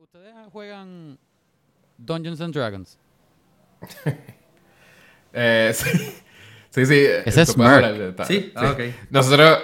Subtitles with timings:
[0.00, 1.18] ¿Ustedes juegan
[1.98, 2.98] Dungeons and Dragons?
[5.32, 5.90] Eh, sí.
[6.70, 7.04] Sí, sí.
[7.26, 8.80] Ese es de- ta- Sí, ah, ok.
[9.10, 9.58] Nosotros,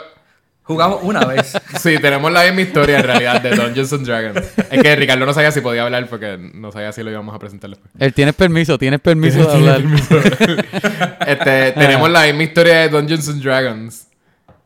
[0.63, 1.53] Jugamos una vez.
[1.81, 4.47] sí, tenemos la misma historia en realidad de Dungeons and Dragons.
[4.71, 7.39] Es que Ricardo no sabía si podía hablar porque no sabía si lo íbamos a
[7.39, 7.91] presentar después.
[7.99, 9.81] Él tienes permiso, tienes permiso de Tiene hablar.
[9.83, 10.17] permiso.
[11.27, 14.07] este, tenemos la misma historia de Dungeons and Dragons.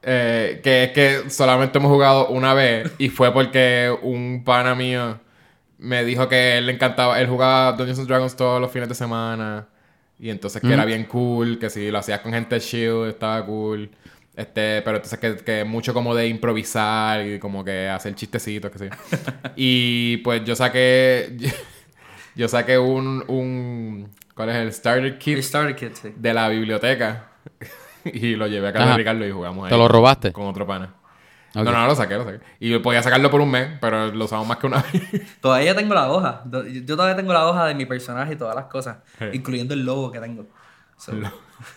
[0.02, 2.90] eh, que es que solamente hemos jugado una vez.
[2.98, 5.18] Y fue porque un pana mío
[5.78, 7.20] me dijo que él le encantaba.
[7.20, 9.68] Él jugaba Dungeons and Dragons todos los fines de semana.
[10.18, 11.58] Y entonces que era bien cool.
[11.58, 13.90] Que si lo hacías con gente chill, estaba cool.
[14.34, 18.78] Este, pero entonces que, que mucho como de improvisar y como que hacer chistecitos, que
[18.78, 18.88] sí.
[19.56, 21.36] y pues yo saqué.
[22.38, 24.10] Yo saqué un, un.
[24.32, 25.38] ¿Cuál es el Starter Kit?
[25.38, 26.14] El Starter Kit, sí.
[26.16, 27.30] de la biblioteca
[28.04, 29.70] y lo llevé a casa de Ricardo y jugamos ahí.
[29.70, 30.32] ¿Te lo robaste?
[30.32, 30.94] Con otro pana.
[31.54, 31.64] Ok.
[31.64, 32.40] No, no, lo saqué, lo saqué.
[32.60, 35.40] Y podía sacarlo por un mes, pero lo usamos más que una vez.
[35.40, 36.42] Todavía tengo la hoja.
[36.84, 38.98] Yo todavía tengo la hoja de mi personaje y todas las cosas.
[39.18, 39.24] Sí.
[39.32, 40.46] Incluyendo el logo que tengo.
[40.98, 41.12] So,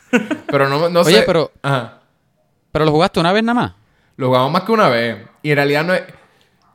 [0.47, 1.23] pero no, no Oye, sé.
[1.25, 2.00] pero- Ajá.
[2.72, 3.73] ¿Pero lo jugaste una vez nada más?
[4.17, 5.17] Lo jugamos más que una vez.
[5.44, 6.03] Y en realidad no es...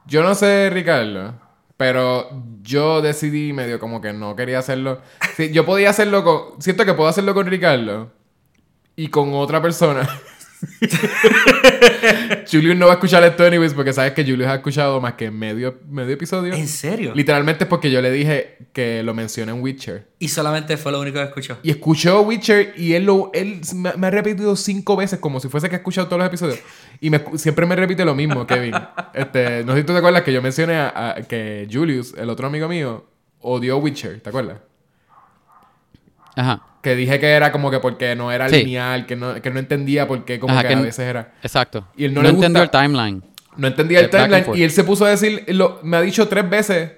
[0.06, 1.34] Yo no sé, Ricardo.
[1.76, 2.28] Pero
[2.62, 5.00] yo decidí medio como que no quería hacerlo.
[5.36, 6.60] Sí, yo podía hacerlo con...
[6.62, 8.10] Siento que puedo hacerlo con Ricardo.
[8.94, 10.08] Y con otra persona.
[12.50, 15.30] Julius no va a escuchar esto anyways porque sabes que Julius ha escuchado más que
[15.30, 16.54] medio, medio episodio.
[16.54, 17.12] ¿En serio?
[17.14, 20.06] Literalmente porque yo le dije que lo mencioné en Witcher.
[20.18, 21.58] Y solamente fue lo único que escuchó.
[21.62, 25.48] Y escuchó Witcher y él, lo, él me, me ha repetido cinco veces como si
[25.48, 26.58] fuese que ha escuchado todos los episodios.
[27.00, 28.74] Y me siempre me repite lo mismo, Kevin.
[29.14, 32.28] Este, no sé si tú te acuerdas que yo mencioné a, a- que Julius, el
[32.28, 33.06] otro amigo mío,
[33.40, 34.58] odió Witcher, ¿te acuerdas?
[36.36, 36.62] Ajá.
[36.82, 38.58] Que dije que era como que porque no era Sí.
[38.58, 41.32] lineal, que no, que no entendía por qué como Ajá, que, que a veces era...
[41.42, 41.88] Exacto.
[41.96, 43.22] Y él no no le entendió el gusta- timeline.
[43.56, 46.48] No entendía el timeline y él se puso a decir, lo, me ha dicho tres
[46.48, 46.92] veces,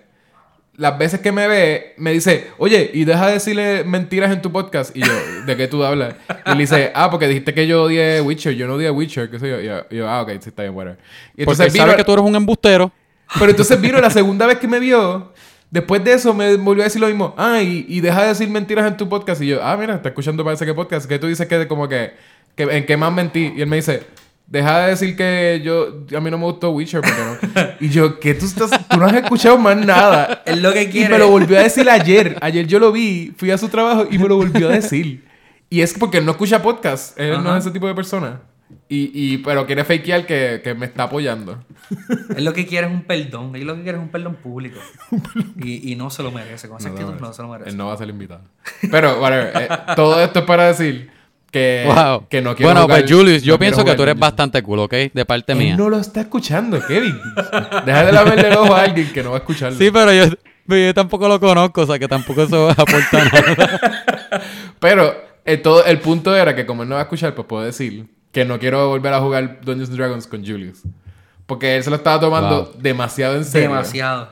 [0.74, 4.50] las veces que me ve, me dice, oye, y deja de decirle mentiras en tu
[4.52, 4.94] podcast.
[4.96, 5.12] Y yo,
[5.46, 6.14] ¿de qué tú hablas?
[6.46, 9.38] Y él dice, ah, porque dijiste que yo odié Witcher, yo no odié Witcher, qué
[9.38, 9.60] sé yo.
[9.60, 10.98] Y yo, y yo, ah, ok, sí, está bien, whatever.
[11.36, 12.92] Y Porque entonces vino, sabe que tú eres un embustero.
[13.38, 15.32] pero entonces vino la segunda vez que me vio.
[15.70, 17.34] Después de eso me volvió a decir lo mismo.
[17.36, 19.42] Ah, y, y deja de decir mentiras en tu podcast.
[19.42, 21.06] Y yo, ah, mira, está escuchando parece que podcast.
[21.06, 22.14] Que tú dices que como que,
[22.54, 23.52] que en qué más mentí.
[23.54, 24.02] Y él me dice,
[24.46, 27.02] deja de decir que yo, a mí no me gustó Witcher.
[27.02, 27.62] Porque no.
[27.80, 28.70] y yo, ¿qué tú estás?
[28.88, 30.42] Tú no has escuchado más nada.
[30.46, 31.10] Él lo que Y quiere.
[31.10, 32.38] me lo volvió a decir ayer.
[32.40, 35.26] Ayer yo lo vi, fui a su trabajo y me lo volvió a decir.
[35.70, 37.18] Y es porque él no escucha podcast.
[37.20, 37.58] Él no Ajá.
[37.58, 38.40] es ese tipo de persona.
[38.90, 41.62] Y, y, pero quiere fakear que, que me está apoyando.
[42.34, 43.54] Él lo que quiere es un perdón.
[43.54, 44.80] Él lo que quiere es un perdón público.
[45.62, 46.68] y, y no se lo merece.
[46.68, 47.68] Con esa actitud no se lo merece.
[47.70, 48.40] Él no va a ser invitado.
[48.90, 49.52] Pero, whatever.
[49.62, 51.10] eh, todo esto es para decir
[51.50, 52.26] que, wow.
[52.30, 54.78] que no quiero bueno, jugar- pues Julius, yo no pienso que tú eres bastante cool,
[54.78, 54.94] ¿ok?
[55.12, 55.76] De parte Él mía.
[55.76, 57.18] no lo está escuchando, Kevin.
[57.84, 59.76] Deja de lavarle el ojo a alguien que no va a escucharlo.
[59.78, 60.34] Sí, pero yo,
[60.66, 63.80] pero yo tampoco lo conozco, o sea que tampoco eso aporta nada.
[64.78, 67.64] Pero eh, todo, el punto era que como él no va a escuchar, pues puedo
[67.64, 70.82] decir que no quiero volver a jugar Dungeons and Dragons con Julius.
[71.46, 72.82] Porque él se lo estaba tomando Wow.
[72.82, 73.70] demasiado en serio.
[73.70, 74.30] Demasiado.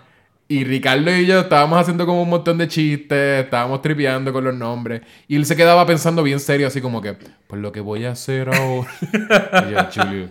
[0.48, 4.54] Y Ricardo y yo estábamos haciendo como un montón de chistes, estábamos tripeando con los
[4.54, 5.02] nombres.
[5.26, 7.16] Y él se quedaba pensando bien serio, así como que,
[7.48, 8.88] pues lo que voy a hacer ahora.
[9.02, 10.28] y yo, Julio,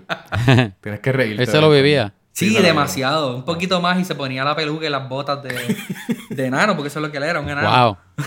[0.82, 1.44] tienes que reírte.
[1.44, 2.14] Él se lo ¿verdad?".
[2.36, 3.36] Sí, demasiado.
[3.38, 5.78] Un poquito más y se ponía la peluca y las botas de,
[6.30, 7.70] de enano, porque eso es lo que él era, un enano.
[8.18, 8.26] Wow.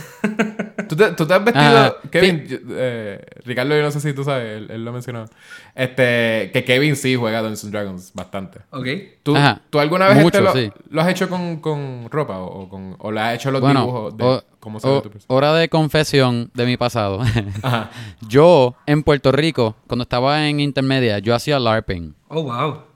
[0.89, 1.95] ¿Tú te, tú te has vestido, Ajá.
[2.11, 5.27] Kevin, yo- eh, Ricardo, yo no sé si tú sabes, él, él lo mencionó.
[5.75, 8.61] Este, que Kevin sí juega Dungeons and Dragons bastante.
[8.71, 8.87] ¿Ok?
[9.23, 9.37] ¿Tú.
[9.69, 10.73] ¿tú alguna vez Mucho, este lo, sí.
[10.91, 13.81] lo has hecho con, con ropa o, o con, o le has hecho los Bueno,
[13.81, 15.35] dibujos de o- cómo se ve tu persona?
[15.37, 17.21] hora de confesión de mi pasado.
[17.63, 17.91] Ajá.
[18.27, 22.15] yo, en Puerto Rico, cuando estaba en intermedia, yo hacía LARPing.
[22.29, 22.88] Oh, wow.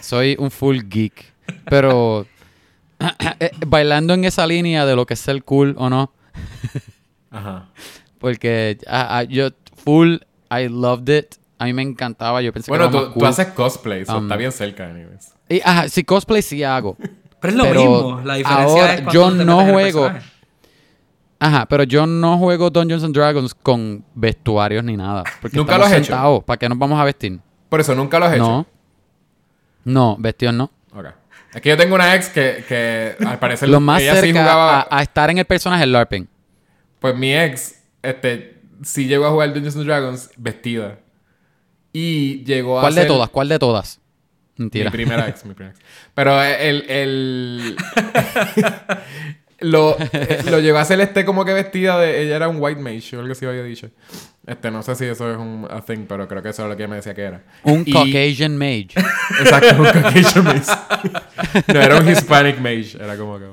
[0.00, 1.32] Soy un full geek.
[1.66, 2.26] Pero
[3.40, 6.12] eh, bailando en esa línea de lo que es ser cool o no.
[7.30, 7.68] Ajá.
[8.18, 9.48] Porque ah, ah, yo
[9.84, 10.16] full,
[10.50, 11.36] I loved it.
[11.58, 12.40] A mí me encantaba.
[12.42, 13.28] Yo pensé Bueno, que era tú, más tú cool.
[13.28, 15.34] haces cosplay, so Um, está bien cerca, anyways.
[15.48, 16.96] Y, ajá, sí, cosplay sí hago.
[17.40, 18.20] Pero es lo Pero mismo.
[18.24, 20.10] La diferencia ahora es cuando yo te no juego.
[21.38, 25.24] Ajá, pero yo no juego Dungeons and Dragons con vestuarios ni nada.
[25.42, 26.42] Porque ¿Nunca lo has hecho?
[26.46, 27.38] ¿Para qué nos vamos a vestir?
[27.68, 28.66] Por eso, ¿nunca lo has hecho?
[29.84, 30.16] No.
[30.18, 30.70] Vestidos no.
[30.92, 31.06] Ok.
[31.54, 34.80] Es que yo tengo una ex que, que al parecer Lo más ella sí jugaba...
[34.80, 36.28] a, a estar en el personaje es LARPing.
[36.98, 40.98] Pues mi ex, este, sí llegó a jugar Dungeons and Dragons vestida.
[41.92, 43.30] Y llegó a ¿Cuál de todas?
[43.30, 44.00] ¿Cuál de todas?
[44.56, 44.90] Mi Mentira.
[44.90, 45.84] primera ex, mi primera ex.
[46.14, 46.84] Pero el...
[46.90, 47.76] el
[49.64, 52.22] lo, eh, lo llevó a Celeste como que vestida de...
[52.22, 53.88] Ella era un white mage o algo así había dicho.
[54.46, 56.76] Este, no sé si eso es un a thing, pero creo que eso es lo
[56.76, 57.42] que ella me decía que era.
[57.62, 58.88] Un Y- Caucasian mage.
[59.40, 60.72] Exacto, un Caucasian mage.
[61.72, 62.96] No, era un Hispanic mage.
[63.00, 63.46] Era como que...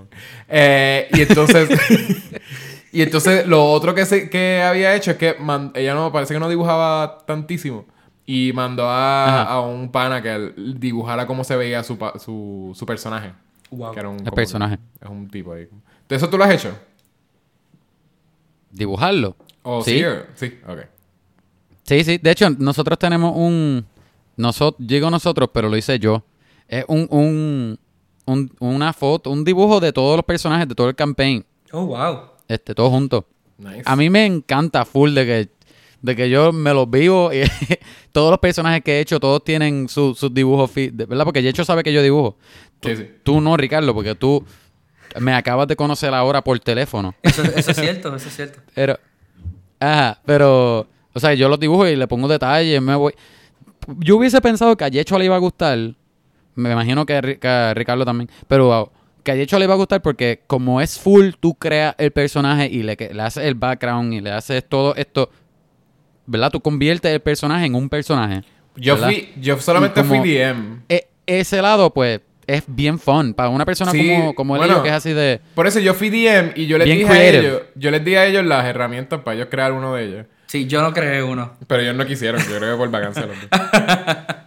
[0.49, 1.69] Eh, y entonces...
[2.91, 6.11] y entonces lo otro que, se, que había hecho es que man- ella no...
[6.11, 7.85] Parece que no dibujaba tantísimo.
[8.25, 12.85] Y mandó a, a un pana que dibujara cómo se veía su, pa- su, su
[12.85, 13.31] personaje.
[13.71, 13.93] Wow.
[13.93, 14.77] Que era un, El personaje.
[14.77, 15.67] que- es un tipo ahí.
[16.11, 16.77] ¿De eso tú lo has hecho?
[18.69, 19.37] Dibujarlo.
[19.63, 19.99] ¿O Sí.
[19.99, 20.03] sí?
[20.03, 20.79] o- Sí, ok.
[21.83, 22.17] Sí, sí.
[22.17, 23.85] De hecho, nosotros tenemos un...
[24.35, 26.23] Nosotros, digo nosotros, pero lo hice yo.
[26.67, 27.79] Es un, un,
[28.25, 31.45] un- una foto, un dibujo de todos los personajes de todo el campaign.
[31.71, 32.19] Oh, wow.
[32.47, 33.23] Este, todos juntos.
[33.57, 33.83] Nice.
[33.85, 35.49] A mí me encanta full de que,
[36.01, 37.43] de que yo me los vivo y
[38.11, 41.23] todos los personajes que he hecho, todos tienen su- sus dibujos, fi- de- ¿verdad?
[41.23, 42.37] Porque Yecho sabe que yo dibujo.
[42.81, 43.07] Tú, Sí, sí.
[43.23, 44.43] tú no, Ricardo, porque tú
[45.19, 47.13] me acabas de conocer ahora por teléfono.
[47.23, 48.59] Eso, eso es cierto, eso es cierto.
[48.75, 48.97] Pero,
[49.79, 53.13] ajá, pero, o sea, yo los dibujo y le pongo detalles, me voy.
[53.99, 55.77] Yo hubiese pensado que a Yecho le iba a gustar,
[56.55, 58.91] me imagino que a, Ri- que a Ricardo también, pero
[59.23, 62.67] que a Yecho le iba a gustar porque como es full, tú creas el personaje
[62.67, 65.29] y le, haces el background y le haces todo esto,
[66.27, 66.51] ¿verdad?
[66.51, 68.43] Tú conviertes el personaje en un personaje.
[68.75, 69.07] Yo, ¿verdad?
[69.09, 70.83] fui, yo solamente como- fui DM.
[70.89, 72.21] E- ese lado, pues,
[72.55, 73.33] es bien fun.
[73.33, 74.77] Para una persona Sí, como, como él bueno.
[74.77, 75.39] yo, que es así de...
[75.55, 77.37] Por eso yo fui DM y yo les dije creative.
[77.37, 80.25] a ellos, yo les di a ellos las herramientas para ellos crear uno de ellos.
[80.47, 81.53] Sí, yo no creé uno.
[81.67, 83.49] Pero ellos no quisieron, yo creo que por vacancia los dos.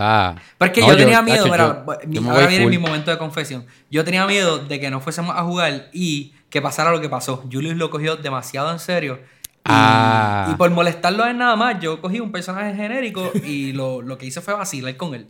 [0.00, 0.36] Ah.
[0.58, 2.70] Porque No, yo tenía miedo, tacho, mira, yo- mi- yo me ahora viene full.
[2.70, 3.66] mi momento de confesión.
[3.90, 7.42] Yo tenía miedo de que no fuésemos a jugar y que pasara lo que pasó.
[7.50, 9.18] Julius lo cogió demasiado en serio.
[9.24, 10.50] Y, Ah.
[10.52, 14.16] y por molestarlo a él nada más, yo cogí un personaje genérico y lo, lo
[14.18, 15.26] que hice fue vacilar con él.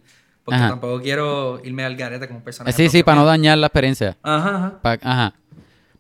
[0.49, 0.69] Porque Ajá.
[0.71, 2.75] tampoco quiero irme al garete un personaje.
[2.75, 4.17] Sí, sí, para no dañar la experiencia.
[4.23, 4.79] Ajá, ajá.
[4.81, 5.35] Pa- ajá.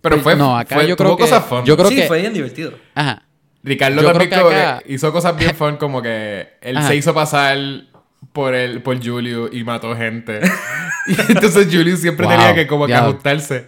[0.01, 1.65] Pero Pues, fue, no, acá fue- yo creo que- cosas fun.
[1.65, 2.73] yo creo sí, que- fue bien divertido.
[2.95, 3.23] Ajá.
[3.63, 6.77] Ricardo yo también creo que como que acá- hizo cosas bien fun, como que él
[6.79, 6.89] Ajá.
[6.89, 7.59] se hizo pasar
[8.33, 10.41] por el, por Julio y mató gente.
[11.07, 13.11] y entonces Julio siempre Wow, tenía que como que diablo.
[13.11, 13.67] ajustarse.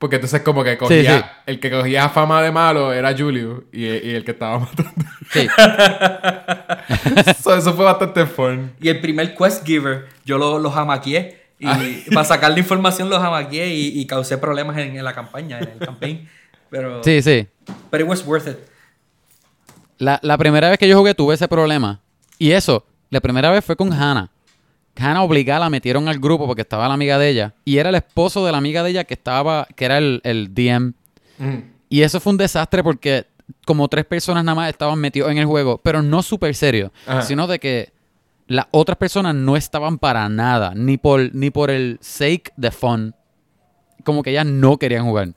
[0.00, 1.24] Porque entonces como que cogía, sí.
[1.46, 4.92] el que cogía fama de malo era Julio y, y el que estaba matando.
[5.30, 5.46] Sí.
[7.42, 8.72] So, eso fue bastante fun.
[8.80, 11.38] Y el primer quest giver, yo lo, lo jamaqueé.
[11.58, 11.78] Y Ah.
[12.14, 15.68] para sacar la información lo jamaqueé y, y causé problemas en, en la campaña, en
[15.68, 16.28] el campaign.
[16.70, 17.46] Pero, Sí, sí.
[17.90, 18.56] pero it was worth it.
[19.98, 22.00] La, la primera vez que yo jugué tuve ese problema.
[22.38, 24.30] Y eso, la primera vez fue con Hannah.
[25.00, 27.54] Hannah obligada la metieron al grupo porque estaba la amiga de ella.
[27.64, 30.54] Y era el esposo de la amiga de ella que estaba, que era el, el
[30.54, 30.92] DM.
[31.38, 31.58] Mm.
[31.88, 33.26] Y eso fue un desastre porque
[33.66, 37.22] como tres personas nada más estaban metidos en el juego, pero no súper serio, Ajá.
[37.22, 37.92] sino de que
[38.46, 43.14] las otras personas no estaban para nada, ni por, ni por el sake de fun.
[44.04, 45.28] Como que ellas no querían jugar.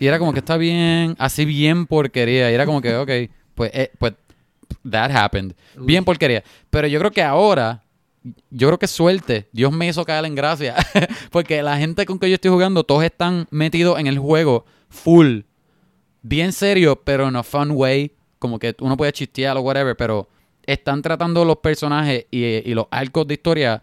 [0.00, 2.50] Y era como que está bien, así bien porquería.
[2.50, 3.10] Y era como que, ok,
[3.54, 4.14] pues, eh, pues,
[4.88, 5.54] that happened.
[5.76, 6.44] Bien porquería.
[6.70, 7.82] Pero yo creo que ahora,
[8.50, 9.48] yo creo que suerte.
[9.52, 10.74] Dios me hizo caer en gracia.
[11.30, 15.40] Porque la gente con que yo estoy jugando, todos están metidos en el juego full.
[16.22, 18.12] Bien serio, pero en a fun way.
[18.38, 20.28] Como que uno puede chistear o whatever, pero
[20.66, 23.82] están tratando los personajes y, y los arcos de historia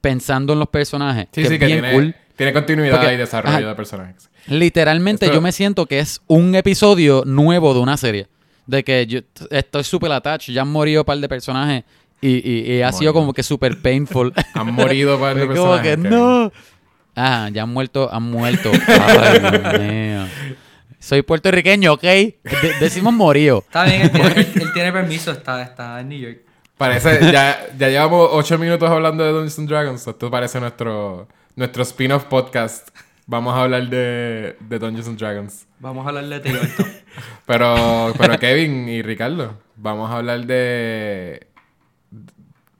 [0.00, 1.26] pensando en los personajes.
[1.32, 2.14] Sí, que sí, es que bien tiene, cool.
[2.36, 3.66] tiene continuidad Porque- y desarrollo ajá.
[3.68, 4.30] de personajes.
[4.46, 8.28] Literalmente Esto- yo me siento que es un episodio nuevo de una serie.
[8.66, 9.20] De que yo
[9.50, 11.82] estoy súper attached, ya han morido un par de personajes
[12.20, 14.32] y, y- y ha sido como que súper painful.
[14.54, 16.52] Han morido par de Fue como que no.
[17.16, 18.70] Ah, ya han muerto, han muerto.
[18.88, 20.26] Ay, Dios mío.
[20.98, 22.02] Soy puertorriqueño, ¿ok?
[22.02, 22.34] De-
[22.80, 23.58] decimos morido.
[23.66, 26.38] Está bien, él tiene, él- él tiene permiso, está, está en New York.
[26.78, 30.06] Parece, ya, ya llevamos ocho minutos hablando de Dungeons and Dragons.
[30.06, 32.88] Esto parece nuestro, nuestro spin-off podcast.
[33.26, 35.66] Vamos a hablar de, de Dungeons and Dragons.
[35.78, 36.84] Vamos a hablar de Tío esto.
[37.46, 41.46] Pero, pero Kevin y Ricardo, vamos a hablar de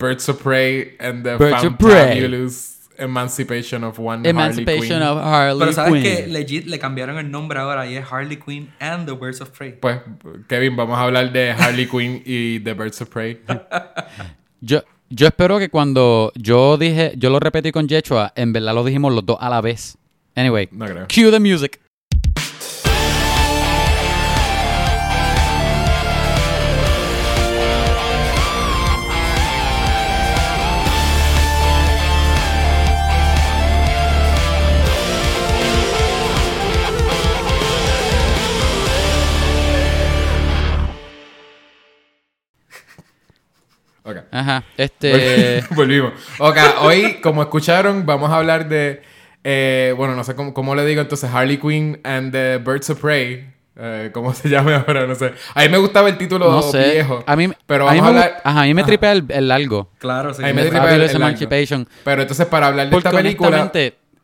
[0.00, 2.18] Birds of Prey and the Birds of Prey.
[2.20, 5.02] Fantabulous Emancipation of One Emancipation Harley Quinn.
[5.02, 6.02] of Harley Pero sabes Quinn.
[6.02, 9.50] que legit le cambiaron el nombre ahora y es Harley Quinn and the Birds of
[9.56, 9.72] Prey.
[9.72, 10.00] Pues,
[10.48, 13.40] Kevin, vamos a hablar de Harley Quinn y The Birds of Prey.
[14.60, 18.84] Yo, yo espero que cuando yo dije, yo lo repetí con Yechua, en verdad lo
[18.84, 19.96] dijimos los dos a la vez.
[20.36, 21.06] Anyway, No creo.
[21.08, 21.80] cue the music.
[44.40, 45.62] Ajá, este...
[45.74, 46.12] Volvimos.
[46.38, 49.02] Ok, hoy, como escucharon, vamos a hablar de
[49.42, 53.00] Eh, bueno, no sé cómo, cómo le digo entonces Harley Quinn and the Birds of
[53.00, 53.48] Prey.
[53.82, 55.06] Eh, ¿Cómo se llama ahora?
[55.06, 55.32] No sé.
[55.54, 56.90] A mí me gustaba el título No sé.
[56.92, 57.24] viejo.
[57.26, 58.40] A mí, pero a mí vamos a me, hablar.
[58.44, 59.90] ajá, a mí me tripea el, el largo.
[59.98, 60.42] Claro, sí.
[60.44, 61.86] Ahí me El tripea el- el largo.
[62.04, 63.70] Pero entonces, para hablar de Porque esta película.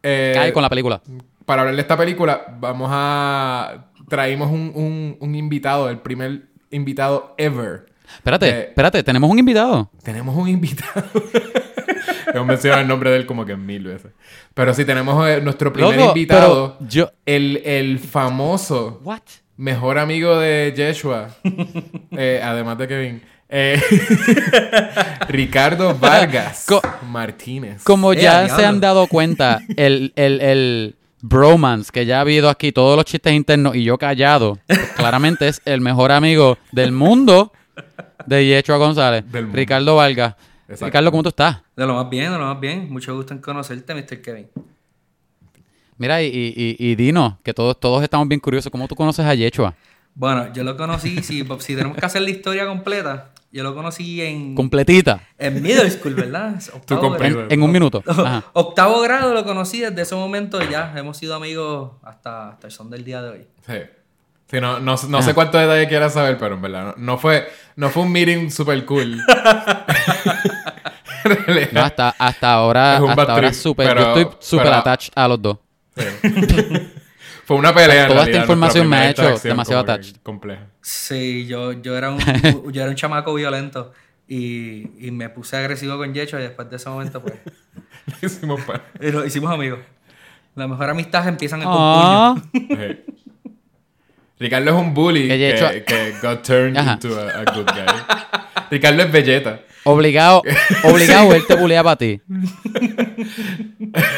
[0.02, 1.00] eh, cae con la película.
[1.46, 3.87] Para hablar de esta película, vamos a.
[4.08, 7.87] Traímos un, un, un invitado, el primer invitado ever.
[8.16, 9.90] Espérate, Eh, espérate, tenemos un invitado.
[10.02, 11.04] Tenemos un invitado.
[12.35, 14.12] Hemos mencionado el nombre de él como que mil veces.
[14.52, 16.76] Pero sí, tenemos eh, nuestro primer Loco, invitado.
[16.80, 17.11] yo...
[17.25, 19.20] El, el famoso What?
[19.56, 21.28] mejor amigo de Yeshua.
[22.12, 23.23] eh, además de Kevin.
[23.49, 23.80] eh,
[25.28, 27.82] Ricardo Vargas Co- Martínez.
[27.85, 32.73] Como ya se han dado cuenta, el, el, el bromance que ya ha habido aquí,
[32.73, 37.52] todos los chistes internos y yo callado, pues, claramente es el mejor amigo del mundo
[38.26, 39.25] de Yechua González.
[39.30, 39.56] Del mundo.
[39.56, 40.35] Ricardo Vargas.
[40.68, 40.87] Exacto.
[40.87, 41.59] Ricardo, ¿cómo tú estás?
[41.76, 42.92] De lo más bien, de lo más bien.
[42.92, 44.21] Mucho gusto en conocerte, Mr.
[44.21, 44.49] Kevin.
[45.99, 49.35] Mira, y, y, y dinos, que todos, todos estamos bien curiosos, ¿cómo tú conoces a
[49.35, 49.75] Yechua?
[50.14, 54.21] Bueno, yo lo conocí, si, si tenemos que hacer la historia completa, yo lo conocí
[54.21, 55.21] en, Completita.
[55.38, 56.61] en middle school, ¿verdad?
[56.75, 57.35] Octavo completo.
[57.35, 57.47] grado.
[57.50, 58.02] En, en un minuto.
[58.06, 58.45] Ajá.
[58.52, 62.90] Octavo grado lo conocí, desde ese momento ya hemos sido amigos hasta, hasta el son
[62.90, 63.47] del día de hoy.
[63.66, 63.75] Sí.
[64.50, 67.48] Sí, no, no, no sé cuántos detalles quieras saber, pero en verdad no, no fue,
[67.74, 69.20] no fue un meeting super cool.
[71.72, 75.12] No, hasta, hasta ahora, Es un hasta ahora trip, pero- yo estoy súper pero- attached
[75.16, 75.58] a los dos.
[77.44, 78.02] Fue una pelea.
[78.04, 80.16] en Toda esta información me ha hecho demasiado attached.
[80.22, 80.66] Compleja.
[80.80, 82.18] Sí, yo, yo, era un,
[82.72, 83.92] yo era un chamaco violento
[84.28, 87.34] y, y me puse agresivo con Yecho y después de ese momento pues
[88.22, 89.78] Hicimos pa- y lo hicimos amigos.
[90.56, 92.34] La mejor amistad empiezan en Ah.
[92.52, 92.78] con puño.
[94.38, 96.92] Ricardo es un bully Que que, Yecho- que got turned Ajá.
[96.94, 97.86] into a, a good guy.
[98.70, 99.60] Ricardo es Vegeta.
[99.84, 100.42] Obligado,
[100.84, 102.20] obligado, él te bulea para ti.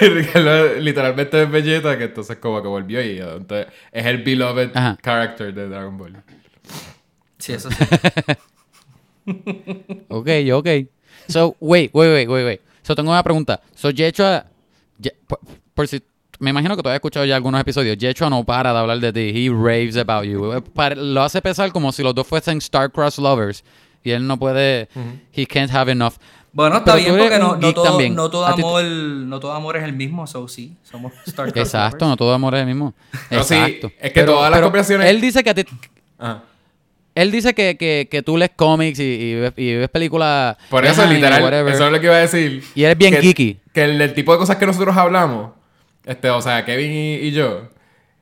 [0.00, 4.96] Ricardo literalmente es Vegeta, que entonces como que volvió y entonces es el beloved Ajá.
[5.02, 6.16] character de Dragon Ball.
[7.38, 7.76] Sí, eso sí.
[10.08, 10.66] Ok, ok.
[11.28, 12.60] So, wait, wait, wait, wait, wait.
[12.82, 13.60] So, tengo una pregunta.
[13.75, 14.46] So, Yechua,
[14.98, 15.38] Ye- por,
[15.75, 16.02] por si,
[16.38, 17.97] me imagino que tú has escuchado ya algunos episodios.
[17.97, 19.33] Yechua no para de hablar de ti.
[19.47, 20.52] He raves about you.
[20.54, 23.64] Eh, Lo hace pensar como si los dos fuesen star-crossed lovers.
[24.04, 24.88] Y él no puede,
[25.35, 26.14] he can't have enough.
[26.52, 30.26] Bueno, está Pero bien porque no, todo, no, amor, no todo amor es el mismo,
[30.26, 32.95] so sí, somos Star Exacto, no todo amor es el mismo.
[33.12, 33.92] Sí, Exacto.
[34.00, 35.64] es que todas las conversaciones- Él dice que a ti,
[36.18, 36.42] Ajá.
[37.14, 40.57] él dice que, que, que tú lees cómics y, y ves, y ves películas.
[40.71, 42.64] Por eso, literal, eso es lo que iba a decir.
[42.75, 43.59] Y eres bien que, geeky.
[43.75, 45.50] Que el, el tipo de cosas que nosotros hablamos,
[46.09, 47.69] este, o sea, Kevin y, y yo,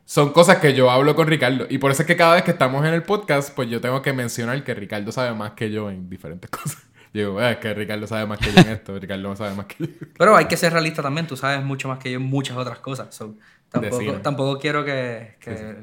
[0.04, 1.66] son cosas que yo hablo con Ricardo.
[1.68, 4.02] Y por eso es que cada vez que estamos en el podcast, pues yo tengo
[4.02, 6.82] que mencionar que Ricardo sabe más que yo en diferentes cosas.
[7.12, 9.66] Digo, "Eh, es que Ricardo sabe más que yo en esto, Ricardo no sabe más
[9.66, 9.92] que yo.
[10.18, 12.78] Pero hay que ser realista también, tú sabes mucho más que yo en muchas otras
[12.78, 13.14] cosas.
[13.14, 13.34] so,
[13.70, 15.76] tampoco, tampoco quiero que, que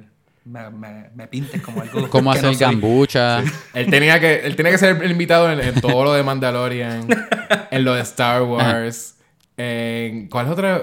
[0.45, 3.43] Me, me, me pintes como algo Cómo que hacer no gambucha.
[3.73, 7.07] Él tenía que, él tenía que ser el invitado en, en todo lo de Mandalorian,
[7.71, 9.17] en lo de Star Wars,
[9.57, 10.27] en...
[10.27, 10.81] ¿Cuál es otra?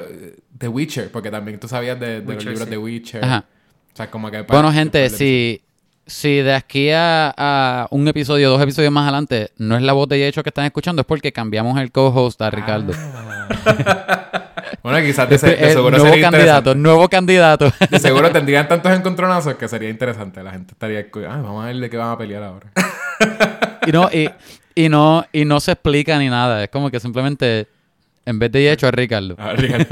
[0.61, 2.71] The Witcher, porque también tú sabías de, de los libros sí.
[2.71, 3.25] de Witcher.
[3.25, 3.45] Ajá.
[3.93, 4.43] O sea, como que...
[4.43, 5.63] Bueno, gente, si,
[6.07, 10.07] si de aquí a, a un episodio, dos episodios más adelante, no es la voz
[10.09, 12.93] de Yecho que están escuchando, es porque cambiamos el co-host a Ricardo.
[14.83, 17.71] Bueno, quizás de, se- de El seguro nuevo sería candidato, nuevo candidato.
[17.91, 20.43] De seguro tendrían tantos encontronazos que sería interesante.
[20.43, 21.07] La gente estaría...
[21.29, 22.71] Ah, vamos a ver de qué van a pelear ahora.
[23.87, 24.31] y no, y,
[24.75, 26.65] y no, y no se explica ni nada.
[26.65, 27.67] Es como que simplemente,
[28.31, 29.35] en vez de Yecho, es Ricardo.
[29.39, 29.87] Ah, Ricardo.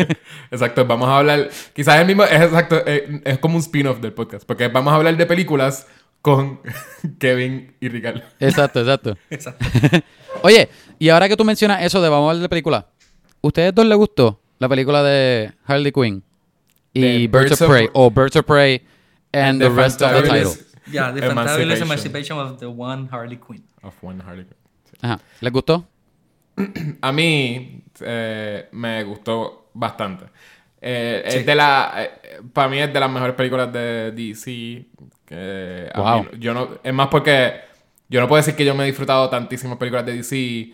[0.51, 1.51] exacto, vamos a hablar...
[1.75, 2.25] Quizás el mismo...
[2.25, 4.45] Es exacto, eh, es como un spin-off del podcast.
[4.47, 5.87] Porque vamos a hablar de películas
[6.23, 6.61] con
[7.19, 8.23] Kevin y Ricardo.
[8.41, 9.17] Exacto, exacto.
[9.31, 9.65] Exacto.
[10.43, 10.69] Oye,
[10.99, 12.87] y ahora que tú mencionas eso de vamos a hablar de película,
[13.41, 16.23] ¿ustedes dos les gustó la película de Harley Quinn
[16.93, 18.83] y De Birds, Birds of of- Prey o Birds of Prey
[19.33, 20.53] and, And the the rest of the title?
[20.91, 21.83] Yeah, the fantabulous Emancipation.
[21.83, 23.63] emancipation of the one Harley Quinn.
[23.83, 24.57] Of one Harley Quinn.
[25.03, 25.21] Ajá.
[25.41, 25.87] ¿Les gustó?
[27.03, 30.27] A mí eh, me gustó bastante.
[30.81, 31.39] Eh, Sí.
[31.39, 32.09] Es de la...
[32.53, 34.85] para mí es de las mejores películas de DC.
[35.27, 36.23] que a Wow.
[36.25, 37.53] mí- yo no, es más porque
[38.09, 40.73] yo no puedo decir que yo me he disfrutado tantísimas películas de DC.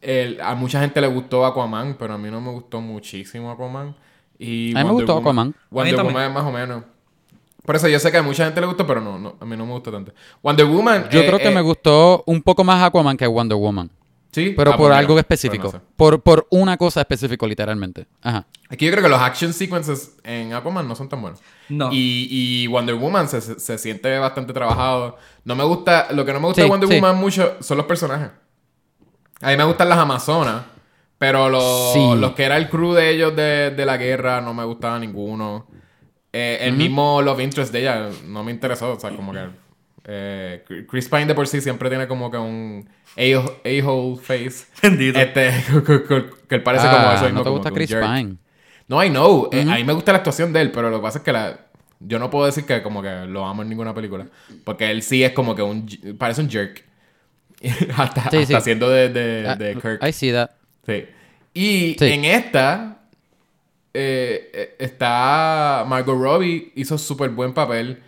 [0.00, 3.94] El- a mucha gente le gustó Aquaman, pero a mí no me gustó muchísimo Aquaman.
[4.38, 5.54] Y A mí me Wonder gustó Woman- Aquaman.
[5.70, 6.04] Wonder.
[6.04, 6.84] Woman es más o menos.
[7.64, 9.56] Por eso yo sé que a mucha gente le gustó, pero no, no a mí
[9.56, 10.12] no me gustó tanto.
[10.42, 11.08] Wonder Woman...
[11.10, 13.90] Yo eh, creo que eh, me gustó un poco más Aquaman que Wonder Woman.
[14.36, 15.64] Sí, Pero Ah, por pues algo específico.
[15.64, 15.80] no sé.
[15.96, 18.06] por, por una cosa específica, literalmente.
[18.22, 18.44] Ajá.
[18.68, 21.40] Aquí yo creo que los action sequences en Aquaman no son tan buenos.
[21.70, 21.88] No.
[21.90, 25.16] Y, y Wonder Woman se, se- siente bastante trabajado.
[25.44, 26.94] No me gusta, lo que no me gusta Sí, de Wonder sí.
[26.96, 28.28] Woman mucho son los personajes.
[29.40, 30.64] A mí me gustan las Amazonas,
[31.18, 32.14] Pero los, Sí.
[32.16, 35.66] los que era el crew de ellos de, de la guerra no me gustaba ninguno.
[36.30, 38.92] Eh, el mismo Love Interest de ella no me interesó.
[38.92, 39.46] O sea, como que.
[40.08, 44.66] Eh, Chris Pine de por sí siempre tiene como que un a- a-hole face.
[44.82, 45.18] Bendito.
[45.18, 45.50] Este,
[46.48, 47.24] que, él parece como Ah, eso.
[47.24, 48.04] mismo, no te gusta Chris jerk.
[48.04, 48.36] Pine.
[48.88, 49.48] No, I know.
[49.52, 51.32] Eh, a mí me gusta la actuación de él, pero lo que pasa es que
[51.32, 51.58] la...
[51.98, 54.26] yo no puedo decir que como que lo amo en ninguna película.
[54.64, 55.88] Porque él sí es como que un...
[56.18, 56.84] Parece un jerk.
[57.96, 58.64] hasta Sí, hasta sí.
[58.64, 60.04] siendo de, de, Ah, de Kirk.
[60.06, 60.50] I see that.
[60.86, 61.04] Sí.
[61.54, 62.04] Y Sí.
[62.12, 62.98] en esta...
[63.92, 65.84] eh, está...
[65.88, 68.02] Margot Robbie hizo súper buen papel.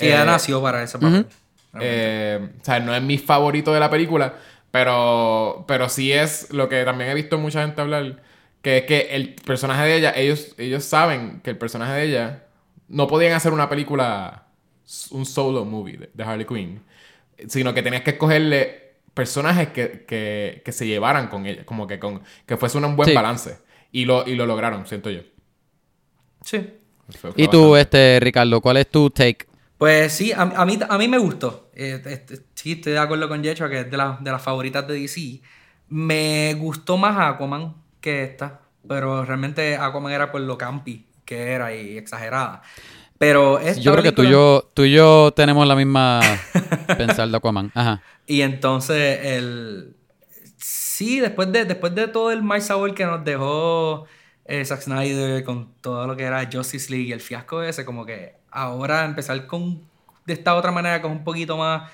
[0.00, 1.26] Sí, Eh, ella nació para ese papel.
[1.80, 4.34] eh, o sea, no es mi favorito de la película,
[4.70, 8.22] pero, pero sí es lo que también he visto mucha gente hablar,
[8.62, 12.42] que es que el personaje de ella, ellos, ellos saben que el personaje de ella
[12.88, 14.46] no podían hacer una película,
[15.10, 16.82] un solo movie de, de Harley Quinn,
[17.48, 21.98] sino que tenías que escogerle personajes que, que, que se llevaran con ella, como que,
[21.98, 23.14] con, que fuese un buen Sí.
[23.14, 23.58] balance.
[23.92, 25.20] Y lo, y lo lograron, siento yo.
[26.44, 26.74] Sí.
[27.36, 29.46] Y tú, este, Ricardo, ¿cuál es tu take?
[29.80, 31.70] Pues sí, a, a mí, a mí me gustó.
[31.74, 34.86] Eh, este, sí, estoy de acuerdo con Yecho, que es de, la- de las favoritas
[34.86, 35.40] de DC.
[35.88, 41.74] Me gustó más Aquaman que esta, pero realmente Aquaman era por lo campi que era
[41.74, 42.60] y exagerada.
[43.18, 46.20] Pero esta Yo creo que tú y yo, tú y yo tenemos la misma
[46.98, 47.72] pensar de Aquaman.
[47.74, 48.02] Ajá.
[48.26, 49.96] Y entonces, el...
[50.58, 54.06] Sí, después de, después de todo el mal sabor que nos dejó
[54.44, 58.04] eh, Zack Snyder con todo lo que era Justice League y el fiasco ese, como
[58.04, 59.82] que ahora empezar con
[60.26, 61.90] de esta otra manera, con un poquito más,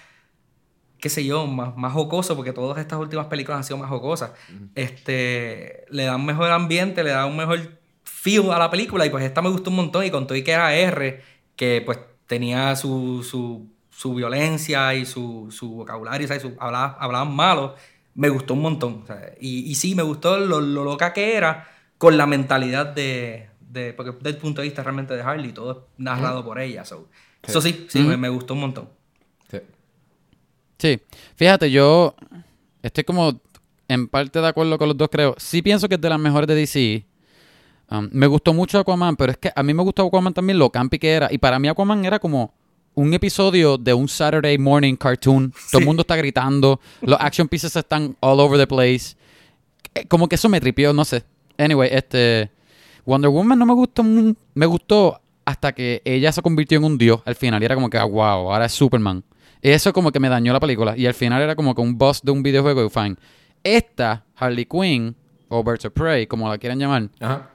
[0.99, 4.33] qué sé yo, más, más jocoso, porque todas estas últimas películas han sido más jocosas,
[4.75, 9.11] este, le da un mejor ambiente, le da un mejor feel a la película, y
[9.11, 11.23] pues esta me gustó un montón, y con todo y que era R,
[11.55, 16.43] que pues tenía su, su, su violencia y su, su vocabulario, ¿sabes?
[16.43, 17.75] Su, hablaba- hablaban malo,
[18.15, 19.05] me gustó un montón.
[19.41, 23.49] y, y sí, me gustó lo, lo loca que era con la mentalidad de,
[23.81, 26.85] de- porque desde el punto de vista realmente de Harley, todo es narrado por ella.
[26.85, 27.09] so.
[27.43, 28.89] Eso sí, sí, me, me gustó un montón.
[29.51, 29.59] Sí.
[30.79, 31.01] Sí.
[31.37, 32.15] Fíjate, yo
[32.83, 33.41] estoy como
[33.89, 35.35] en parte de acuerdo con los dos, creo.
[35.39, 37.07] Sí pienso que es de las mejores de DC.
[37.89, 40.71] Um, me gustó mucho Aquaman, pero es que a mí me gustó Aquaman también lo
[40.71, 41.29] campi que era.
[41.31, 42.53] Y para mí Aquaman era como
[42.95, 45.53] un episodio de un Saturday morning cartoon.
[45.71, 46.81] Todo el mundo está gritando.
[47.03, 49.15] Los action pieces están all over the place.
[49.95, 51.23] Eh, Como que eso me tripió, no sé.
[51.59, 52.51] Anyway, este...
[53.07, 54.03] Wonder Woman no me gustó.
[54.03, 57.63] Me gustó hasta que ella se convirtió en un dios al final.
[57.63, 59.23] Y era como que, ah, wow, ahora es Superman.
[59.63, 60.97] Eso como que me dañó la película.
[60.97, 63.17] Y al final era como que un boss de un videojuego y fine.
[63.63, 65.15] Esta, Harley Quinn,
[65.49, 67.51] o Birds of Prey, como la quieran llamar, Ajá.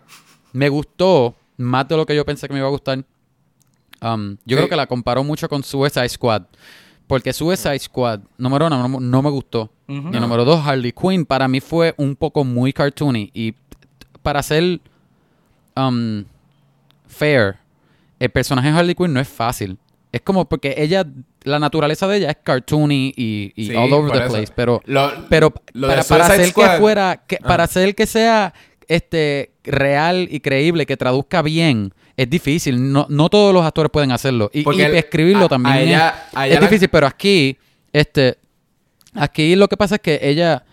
[0.54, 3.04] me gustó más de lo que yo pensé que me iba a gustar.
[4.02, 6.44] Um, yo creo que la comparó mucho con Suicide Squad.
[7.08, 9.70] Porque Suicide Squad, número uno, no, no me gustó.
[9.88, 13.30] Y número dos, Harley Quinn, para mí fue un poco muy cartoony.
[13.34, 13.54] Y
[14.24, 14.80] para ser
[15.76, 16.24] um,
[17.08, 17.58] fair,
[18.20, 19.78] el personaje de Harley Quinn no es fácil.
[20.12, 21.06] Es como porque ella,
[21.44, 24.28] la naturaleza de ella es cartoony y, y Sí, all over the eso.
[24.34, 24.52] place.
[24.56, 27.48] Pero, Lo- pero lo para, hacer que fuera, que, Ah.
[27.48, 28.54] para hacer que sea
[28.90, 32.92] este real y creíble, que traduzca bien, es difícil.
[32.92, 34.52] No, no todos los actores pueden hacerlo.
[34.54, 34.66] Y,
[34.98, 37.58] escribirlo a- también a es- ella- a es, la- difícil, pero aquí,
[37.94, 38.38] este,
[39.16, 40.66] aquí lo que pasa es que ella,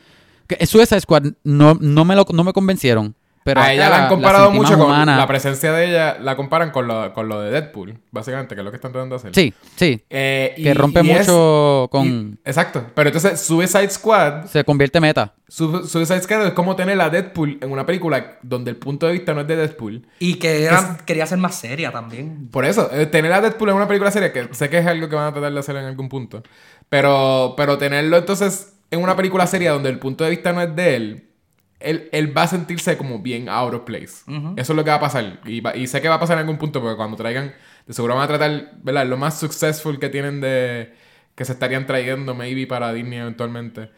[0.48, 3.14] que Suicide Squad no, no me lo, no me convencieron.
[3.54, 5.16] Pero a ella la han comparado mucho con humana.
[5.16, 8.64] la presencia de ella, la comparan con lo, con lo de Deadpool, básicamente, que es
[8.64, 9.34] lo que están tratando de hacer.
[9.34, 10.04] Sí, sí.
[10.10, 12.06] Eh, que y- rompe y es- mucho con...
[12.06, 12.84] y- exacto.
[12.94, 15.34] Pero entonces Suicide Squad, se convierte meta.
[15.48, 19.12] Su- Suicide Squad es como tener a Deadpool en una película donde el punto de
[19.14, 20.06] vista no es de Deadpool.
[20.18, 22.48] Y que era- quería ser más seria también.
[22.50, 25.08] Por eso, eh, tener a Deadpool en una película seria, que sé que es algo
[25.08, 26.42] que van a tratar de hacer en algún punto.
[26.88, 30.74] Pero, pero tenerlo entonces en una película seria donde el punto de vista no es
[30.74, 31.27] de él,
[31.80, 34.24] él, él va a sentirse como bien out of place.
[34.56, 35.40] Eso es lo que va a pasar.
[35.44, 37.54] Y, va- y sé que va a pasar en algún punto, porque cuando traigan,
[37.86, 39.06] de seguro van a tratar, ¿verdad?
[39.06, 40.92] Lo más successful que tienen de.
[41.34, 43.90] que se estarían trayendo, maybe, para Disney eventualmente.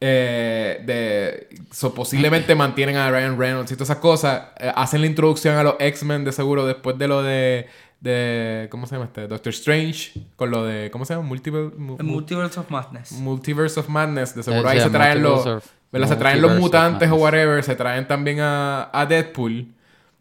[0.00, 4.42] Eh, de so, posiblemente mantienen a Ryan Reynolds y todas esas cosas.
[4.60, 7.66] Eh, hacen la introducción a los X-Men de seguro después de lo de,
[8.00, 8.68] de.
[8.70, 9.26] ¿Cómo se llama este?
[9.26, 10.12] Doctor Strange.
[10.36, 10.90] Con lo de.
[10.90, 11.26] ¿Cómo se llama?
[11.26, 13.12] Multiple, mu- Multiverse of Madness.
[13.12, 14.34] Multiverse of Madness.
[14.34, 15.42] De seguro Eh, ahí sí, se traen los.
[15.44, 17.62] Se traen los mutantes o whatever.
[17.64, 19.66] Se traen también a, a Deadpool.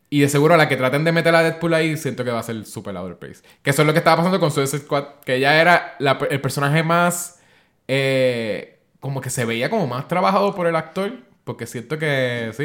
[0.09, 2.39] Y de seguro a la que traten de meter a Deadpool ahí, siento que va
[2.39, 5.03] a ser super pace Que eso es lo que estaba pasando con Suicide Squad.
[5.25, 7.41] Que ella era la- el personaje más.
[7.89, 11.11] eh, como que se veía como más trabajado por el actor.
[11.43, 12.63] Porque siento que, sí,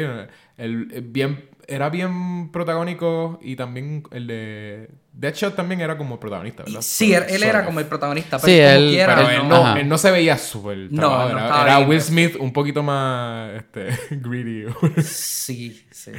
[0.57, 6.63] el, el bien, era bien protagónico y también el de Deadshot también era como protagonista,
[6.63, 6.81] ¿verdad?
[6.81, 7.65] Sí, él, era of.
[7.65, 9.97] como el protagonista, pero Sí, como él- quiera, Pero Él él no- no, él no
[9.97, 11.79] se veía súper No, no era, era.
[11.79, 14.65] Will Smith un poquito más este, greedy.
[15.03, 16.11] Sí, sí.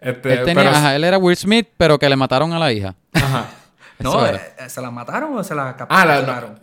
[0.00, 2.72] este, Él, tenía- pero- ajá, él era Will Smith, pero que le mataron a la
[2.72, 2.94] hija.
[3.12, 3.46] ajá.
[3.98, 4.38] No, era.
[4.58, 6.58] eh, ¿se la mataron o se la Ah, la- capturaron?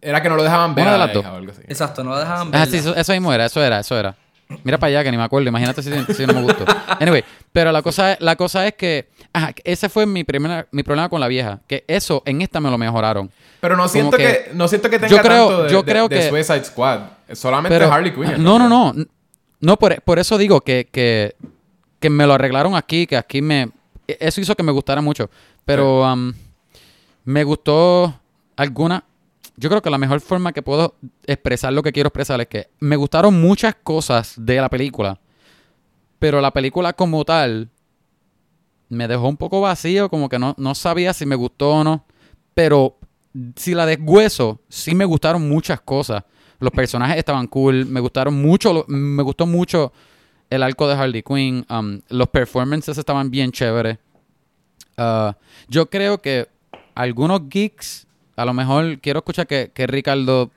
[0.00, 1.22] Era que no lo dejaban ver Una a de la las dos.
[1.22, 1.60] hija o algo así.
[1.68, 4.16] Exacto, no la dejaban Ah, sí, eso, eso mismo era, eso era, eso era.
[4.64, 6.64] Mira para allá que ni me acuerdo, imagínate si, si no me gustó.
[6.98, 11.08] Anyway, pero la cosa, la cosa es que ajá, ese fue mi primera, mi problema
[11.08, 13.30] con la vieja, que eso en esta me lo mejoraron.
[13.60, 15.92] Pero no siento que, que- no siento que tenga yo creo- tanto de, yo de-
[15.92, 17.00] creo de que- Suicide Squad.
[17.32, 18.42] Solamente Pero, Harley Quinn.
[18.42, 18.92] no, no, no.
[19.60, 21.36] No, por, por eso digo que, que,
[22.00, 23.68] que me lo arreglaron aquí, que aquí me...
[24.08, 25.30] Eso hizo que me gustara mucho.
[25.64, 26.32] Pero um,
[27.24, 28.18] me gustó
[28.56, 29.04] alguna...
[29.60, 30.94] Yo creo que la mejor forma que puedo
[31.26, 35.20] expresar lo que quiero expresar es que me gustaron muchas cosas de la película,
[36.18, 37.68] pero la película como tal
[38.88, 42.06] me dejó un poco vacío, como que no, no sabía si me gustó o no.
[42.54, 42.96] Pero
[43.54, 46.24] si la deshueso, sí me gustaron muchas cosas.
[46.58, 49.92] Los personajes estaban cool, me gustaron mucho, me gustó mucho
[50.48, 53.98] el arco de Harley Quinn, um, los performances estaban bien chéveres.
[54.96, 55.36] Ah,
[55.68, 56.48] yo creo que
[56.94, 58.06] algunos geeks,
[58.40, 60.50] a lo mejor quiero escuchar que, que Ricardo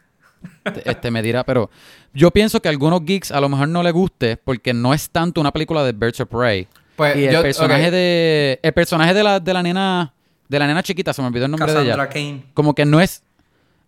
[0.63, 1.69] te- este, me dirá, pero
[2.13, 5.09] yo pienso que a algunos geeks a lo mejor no les guste porque no es
[5.09, 6.67] tanto una película de Birds of Prey.
[6.95, 10.13] Pues y el yo- personaje de el personaje de la, de la nena
[10.47, 12.07] de la nena chiquita, se me olvidó el nombre de ella.
[12.09, 12.43] Kane.
[12.53, 13.23] Como que no es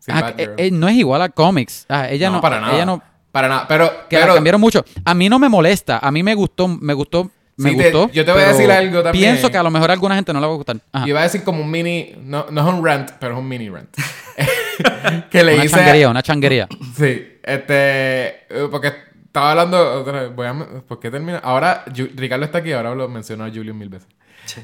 [0.08, 1.86] ah, eh, eh, no es igual a cómics.
[1.89, 2.73] Ah, ella no, para nada.
[2.73, 3.67] ella no Para nada.
[3.67, 4.84] Pero, que pero la cambiaron mucho.
[5.03, 8.12] A mí no me molesta, a mí me gustó, me gustó, me Sí, te- gustó.
[8.12, 9.32] yo te voy a decir algo también.
[9.34, 10.78] Pienso que a lo mejor a alguna gente no le va a gustar.
[10.91, 11.08] Ajá.
[11.08, 12.13] iba a decir como un mini.
[12.22, 13.89] No, no es un rant, pero es un mini rant.
[15.32, 15.76] que le Una hice.
[15.76, 16.68] changuería, una changuería.
[16.98, 18.28] Sí, este.
[18.50, 18.91] eh, Porque
[19.26, 20.02] estaba hablando.
[20.02, 20.54] otra vez, Voy a,
[20.88, 21.38] ¿Por qué termina?
[21.39, 24.08] Ahora, Ju- Ricardo está aquí, ahora lo mencionó a Julio mil veces.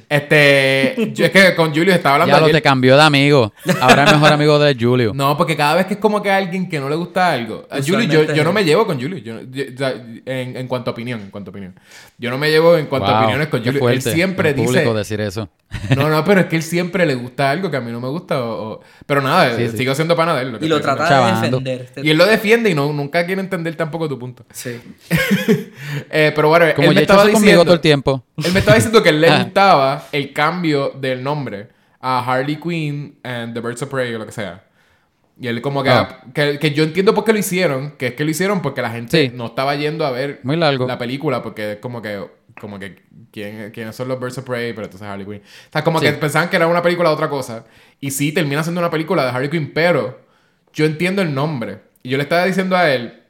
[0.10, 1.12] Este.
[1.14, 3.54] yo es que con Julio estaba hablando Ya lo ayer- te cambió de amigo.
[3.82, 5.12] Ahora es mejor amigo de Julio.
[5.14, 7.66] No, porque cada vez que es como que a alguien que no le gusta algo.
[7.70, 9.18] A Julio, yo, yo no me llevo con Julio.
[9.18, 9.40] Yo,
[10.26, 11.74] en, en cuanto a opinión, en cuanto a opinión.
[12.18, 13.74] Yo no me llevo en cuanto a opiniones con Julio.
[13.74, 14.68] Él fuerte siempre en dice.
[14.68, 15.50] público decir eso.
[15.96, 18.10] No, no, pero es que él siempre le gusta algo que a mí no me
[18.10, 18.44] gusta.
[18.44, 19.78] o- o- Pero nada, Sí, sí.
[19.78, 20.60] sigo siendo pana de él.
[20.60, 21.60] que Y lo trata diciendo.
[21.62, 22.06] de defender.
[22.06, 24.46] Y él lo defiende y no, nunca quiere entender tampoco tu punto.
[24.52, 24.80] Sí.
[26.10, 27.66] Eh, pero bueno, Como él me estaba hecho conmigo diciendo.
[27.66, 28.24] todo el tiempo.
[28.44, 29.38] Él me estaba diciendo que él le Ah.
[29.74, 34.26] Gustaba el cambio del nombre a Harley Quinn and the Birds of Prey o lo
[34.26, 34.64] que sea.
[35.40, 36.22] Y él como que, Ah.
[36.34, 38.92] que, que yo entiendo por qué lo hicieron, que es que lo hicieron porque la
[38.92, 39.32] gente Sí.
[39.36, 40.86] no estaba yendo a ver Muy largo.
[40.88, 42.26] la película porque es como que
[42.60, 45.38] como que ¿quién, quiénes son los Birds of Prey, pero entonces Harley Quinn.
[45.42, 46.06] O sea, como Sí.
[46.06, 47.66] que pensaban que era una película de otra cosa
[48.00, 50.20] y sí termina siendo una película de Harley Quinn, pero
[50.74, 51.80] yo entiendo el nombre.
[52.04, 53.24] Y yo le estaba diciendo a él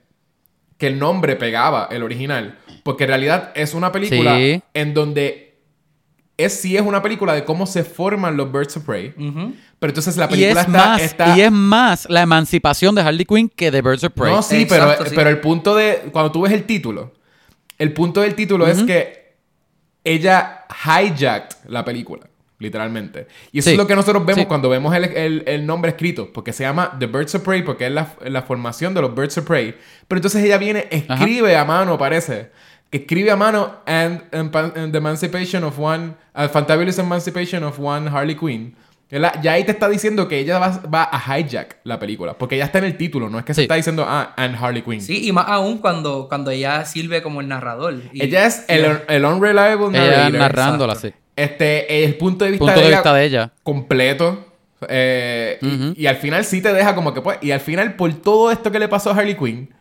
[0.77, 4.61] que el nombre pegaba el original, porque en realidad es una película Sí.
[4.73, 5.50] en donde
[6.43, 9.13] es sí es una película de cómo se forman los Birds of Prey,
[9.79, 13.01] pero entonces la Y película es, está, más, está- y es más la emancipación de
[13.01, 14.31] Harley Quinn que de Birds of Prey.
[14.33, 15.15] no, sí, Exacto, pero, sí.
[15.15, 17.13] pero el punto de cuando tú ves el título,
[17.77, 19.35] el punto del título es que
[20.03, 22.27] ella hijacked la película.
[22.59, 23.25] Literalmente.
[23.51, 23.71] Y eso Sí.
[23.73, 24.45] es lo que nosotros vemos Sí.
[24.45, 26.31] cuando vemos el, el- el nombre escrito.
[26.31, 29.35] Porque se llama The Birds of Prey, porque es la, la formación de los Birds
[29.39, 29.75] of Prey.
[30.07, 32.51] Pero entonces ella viene, escribe a mano, parece.
[32.91, 37.79] Que escribe a mano and, and, and the Emancipation of One, uh, Fantabulous Emancipation of
[37.79, 38.75] One Harley Quinn.
[39.09, 39.41] ¿Verdad?
[39.41, 42.33] Ya ahí te está diciendo que ella va, va a hijack la película.
[42.37, 43.63] Porque ya está en el título, no es que se Sí.
[43.63, 45.01] está diciendo, ah, and Harley Quinn.
[45.01, 47.95] Sí, y más aún cuando, cuando ella sirve como el narrador.
[48.13, 50.39] Y- Ella es y- el, el unreliable Ella narrator.
[50.39, 51.07] narrándola exacto.
[51.17, 51.23] así.
[51.35, 53.51] Este, el punto de vista, Punto de, de ella de ella.
[53.63, 54.45] completo.
[54.87, 57.37] eh, y- y, al final sí te deja como que pues.
[57.41, 59.73] Y al final, por todo esto que le pasó a Harley Quinn,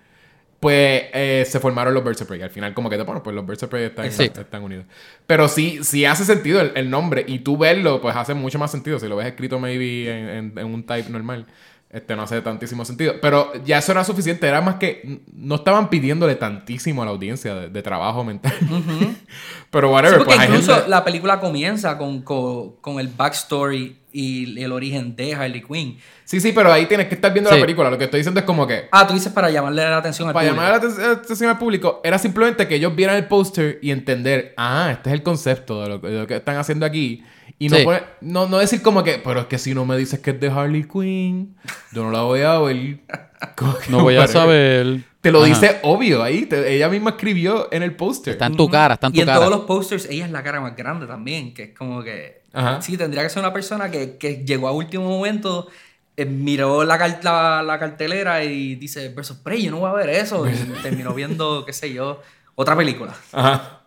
[0.61, 2.43] pues eh, se formaron los Birds of Prey.
[2.43, 4.25] Al final, como que te bueno, pues los Birds of Prey están, Sí.
[4.25, 4.85] están unidos.
[5.27, 7.25] Pero sí, sí hace sentido el, el nombre.
[7.27, 8.99] Y tú verlo, pues hace mucho más sentido.
[8.99, 11.47] Si lo ves escrito, maybe en, en- en un type normal.
[11.93, 13.15] Este no hace tantísimo sentido.
[13.21, 14.47] Pero ya eso era suficiente.
[14.47, 15.23] Era más que.
[15.35, 18.53] No estaban pidiéndole tantísimo a la audiencia de, de trabajo mental.
[19.71, 23.09] Pero Sí, whatever, porque pues hay incluso gente- la película comienza con, con, con el
[23.09, 25.99] backstory y el origen de Harley Quinn.
[26.25, 27.57] Sí, sí, pero ahí tienes que estar viendo Sí.
[27.57, 27.91] la película.
[27.91, 28.89] Lo que estoy diciendo es como que.
[28.93, 30.65] Ah, tú dices para llamarle la atención al Para público.
[30.65, 33.91] llamar la aten- la atención al público, era simplemente que ellos vieran el póster y
[33.91, 37.25] entender, ah, este es el concepto de lo, de lo que están haciendo aquí.
[37.61, 37.85] Y no, Sí.
[37.85, 40.41] pone- no, no decir como que, pero es que si no me dices que es
[40.41, 41.55] de Harley Quinn,
[41.93, 42.99] yo no la voy a ver.
[43.89, 45.03] No voy a saber.
[45.21, 45.49] Te lo Ajá.
[45.49, 46.47] dice obvio ahí.
[46.47, 48.33] te- ella misma escribió en el póster.
[48.33, 49.39] Está en tu cara, está en tu y en cara.
[49.39, 52.43] todos los posters, ella es la cara más grande también, que es como que...
[52.53, 52.83] Ajá.
[52.83, 55.69] Sí, tendría que ser una persona que, que llegó a último momento,
[56.17, 60.09] eh, miró la, la, la cartelera y dice, versus Prey, yo no voy a ver
[60.11, 60.47] eso.
[60.49, 62.21] Y terminó viendo, qué sé yo,
[62.57, 63.15] Otra película.
[63.33, 63.81] Ajá.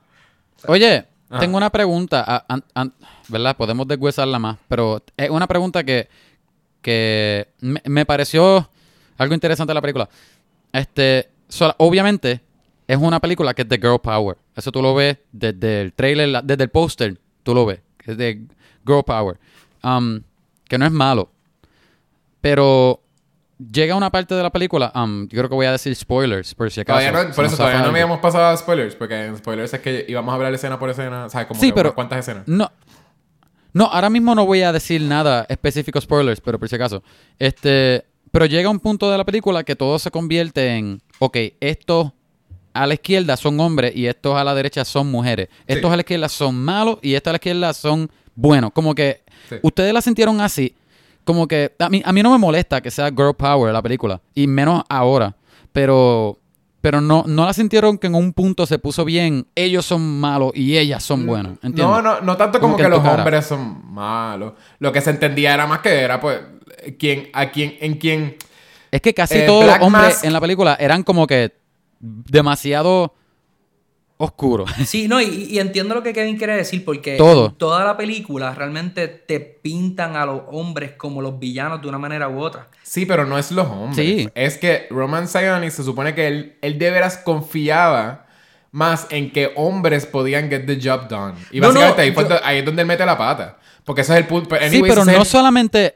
[0.67, 1.39] Oye, Ajá.
[1.39, 2.89] tengo una pregunta, a-
[3.27, 3.55] ¿verdad?
[3.57, 6.07] Podemos deshuesarla más, pero es una pregunta que,
[6.81, 8.69] que me, me pareció
[9.17, 10.09] algo interesante de la película.
[10.71, 12.41] Este, sola- obviamente,
[12.87, 14.37] es una película que es de girl power.
[14.55, 18.17] Eso tú lo ves desde el trailer, desde el póster, tú lo ves, que es
[18.17, 18.41] de
[18.85, 19.39] girl power.
[19.83, 20.21] Um,
[20.67, 21.29] que no es malo.
[22.41, 23.01] Pero
[23.71, 26.69] llega una parte de la película, um, yo creo que voy a decir spoilers, por
[26.71, 26.99] si acaso.
[26.99, 30.05] Todavía no, por eso todavía no habíamos pasado a spoilers, porque en spoilers es que
[30.09, 31.47] íbamos a hablar escena por escena, ¿sabes?
[31.47, 32.47] Como Sí, que pero- cuántas escenas.
[32.47, 32.69] No.
[33.73, 37.03] No, ahora mismo no voy a decir nada específico spoilers, pero por si acaso.
[37.39, 42.11] Este, pero llega un punto de la película que todo se convierte en, ok, estos
[42.73, 45.49] a la izquierda son hombres y estos a la derecha son mujeres.
[45.67, 48.71] Estos a la izquierda son malos y estos a la izquierda son buenos.
[48.73, 49.55] Como que Sí.
[49.61, 50.75] ustedes la sintieron así.
[51.23, 54.21] Como que a mí, a mí no me molesta que sea girl power la película
[54.33, 55.35] y menos ahora,
[55.71, 56.39] pero
[56.83, 60.51] pero no, no la sintieron que en un punto se puso bien, ellos son malos
[60.53, 61.53] y ellas son buenas.
[61.63, 61.85] ¿entiendes?
[61.85, 63.19] No, no, no tanto Como como, que los cara.
[63.23, 64.51] hombres son malos.
[64.79, 66.41] Lo que se entendía era más que era, pues,
[66.99, 68.35] quién, a quién, en quién.
[68.91, 71.53] Es que casi Eh, todos Black los hombres Mask- en la película eran como que
[72.01, 73.13] demasiado
[74.23, 74.69] oscuros.
[74.85, 77.47] Sí, no, y, y entiendo lo que Kevin quiere decir, porque Todo.
[77.47, 81.97] en toda la película realmente te pintan a los hombres como los villanos de una
[81.99, 82.67] manera u otra.
[82.83, 83.95] Sí, pero no es los hombres.
[83.95, 84.29] Sí.
[84.35, 88.25] Es que Roman Sionis se supone que él, él de veras confiaba
[88.71, 91.35] más en que hombres podían get the job done.
[91.51, 93.57] Y No, no, básicamente ahí, fue yo- do- ahí es donde él mete la pata.
[93.85, 94.55] Porque ese es el punto.
[94.55, 95.95] sí, anyways, pero no el- solamente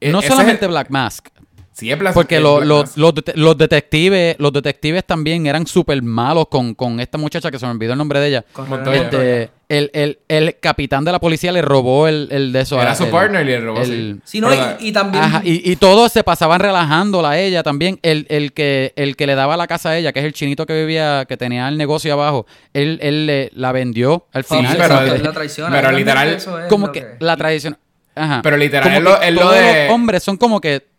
[0.00, 1.28] e- no solamente el- Black Mask,
[1.72, 2.96] Sí, es Black- porque es lo- Black lo- Mask.
[2.96, 7.64] los, los detectives, los detectives también eran súper malos con, con esta muchacha que se
[7.66, 8.44] me olvidó el nombre de ella.
[8.92, 12.82] Este, el, el, el capitán de la policía le robó el, el de eso.
[12.82, 14.48] Era su el- partner y le robó, el- Sí, no,
[14.80, 15.22] y, también...
[15.24, 17.98] Ajá, y, y todos se pasaban relajándola a ella también.
[18.02, 20.66] El, el, que, el que le daba la casa a ella, que es el chinito
[20.66, 24.76] que vivía, que tenía el negocio abajo, él, él le, la vendió al Sí, final.
[24.76, 25.70] pero- que- la traición.
[25.72, 27.78] pero literal, eso es como que la tradición.
[28.16, 28.40] Ajá.
[28.42, 30.89] Pero literal, Como lo- lo de- los hombres son como que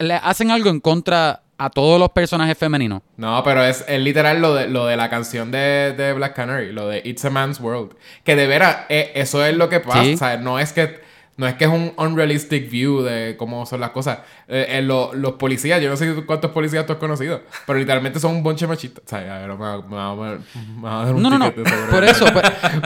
[0.00, 3.02] le hacen algo en contra a todos los personajes femeninos.
[3.18, 6.72] No, pero es, es literal lo de, lo de la canción de, de Black Canary,
[6.72, 7.92] lo de It's a Man's World.
[8.24, 10.02] Que de veras, eh, eso es lo que pasa.
[10.02, 10.14] Sí.
[10.14, 10.98] O sea, no es que.
[11.36, 14.18] No es que es un unrealistic view de cómo son las cosas.
[14.46, 18.20] Eh, eh, lo- los policías, yo no sé cuántos policías tú has conocido, pero literalmente
[18.20, 19.02] son un bonche machistas.
[19.06, 21.38] O sea, a ver, me, va- me a me va a dar un No, no,
[21.38, 21.50] no.
[21.90, 22.26] Por eso,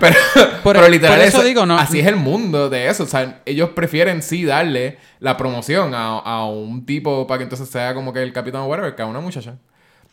[0.00, 0.14] pero,
[0.62, 3.02] por- pero literal, por eso eso- digo, no- así es el mundo de eso.
[3.02, 7.68] O sea, ellos prefieren sí darle la promoción a, a un tipo para que entonces
[7.68, 9.56] sea como que el capitán whatever, que a una muchacha.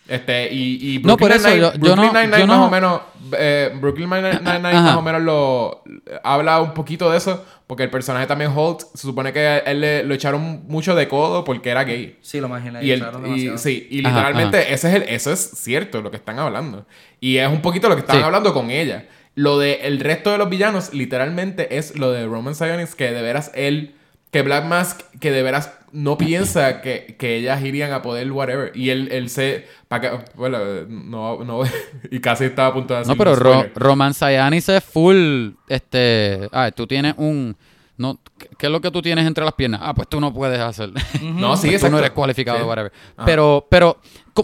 [0.08, 2.66] Este, y, y No, por eso Nine- yo- yo Brooklyn no- Nine-Nine yo más no-
[2.66, 3.02] o menos,
[3.38, 5.84] eh, Brooklyn Nine- Nine-Nine más o menos lo
[6.24, 10.04] habla un poquito de eso, porque el personaje también Holt se supone que él le,
[10.04, 12.18] lo echaron mucho de codo porque era gay.
[12.22, 12.84] Sí, lo imaginé.
[12.84, 13.58] Y, demasiado.
[13.58, 16.86] sí, y Ajá, literalmente Ese es el, eso es cierto lo que están hablando.
[17.22, 18.24] Y es un poquito lo que están Sí.
[18.24, 19.06] hablando con ella.
[19.36, 23.22] Lo de el resto de los villanos, literalmente, es lo de Roman Sionis, que de
[23.22, 23.96] veras él,
[24.32, 28.72] que Black Mask, que de veras no piensa que, que ellas irían a poder whatever.
[28.76, 29.68] Y él, él se.
[29.88, 31.62] Para bueno, no, no.
[32.12, 33.66] y casi estaba a punto de decir no, pero Ro-.
[33.76, 37.56] Roman Sayanis es full, este, ah, tú tienes un,
[37.98, 39.82] no, ¿qué- ¿qué es lo que tú tienes entre las piernas?
[39.84, 40.92] Ah, pues tú no puedes hacer.
[41.22, 42.64] No, sí, Pues tú no eres cualificado, Sí.
[42.66, 42.92] whatever.
[43.18, 43.26] Ajá.
[43.26, 43.98] Pero, pero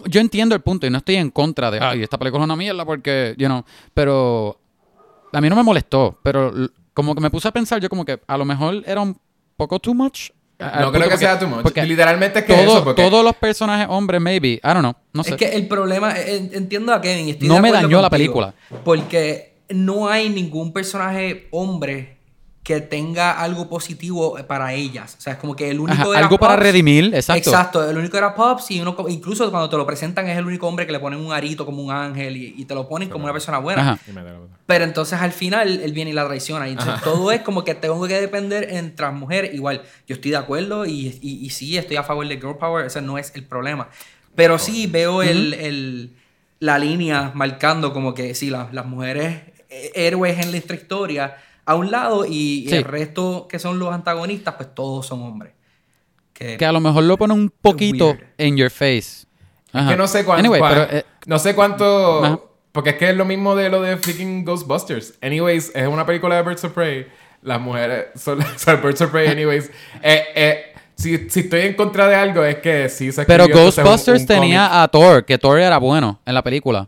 [0.05, 2.55] yo entiendo el punto y no estoy en contra de, ay, esta película es una
[2.55, 4.59] mierda porque, you know, pero
[5.31, 6.51] a mí no me molestó, pero
[6.93, 9.17] como que me puse a pensar yo como que a lo mejor era un
[9.55, 10.29] poco too much.
[10.59, 11.61] No creo que porque- sea too much.
[11.61, 13.01] porque Literalmente es que todo- eso, porque.
[13.03, 15.31] todos los personajes hombres, maybe, I don't know, no sé.
[15.31, 17.29] Es que el problema, en- entiendo a Kevin.
[17.29, 18.53] Estoy No de me dañó la película.
[18.83, 22.16] Porque no hay ningún personaje hombre
[22.67, 25.15] que tenga algo positivo para ellas.
[25.17, 26.63] O sea, es como que el único Ajá, era algo para Pops.
[26.63, 27.49] redimir, exacto.
[27.49, 30.67] Exacto, el único era Pops y uno, incluso cuando te lo presentan es el único
[30.67, 33.23] hombre que le ponen un arito como un ángel y, y te lo ponen como
[33.23, 33.93] una persona buena.
[33.93, 33.99] Ajá.
[34.65, 36.67] Pero entonces al final él viene y la traiciona.
[36.67, 39.53] Y entonces todo es como que tengo que depender entre las mujeres.
[39.53, 42.85] Igual, yo estoy de acuerdo y, y, y sí, estoy a favor de Girl Power.
[42.85, 43.87] Ese no es el problema.
[44.35, 46.17] Pero sí veo el, el-
[46.59, 51.75] la línea marcando como que sí, la- las mujeres eh, héroes en nuestra historia a
[51.75, 52.75] un lado y, y Sí.
[52.77, 55.53] el resto que son los antagonistas, pues todos son hombres.
[56.33, 59.25] Que, Que a lo mejor lo pone un poquito en your face.
[59.73, 59.89] Ajá.
[59.91, 60.39] que no sé cuánto.
[60.39, 62.23] Anyway, pero, eh, no sé cuánto.
[62.23, 62.39] Ajá.
[62.71, 65.15] Porque es que es lo mismo de lo de freaking Ghostbusters.
[65.21, 67.07] Anyways, es una película de Birds of Prey.
[67.41, 69.69] Las mujeres son, son Birds of Prey, anyways.
[70.01, 70.63] Eh, eh,
[70.95, 74.27] si, si estoy en contra de algo, es que sí se pero un- Ghostbusters un
[74.27, 76.87] tenía a Thor, que Thor era bueno en la película.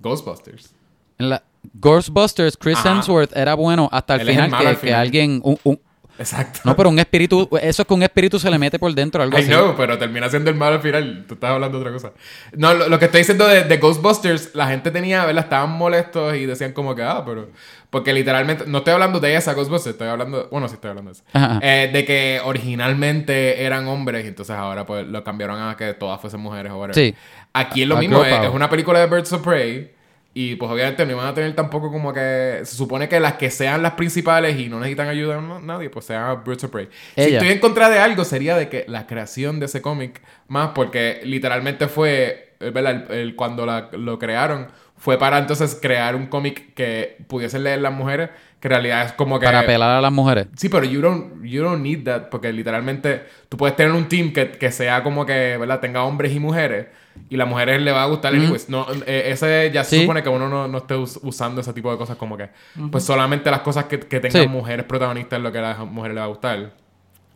[0.00, 0.74] Ghostbusters.
[1.18, 1.42] En la
[1.74, 2.90] Ghostbusters, Chris Ajá.
[2.92, 5.00] Hemsworth era bueno hasta el final que, al que final.
[5.00, 5.80] alguien, un, un-
[6.20, 6.62] Exacto.
[6.64, 9.38] No, pero un espíritu, eso es que un espíritu se le mete por dentro, algo
[9.38, 9.50] I así.
[9.52, 11.24] know, pero termina siendo el malo al final.
[11.28, 12.12] Tú estás hablando de otra cosa.
[12.56, 15.44] No, lo, lo que estoy diciendo de, de Ghostbusters, la gente tenía, ¿verdad?
[15.44, 17.50] Estaban molestos y decían como que, ah, pero...
[17.88, 20.48] Porque literalmente, no estoy hablando de esa Ghostbusters, estoy hablando...
[20.50, 21.60] Bueno, sí estoy hablando de esa.
[21.62, 26.20] Eh, de que originalmente eran hombres y entonces ahora pues lo cambiaron a que todas
[26.20, 26.94] fuesen mujeres o whatever.
[26.96, 27.14] Sí.
[27.52, 29.92] Aquí es lo A mismo, es, es una película de Birds of Prey
[30.40, 32.60] y pues obviamente no iban a tener tampoco como que...
[32.62, 35.90] Se supone que las que sean las principales y no necesitan ayuda a no- nadie,
[35.90, 36.88] pues sean Birds of Prey.
[37.16, 40.70] Si estoy en contra de algo sería de que la creación de ese cómic más
[40.76, 43.10] porque literalmente fue, eh, ¿verdad?
[43.10, 47.80] El, el- cuando la- lo crearon fue para entonces crear un cómic que pudiesen leer
[47.80, 49.46] las mujeres, que en realidad es como que...
[49.46, 50.46] Para apelar a las mujeres.
[50.56, 54.32] Sí, pero you don't, you don't need that porque literalmente tú puedes tener un team
[54.32, 55.80] que, que sea como que, ¿verdad?
[55.80, 56.86] Tenga hombres y mujeres
[57.30, 58.68] y las mujeres le va a gustar anyways.
[58.68, 60.02] No, eh, ese ya se Sí.
[60.02, 62.48] supone que uno no, no esté us- usando ese tipo de cosas como que,
[62.90, 64.48] pues solamente las cosas que, que tengan Sí.
[64.48, 66.72] mujeres protagonistas es lo que a las mujeres les va a gustar.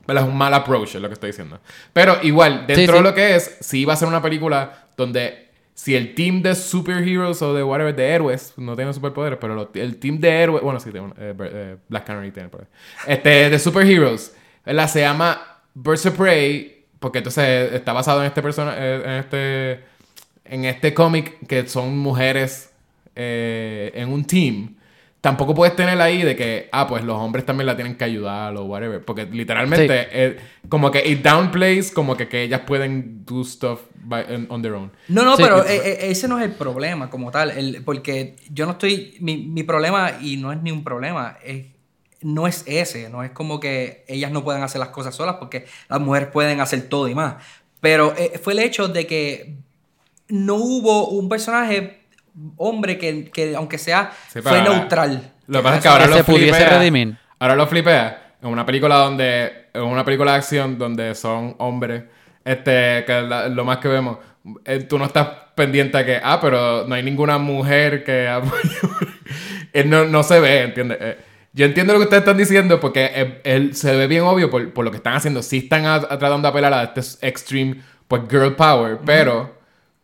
[0.07, 0.25] ¿Verdad?
[0.25, 1.61] Es un mal approach, es lo que estoy diciendo.
[1.93, 5.49] Pero igual, dentro Sí, de lo que es, sí va a ser una película donde
[5.75, 9.97] si el team de superheroes o de whatever, de héroes, no tienen superpoderes, pero el
[9.99, 12.67] team de héroes, bueno, sí, eh, eh, Black Canary tiene poder.
[13.07, 14.35] Este, de superheroes,
[14.67, 14.89] ¿verdad?
[14.89, 15.41] Se llama
[15.73, 19.85] Birds of Prey, porque entonces está basado en este persona, eh, en este,
[20.47, 22.73] en este cómic que son mujeres
[23.15, 24.77] eh, en un team.
[25.21, 28.57] Tampoco puedes tener ahí de que, ah, pues los hombres también la tienen que ayudar
[28.57, 29.05] o whatever.
[29.05, 30.37] Porque literalmente, eh,
[30.69, 34.91] como que it downplays, como que, que ellas pueden do stuff by- on- their own.
[35.07, 35.43] No, no, Sí.
[35.45, 37.53] pero eh, ese no es el problema como tal.
[37.53, 39.15] El, porque yo no estoy.
[39.21, 41.67] Mi, mi problema, y no es ni un problema, es,
[42.23, 43.09] no es ese.
[43.09, 46.61] No es como que ellas no puedan hacer las cosas solas, porque las mujeres pueden
[46.61, 47.37] hacer todo y más.
[47.81, 49.55] Pero eh, fue el hecho de que
[50.29, 52.01] no hubo un personaje
[52.57, 55.33] hombre que, que aunque sea, Sí, fue neutral.
[55.47, 56.79] Lo que pasa es que ahora Que lo se pudiese flipea.
[56.79, 57.17] redimir.
[57.39, 59.63] Ahora lo flipea en una película donde.
[59.75, 62.05] En una película de acción donde son hombres.
[62.45, 64.19] Este, que la- lo más que vemos.
[64.65, 68.71] eh, tú no estás pendiente a que, ah, pero no hay ninguna mujer que apoye.
[69.73, 70.99] Eh, no, no se ve, ¿entiendes?
[71.01, 71.19] Eh,
[71.53, 74.73] yo entiendo lo que ustedes están diciendo porque eh, él se ve bien obvio por,
[74.73, 75.43] por lo que están haciendo.
[75.43, 79.55] Sí están a- a- tratando de apelar a este extreme, pues, girl power, pero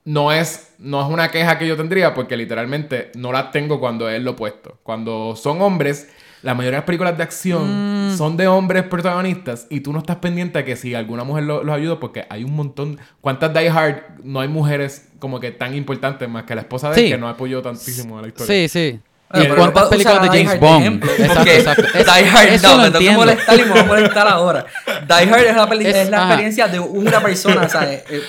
[0.05, 4.09] no es, no es una queja que yo tendría porque literalmente no la tengo cuando
[4.09, 4.79] es lo opuesto.
[4.83, 6.09] Cuando son hombres,
[6.43, 10.17] la mayoría de las películas de acción son de hombres protagonistas y tú no estás
[10.17, 12.99] pendiente a que si alguna mujer lo- los ayuda porque hay un montón...
[13.21, 16.97] ¿Cuántas Die Hard no hay mujeres como que tan importantes más que la esposa de
[17.01, 17.11] él Sí.
[17.13, 18.55] que no apoyó tantísimo a la historia?
[18.55, 19.01] Sí, sí.
[19.35, 20.81] ¿Y pero cuántas no películas de a James de Bond?
[20.81, 21.83] ejemplo, Exacto, porque exacto.
[21.95, 24.67] Es- Die Hard, eso no, me tengo que molestar y me voy a molestar ahora.
[24.87, 28.05] Die Hard es la, peli- Es- es la experiencia de una persona, ¿sabes?
[28.11, 28.23] Eh,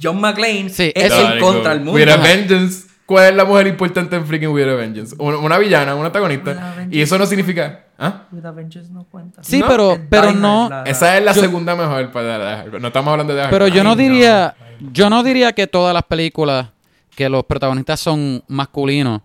[0.00, 1.92] John McClane Sí, es eso- en contra del mundo.
[1.94, 2.16] With a.
[2.18, 2.86] Vengeance.
[3.06, 5.16] ¿Cuál es la mujer importante en freaking With a Vengeance?
[5.18, 6.52] Una, una villana, una a antagonista.
[6.52, 6.94] Vengeance.
[6.96, 7.86] Y eso no significa...
[7.98, 8.24] ¿Ah?
[8.30, 9.42] With Avengers no cuenta.
[9.42, 10.68] Sí, No, pero, pero no.
[10.68, 12.80] la- Esa es la Yo- segunda mejor para Die Hard.
[12.80, 13.48] No estamos hablando de.
[13.48, 13.96] Pero yo no.
[13.96, 14.54] diría,
[14.92, 16.68] yo no diría que todas las películas
[17.16, 19.22] que los protagonistas son masculinos,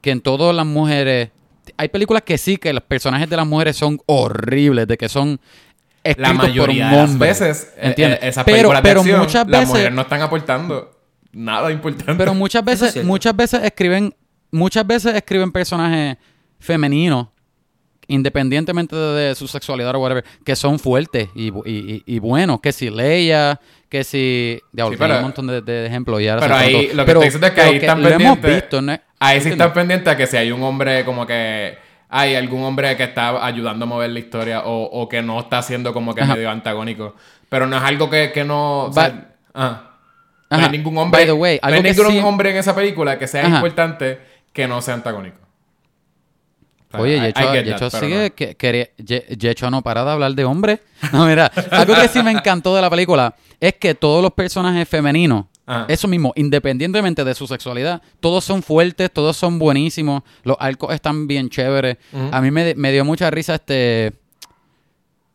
[0.00, 1.30] que en todas las mujeres,
[1.76, 5.40] hay películas que sí que los personajes de las mujeres son horribles, de que son
[6.04, 8.18] La escritos mayoría por un de las hombre, veces, eh, ¿entiendes?
[8.22, 10.90] eh, esas pero, películas de pero acción, muchas las veces, mujeres no están aportando
[11.32, 12.14] nada importante.
[12.16, 14.14] pero muchas es veces, muchas veces escriben,
[14.50, 16.16] muchas veces escriben personajes
[16.58, 17.28] femeninos
[18.08, 22.72] independientemente de, de su sexualidad o whatever, que son fuertes y, y, y- buenos, que
[22.72, 24.60] si Leia, que si...
[24.72, 27.22] Diablo, Sí, pero- un montón de, de ejemplos y ahora Pero ahí, lo que Pero-
[27.22, 28.54] estoy diciendo es que ahí están lo hemos pendientes.
[28.62, 28.98] visto, ¿no?
[29.20, 31.76] Ahí sí están pendientes a que si hay un hombre como que
[32.08, 35.60] hay algún hombre que está ayudando a mover la historia o, o que no está
[35.62, 36.34] siendo como que Ajá.
[36.34, 37.14] medio antagónico.
[37.50, 38.84] Pero no es algo que, que no.
[38.86, 39.10] o ah.
[40.50, 40.66] No Ajá.
[40.66, 41.18] hay ningún hombre.
[41.20, 43.56] By the way, no hay ningún sí- hombre en esa película que sea Ajá.
[43.56, 44.18] importante
[44.52, 45.36] que no sea antagónico.
[46.92, 47.32] Oye,
[47.64, 48.92] Yecho, sigue que,
[49.38, 50.80] Yecho no para de hablar de hombre.
[51.12, 54.88] No, mira, algo que sí me encantó de la película es que todos los personajes
[54.88, 55.84] femeninos, Ajá.
[55.88, 61.26] eso mismo, independientemente de su sexualidad, todos son fuertes, todos son buenísimos, los arcos están
[61.28, 61.98] bien chéveres.
[62.32, 64.12] A mí me, me dio mucha risa este...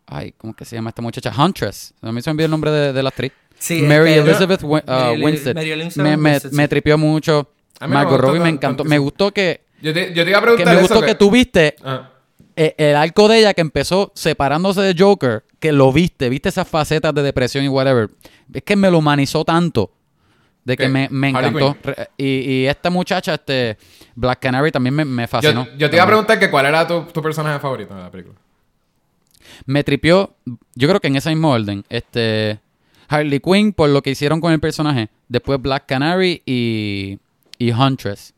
[0.05, 1.31] Ay, ¿cómo es que se llama esta muchacha?
[1.37, 1.93] Huntress.
[2.01, 3.31] A mí se me olvidó el nombre de, de la actriz.
[3.57, 4.83] Sí, Mary este, Elizabeth uh, Mary
[5.15, 5.55] Eli- Winstead.
[5.55, 6.55] Mary Elizabeth Me, me, Winstead, sí.
[6.57, 7.49] me tripió mucho.
[7.87, 8.83] Margot Robbie me encantó.
[8.83, 10.93] Me gustó que, Yo te, yo te iba a que preguntar me eso.
[10.95, 12.09] gustó que tú viste Ah.
[12.55, 16.67] eh, el arco de ella que empezó separándose de Joker, que lo viste, viste esas
[16.67, 18.09] facetas de depresión y whatever.
[18.51, 19.91] Es que me lo humanizó tanto.
[20.65, 21.75] De que me, me encantó.
[22.17, 23.77] Y, y esta muchacha, este
[24.15, 25.65] Black Canary, también me, me fascinó.
[25.65, 28.09] Yo, yo te iba a preguntar que cuál era tu, tu personaje favorito de la
[28.09, 28.35] película.
[29.65, 30.33] Me tripió,
[30.75, 31.83] yo creo que en ese mismo orden.
[31.89, 32.59] Este
[33.09, 35.09] Harley Quinn, por lo que hicieron con el personaje.
[35.27, 37.19] Después Black Canary y,
[37.57, 38.33] y Huntress.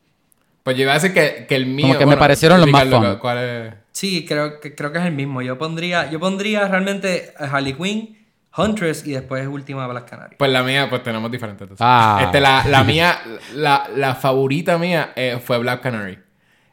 [0.66, 1.86] Pues yo iba a decir que, que el mío.
[1.89, 3.18] Como que me parecieron los más fun.
[3.20, 3.74] ¿Cuál es?
[3.91, 5.43] Sí, creo que, creo que es el mismo.
[5.43, 8.18] Yo pondría, yo pondría realmente a Harley Quinn,
[8.57, 10.36] Huntress y después última Black Canary.
[10.39, 11.61] Pues la mía, pues tenemos diferentes.
[11.61, 11.86] entonces.
[11.88, 12.20] Ah.
[12.24, 13.16] Este, la, la mía,
[13.53, 16.18] la, la favorita mía eh, fue Black Canary.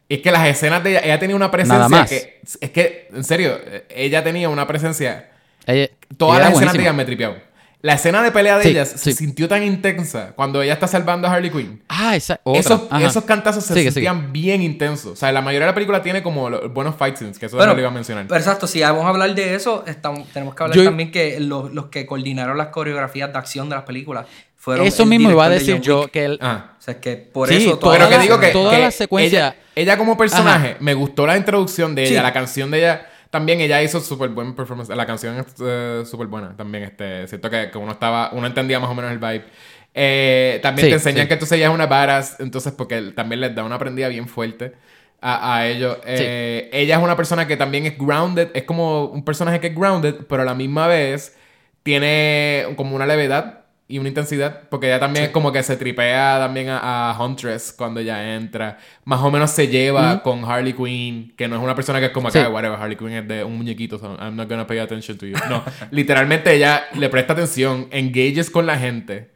[0.09, 2.09] Y es que las escenas de ella, ella tenía una presencia Nada más.
[2.09, 2.40] que.
[2.62, 3.59] Es que, en serio,
[3.90, 5.28] ella tenía una presencia.
[5.66, 7.36] Ella- Todas ella las escenas de ella me tripearon.
[7.83, 11.26] La escena de pelea de Sí, ellas se sintió tan intensa cuando ella está salvando
[11.26, 11.83] a Harley Quinn.
[11.89, 12.61] Ah, esa otra.
[12.61, 15.12] Esos, esos cantazos se Sigue, sentían bien intensos.
[15.12, 17.57] O sea, la mayoría de la película tiene como los buenos fight scenes, que eso
[17.57, 18.26] Bueno, no lo iba a mencionar.
[18.28, 21.41] pero exacto, si vamos a hablar de eso, estamos, tenemos que hablar Yo- también que
[21.41, 24.26] los, los que coordinaron las coreografías de acción de las películas
[24.57, 24.87] fueron.
[24.87, 26.11] Eso mismo iba a de decir yo Wick.
[26.12, 26.74] que el, Ah.
[26.78, 28.91] O sea, que por Sí, eso toda Pero que la- digo que, toda que la
[28.93, 30.76] secuencia- Ella, ella como personaje, Ajá.
[30.78, 32.22] me gustó la introducción de ella, Sí.
[32.22, 33.09] la canción de ella.
[33.33, 34.91] También ella hizo súper buen performance.
[34.91, 36.85] La canción es eh, súper buena también.
[36.85, 39.47] Este, siento que, que uno estaba, uno entendía más o menos el vibe.
[39.95, 41.28] Eh, también Sí, te enseñan sí.
[41.28, 44.74] que entonces ella es una badass, entonces porque también les da una prendida bien fuerte
[45.20, 45.99] a, a ellos.
[46.05, 49.74] Eh, Ella es una persona que también es grounded, es como un personaje que es
[49.76, 51.37] grounded, pero a la misma vez
[51.83, 53.61] tiene como una levedad
[53.95, 57.72] y una intensidad, porque ella también es como que se tripea también a, a Huntress
[57.76, 58.78] cuando ella entra.
[59.05, 62.12] Más o menos se lleva con Harley Quinn, que no es una persona que es
[62.12, 62.38] como Sí.
[62.38, 65.26] acá, whatever, Harley Quinn es de un muñequito, so I'm not gonna pay attention to
[65.26, 65.36] you.
[65.51, 69.30] No, literalmente ella le presta atención, engages con la gente.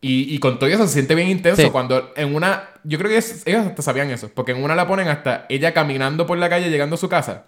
[0.00, 1.70] Y, y con todo eso se siente bien intenso Sí.
[1.70, 2.70] cuando en una...
[2.82, 4.30] Yo creo que ellos, ellos hasta sabían eso.
[4.34, 7.44] Porque en una la ponen hasta ella caminando por la calle llegando a su casa.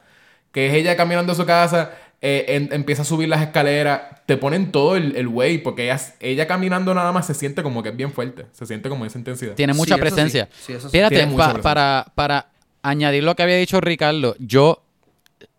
[0.52, 1.90] Que es ella caminando a su casa,
[2.26, 4.00] eh, en- empieza a subir las escaleras.
[4.24, 5.58] Te ponen todo el, el way.
[5.58, 8.46] Porque ella, ella caminando nada más se siente como que es bien fuerte.
[8.52, 9.52] Se siente como esa intensidad.
[9.54, 10.00] tiene mucha sí.
[10.00, 10.48] presencia.
[10.64, 10.96] Sí, eso sí.
[10.96, 11.62] Fíjate, Tiene mucha pa- presencia.
[11.62, 12.48] para, para
[12.82, 14.82] añadir lo que había dicho Ricardo, yo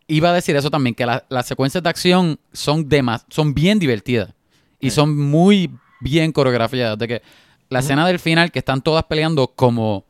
[0.07, 3.77] iba a decir eso también, que la- las secuencias de acción son, demas, son bien
[3.79, 4.33] divertidas
[4.79, 5.69] y son muy
[6.01, 6.97] bien coreografiadas.
[6.97, 7.21] De que
[7.69, 10.04] la escena del final, que están todas peleando como,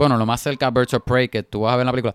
[0.00, 1.92] bueno, lo más cerca a Birds of Prey que tú vas a ver en la
[1.92, 2.14] película,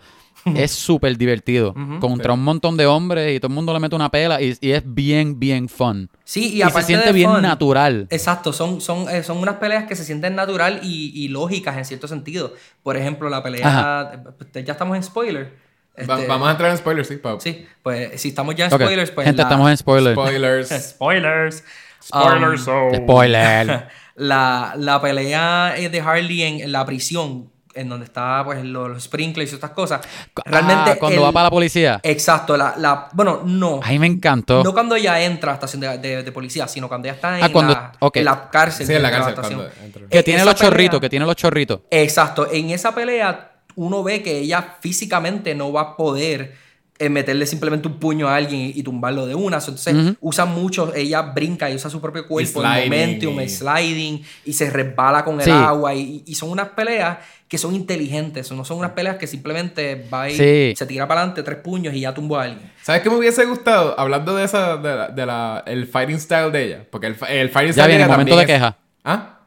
[0.55, 1.73] es súper divertido.
[1.99, 4.71] Contra un montón de hombres y todo el mundo le mete una pela y, y
[4.71, 6.09] es bien, bien fun.
[6.23, 8.07] Sí, y, Y, se aparte siente de bien fun, natural.
[8.11, 11.85] Exacto, son, son, eh, son unas peleas que se sienten natural y, y lógicas en
[11.85, 12.53] cierto sentido.
[12.83, 13.67] Por ejemplo, la pelea.
[13.67, 14.11] Ajá.
[14.53, 15.53] eh, Ya estamos en spoiler.
[15.97, 17.15] Va- Este, vamos a entrar en spoilers, sí.
[17.17, 19.25] pa- Sí, pues si estamos ya en spoilers, pues.
[19.25, 20.13] Gente, la- estamos en spoiler.
[20.13, 20.69] Spoilers.
[20.69, 21.63] Spoilers.
[22.05, 22.67] Spoilers.
[22.67, 22.93] Um.
[23.03, 23.87] Spoiler.
[24.15, 28.89] la, la pelea eh, de Harley en, en la prisión, en donde está pues los,
[28.89, 30.01] los sprinklers y estas cosas.
[30.45, 30.91] Realmente.
[30.91, 31.99] Ah, cuando el- va para la policía.
[32.01, 33.79] Exacto, la, la, bueno, no.
[33.83, 34.63] Ay, me encantó.
[34.63, 37.37] No cuando ella entra a la estación de, de- de policía, sino cuando ella está
[37.37, 38.87] en, Ah, cuando- la, en la cárcel.
[38.87, 39.59] Sí, en la cárcel, estación.
[39.59, 40.01] cuando entra.
[40.09, 41.81] que tiene esa los chorritos, que tiene los chorritos.
[41.91, 42.47] Exacto.
[42.51, 46.55] En esa pelea, uno ve que ella físicamente no va a poder
[46.97, 49.57] eh, meterle simplemente un puño a alguien y, y tumbarlo de una.
[49.57, 53.49] Entonces, usa mucho, ella brinca y usa su propio cuerpo, el sliding momentum, y- el
[53.49, 55.51] sliding, y se resbala con el Sí.
[55.51, 55.93] agua.
[55.93, 57.17] Y, y son unas peleas
[57.47, 58.49] que son inteligentes.
[58.51, 60.73] No son unas peleas que simplemente va y Sí.
[60.77, 62.71] se tira para adelante tres puños y ya tumbó a alguien.
[62.81, 63.99] ¿Sabes qué me hubiese gustado?
[63.99, 66.85] Hablando de esa, de la, de la- el fighting style de ella.
[66.89, 68.77] Porque el, el fighting Ya style viene, de ella momento también de es- queja.
[69.03, 69.39] ¿Ah?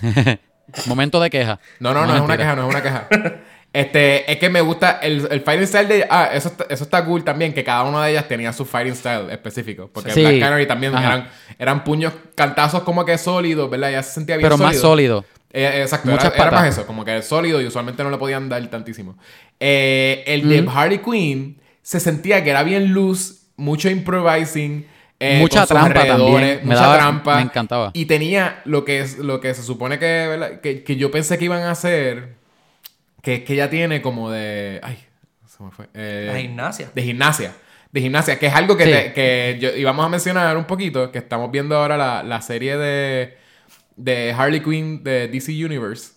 [0.86, 1.58] Momento de queja.
[1.80, 3.08] No, no, no, es una queja, no es una queja.
[3.72, 6.06] Este, es que me gusta el, el fighting style de.
[6.10, 8.94] Ah, eso está, eso está cool también, que cada una de ellas tenía su fighting
[8.94, 9.88] style específico.
[9.92, 10.20] Porque Sí.
[10.20, 11.06] Black Canary también Ajá.
[11.06, 13.90] eran, eran puños, cantazos como que sólidos, ¿verdad?
[13.90, 15.24] Ella se sentía bien Pero más sólido.
[15.54, 18.66] Eh, exacto, Muchas era, más eso, como que sólido y usualmente no le podían dar
[18.68, 19.16] tantísimo.
[19.60, 24.86] Eh, el de Harley Quinn se sentía que era bien loose, mucho improvising.
[25.20, 26.40] eh, Mucha trampa también.
[26.40, 27.36] Me mucha daba- trampa.
[27.36, 27.90] me encantaba.
[27.94, 31.44] Y tenía lo que es lo que se supone que, que, que yo pensé que
[31.46, 32.34] iban a hacer,
[33.22, 34.78] que, que ella tiene como de...
[34.82, 34.98] Ay,
[35.46, 35.86] se me fue.
[35.94, 36.90] Eh, La gimnasia.
[36.94, 37.52] de gimnasia.
[37.90, 38.90] De gimnasia, que es algo que, Sí.
[38.90, 42.76] te- que yo íbamos a mencionar un poquito, que estamos viendo ahora la, la serie
[42.76, 43.36] de,
[43.96, 46.12] de Harley Quinn de DC Universe.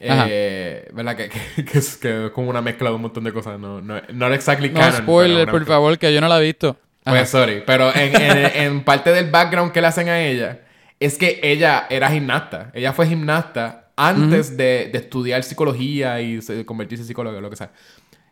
[0.00, 1.16] Eh, ¿Verdad?
[1.16, 3.58] Que, que, que es, que es como una mezcla de un montón de cosas.
[3.58, 5.74] No, no, no exactly No canon, pero spoiler, por mezcla.
[5.74, 6.76] favor, que yo no la he visto.
[7.04, 7.16] Ajá.
[7.16, 10.60] Pues sorry, pero en, en- en parte del background que le hacen a ella
[11.00, 12.70] es que ella era gimnasta.
[12.74, 17.50] Ella fue gimnasta antes de, de estudiar psicología y se- convertirse en psicóloga o lo
[17.50, 17.72] que sea.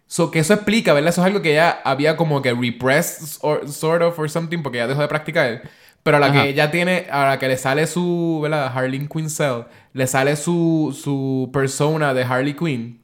[0.07, 1.11] So, que eso explica, ¿verdad?
[1.11, 4.79] Eso es algo que ella había como que repressed or, sort of or something porque
[4.79, 5.63] ella dejó de practicar.
[6.05, 6.43] Pero a la Ajá.
[6.45, 8.71] que ella tiene, a la que le sale su, ¿verdad?
[8.73, 13.03] Harleen Quinzel, le sale su, su persona de Harley Quinn.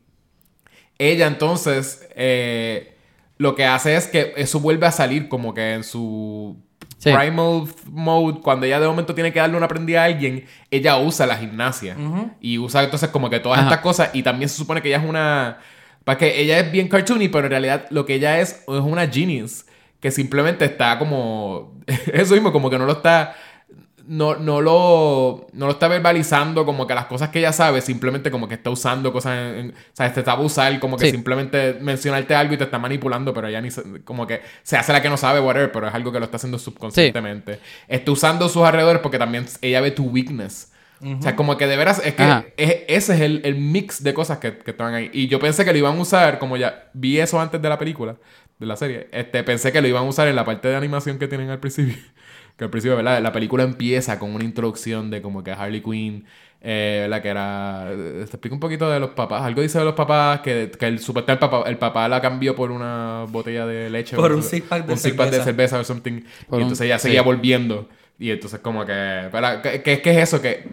[0.98, 2.94] Ella entonces eh,
[3.38, 6.56] lo que hace es que eso vuelve a salir como que en su
[7.02, 7.10] Sí.
[7.12, 11.26] primal mode, cuando ella de momento tiene que darle una prendida a alguien, ella usa
[11.26, 11.96] la gimnasia.
[12.40, 13.68] Y usa entonces como que todas Ajá.
[13.68, 14.10] estas cosas.
[14.12, 15.58] Y también se supone que ella es una...
[16.04, 19.08] Para que ella es bien cartoony, pero en realidad lo que ella es es una
[19.08, 19.64] genius.
[19.98, 21.74] Que simplemente está como...
[22.12, 23.34] Eso mismo, como que no lo está...
[24.06, 28.30] no, no, lo, no lo está verbalizando como que las cosas que ella sabe, simplemente
[28.30, 31.10] como que está usando cosas, en, en- o sea, te está abusando, como que Sí.
[31.12, 34.92] simplemente mencionarte algo y te está manipulando, pero ella ni se- como que se hace
[34.92, 37.60] la que no sabe, whatever, pero es algo que lo está haciendo subconscientemente.
[37.88, 40.68] Está usando sus alrededores porque también ella ve tu weakness.
[41.04, 42.22] O sea, como que de veras, es que
[42.56, 45.10] es- ese es el, el mix de cosas que, que estaban ahí.
[45.12, 47.76] Y yo pensé que lo iban a usar, como ya vi eso antes de la
[47.76, 48.14] película,
[48.60, 51.18] de la serie, este, pensé que lo iban a usar en la parte de animación
[51.18, 51.96] que tienen al principio.
[52.56, 53.20] Que al principio, ¿verdad?
[53.22, 56.24] La película empieza con una introducción de como que Harley Quinn,
[56.60, 57.88] eh, la que era...
[57.90, 59.42] eh, Te explico un poquito de los papás.
[59.42, 62.54] Algo dice de los papás que, que el, supuestamente el papá, el papá la cambió
[62.54, 64.16] por una botella de leche.
[64.16, 65.44] Por o- un six pack de un six pack de cerveza.
[65.44, 66.20] cerveza o something.
[66.48, 67.08] Por y un- entonces ella sí.
[67.08, 67.88] seguía volviendo.
[68.18, 68.92] Y entonces como que...
[68.92, 69.62] ¿verdad?
[69.62, 70.40] ¿Qué, qué, qué es eso?
[70.40, 70.68] Que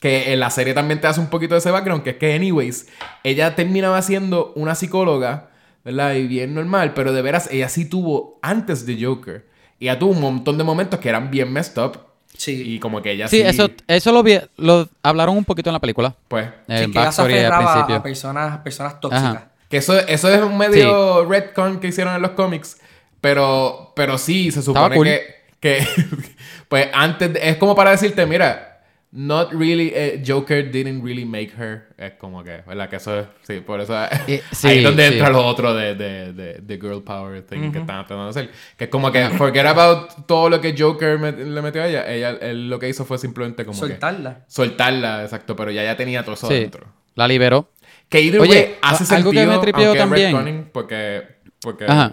[0.00, 2.32] que en la serie también te hace un poquito de ese background, que es que,
[2.32, 2.88] anyways,
[3.24, 5.50] ella terminaba siendo una psicóloga,
[5.84, 6.14] ¿verdad?
[6.14, 9.47] Y bien normal, pero de veras, ella sí tuvo antes de Joker.
[9.80, 11.98] Ella tuvo un montón de momentos que eran bien messed up.
[12.36, 12.74] Sí.
[12.74, 13.36] Y como que ella sí.
[13.38, 16.14] Sí, eso, eso lo, vi- lo hablaron un poquito en la película.
[16.28, 16.46] Pues.
[16.68, 17.96] En Sí, que ella se backstory al aferraba principio.
[17.96, 19.24] a personas, personas tóxicas.
[19.24, 19.48] Ajá.
[19.68, 22.78] Que eso, eso es un medio retcon que hicieron en los cómics.
[23.20, 25.06] Pero, pero sí, se supone cool.
[25.06, 25.24] que,
[25.60, 25.86] que.
[26.68, 27.32] Pues antes.
[27.32, 28.67] de- es como para decirte, mira.
[29.10, 29.90] Not really.
[29.94, 31.88] eh, Joker didn't really make her.
[31.96, 32.90] Es como que, ¿verdad?
[32.90, 33.26] Que eso es.
[33.42, 33.94] Sí, por eso.
[34.26, 35.14] Eh, ahí es donde sí.
[35.14, 38.50] entra lo otro de, de, de, de Girl Power thing que están tratando de hacer.
[38.76, 42.06] Que es como que, forget about todo lo que Joker met- le metió a ella.
[42.12, 43.88] Ella él lo que hizo fue simplemente como que.
[43.88, 44.44] Soltarla.
[44.46, 45.56] Soltarla, exacto.
[45.56, 46.86] Pero ya ya tenía todo eso Sí, adentro.
[47.14, 47.70] la liberó.
[48.10, 50.32] Que either Oye, way hace algo que sentido, me tripió también.
[50.32, 51.22] retconning, porque,
[51.62, 52.12] porque Ajá.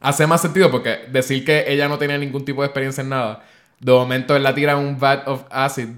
[0.00, 3.44] hace más sentido porque decir que ella no tenía ningún tipo de experiencia en nada,
[3.80, 5.88] de momento él la tira un vat of acid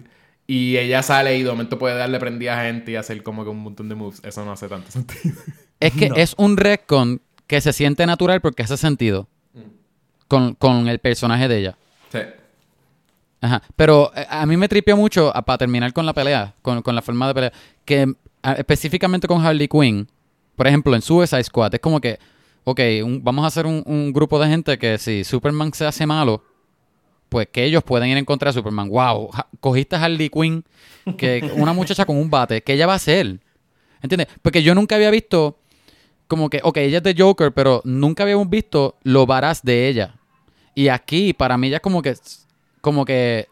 [0.47, 3.51] y ella sale y de momento puede darle prendida a gente y hacer como que
[3.51, 5.35] un montón de moves, eso no hace tanto sentido.
[5.81, 6.15] Es que No.
[6.17, 9.29] es un retcon que se siente natural porque hace sentido
[10.29, 11.79] con, con el personaje de ella.
[12.11, 12.19] sí.
[13.41, 13.63] Ajá.
[13.77, 16.95] Pero eh, a mí me tripió mucho, a- para terminar con la pelea, con, con
[16.95, 17.53] la forma de pelea,
[17.85, 20.09] que a- específicamente con Harley Quinn,
[20.57, 22.19] por ejemplo, en Suicide Squad, es como que,
[22.65, 26.07] ok, un- vamos a hacer un, un grupo de gente que si Superman se hace
[26.07, 26.43] malo,
[27.35, 28.89] pues que ellos pueden ir en contra de Superman.
[28.89, 29.29] Wow,
[29.59, 30.63] cogiste a Harley Quinn,
[31.19, 33.41] que una muchacha con un bate, ¿qué ella va a hacer?
[34.01, 34.29] ¿Entiendes?
[34.41, 35.59] Porque yo nunca había visto
[36.29, 40.15] como que, ok, ella es de Joker, pero nunca habíamos visto lo varaz de ella.
[40.77, 42.15] Y aquí, para mí, ya como que,
[42.81, 43.49] como que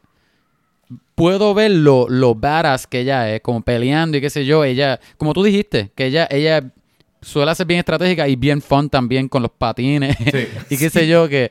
[1.17, 4.63] puedo ver lo, lo badass que ella es, como peleando y qué sé yo.
[4.63, 6.71] Ella, como tú dijiste, que ella, ella
[7.21, 10.47] suele ser bien estratégica y bien fun también con los patines Sí.
[10.71, 11.51] y qué sé yo, que...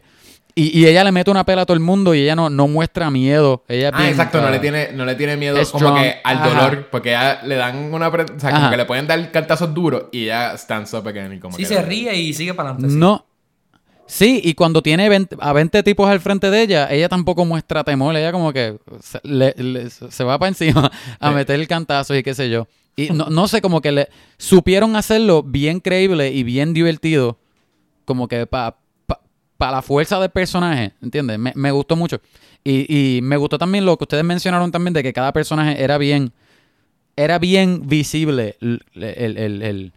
[0.55, 2.67] Y, y ella le mete una pela a todo el mundo y ella no, no
[2.67, 3.63] muestra miedo.
[3.67, 5.99] Ella es Ah, bien, exacto, no le tiene, no le tiene miedo como strong.
[6.01, 6.49] que al Ajá.
[6.49, 8.69] dolor, porque ya le dan una, o sea, como Ajá.
[8.71, 11.69] que le pueden dar cantazos duros y ella stands up again y como Sí, que
[11.69, 12.93] se ríe y sigue para adelante.
[12.93, 12.99] sí.
[12.99, 13.25] No.
[14.07, 17.85] Sí, y cuando tiene 20 a 20 tipos al frente de ella, ella tampoco muestra
[17.85, 18.13] temor.
[18.17, 21.35] Ella como que se, le- le- se va para encima a Sí.
[21.35, 22.67] meter el cantazo y qué sé yo.
[22.97, 27.37] Y no, no sé, como que le supieron hacerlo bien creíble y bien divertido.
[28.03, 28.75] Como que para
[29.69, 31.37] la fuerza del personaje, ¿entiendes?
[31.37, 32.21] Me, me gustó mucho.
[32.63, 35.97] Y, y me gustó también lo que ustedes mencionaron también de que cada personaje era
[35.97, 36.31] bien...
[37.17, 39.91] Era bien visible el- el- el-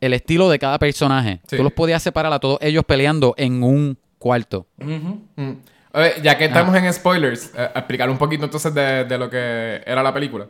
[0.00, 1.40] el, estilo de cada personaje.
[1.46, 1.58] Sí.
[1.58, 4.66] Tú los podías separar a todos ellos peleando en un cuarto.
[4.78, 5.52] Mm.
[5.92, 9.82] Oye, ya que estamos en spoilers, eh, explicar un poquito entonces de, de lo que
[9.86, 10.48] era la película.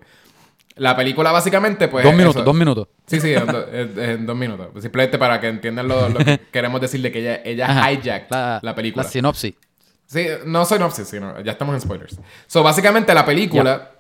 [0.79, 2.05] La película básicamente, pues...
[2.05, 2.89] dos minutos, eso- dos minutos.
[3.07, 4.69] Sí, sí, en, do- en- en dos minutos.
[4.81, 7.93] Simplemente para que entiendan lo, lo que queremos decir de que ella, ella Ajá.
[7.93, 8.31] hijacked
[8.63, 9.03] la, película.
[9.05, 9.55] La sinopsis.
[10.07, 12.19] Sí, no soy sinopsis, sino ya estamos en spoilers.
[12.47, 13.91] So, básicamente la película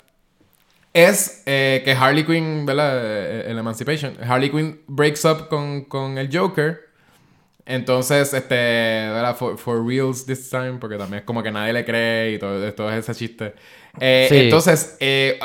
[0.95, 2.93] es eh, que Harley Quinn, ¿verdad?
[2.97, 4.15] Eh, El Emancipation.
[4.27, 6.89] Harley Quinn breaks up con, con el Joker.
[7.67, 9.37] Entonces, este, ¿verdad?
[9.37, 12.73] For, for reals this time, porque también es como que nadie le cree y todo,
[12.73, 13.55] todo ese chiste.
[14.01, 14.37] Eh, Sí.
[14.45, 15.39] Entonces, eh,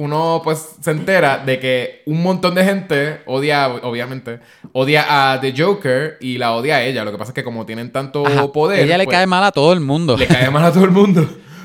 [0.00, 4.40] uno pues se entera de que un montón de gente odia, obviamente,
[4.72, 7.04] odia a The Joker y la odia a ella.
[7.04, 8.50] Lo que pasa es que como tienen tanto Ajá.
[8.52, 8.80] poder...
[8.80, 10.16] Ella le pues, cae mal a todo el mundo.
[10.16, 11.22] le cae mal a todo el mundo.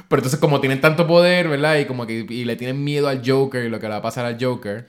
[0.08, 1.78] Pero entonces, como tienen tanto poder, ¿verdad?
[1.80, 4.02] Y como que y le tienen miedo al Joker y lo que le va a
[4.02, 4.88] pasar al Joker,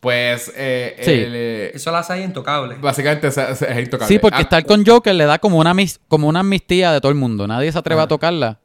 [0.00, 0.52] pues.
[0.56, 1.10] Eh, Sí.
[1.10, 2.76] el, eh, Eso la hace intocable.
[2.80, 4.14] básicamente es, es- es intocable.
[4.14, 7.00] Sí, porque Ah, estar con Joker le da como una, mis- como una amnistía de
[7.00, 7.46] todo el mundo.
[7.48, 8.58] Nadie se atreve a tocarla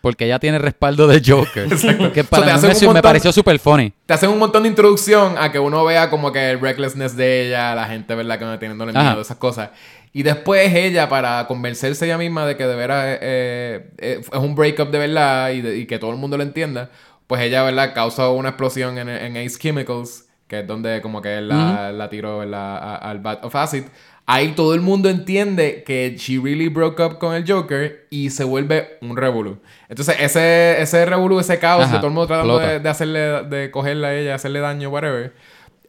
[0.00, 1.68] porque ella tiene respaldo de Joker.
[2.12, 3.92] Que So, para te mí me, un me montón- pareció súper funny.
[4.06, 7.46] Te hacen un montón de introducción a que uno vea como que el recklessness de
[7.48, 8.38] ella, la gente, ¿verdad?
[8.38, 9.02] Que no Ajá.
[9.10, 9.70] miedo, esas cosas.
[10.12, 14.38] Y después ella, para convencerse ella misma de que de veras eh, eh, eh, es
[14.38, 16.90] un breakup de verdad y, de- y que todo el mundo lo entienda,
[17.28, 17.94] pues ella, ¿verdad?
[17.94, 22.38] Causa una explosión en, en Ace Chemicals, que es donde como que la, la tiró
[22.38, 22.76] ¿verdad?
[22.78, 23.84] A- al Bat of Acid.
[24.32, 28.44] Ahí todo el mundo entiende que she really broke up con el Joker y se
[28.44, 29.58] vuelve un revolú.
[29.88, 33.20] Entonces, ese, ese revolú, ese caos Ajá, de todo el mundo tratando de, de hacerle,
[33.44, 35.32] de cogerla a ella, hacerle daño, whatever.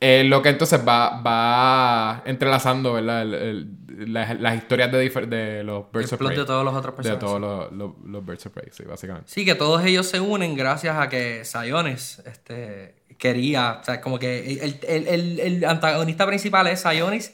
[0.04, 3.22] eh, lo que entonces va, va entrelazando, ¿verdad?
[3.22, 3.68] El- el-
[4.14, 6.36] las, las historias de, de los El Birds of Prey.
[6.36, 7.20] de todos los otros De personajes.
[7.20, 9.30] todos los, los, los Birds of Prey, sí, básicamente.
[9.32, 14.18] Sí, que todos ellos se unen gracias a que Sionis este, quería, o sea, como
[14.18, 17.32] que el, el- el- el antagonista principal es Sionis,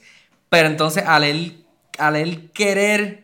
[0.49, 1.65] pero entonces al él,
[1.97, 3.23] al él querer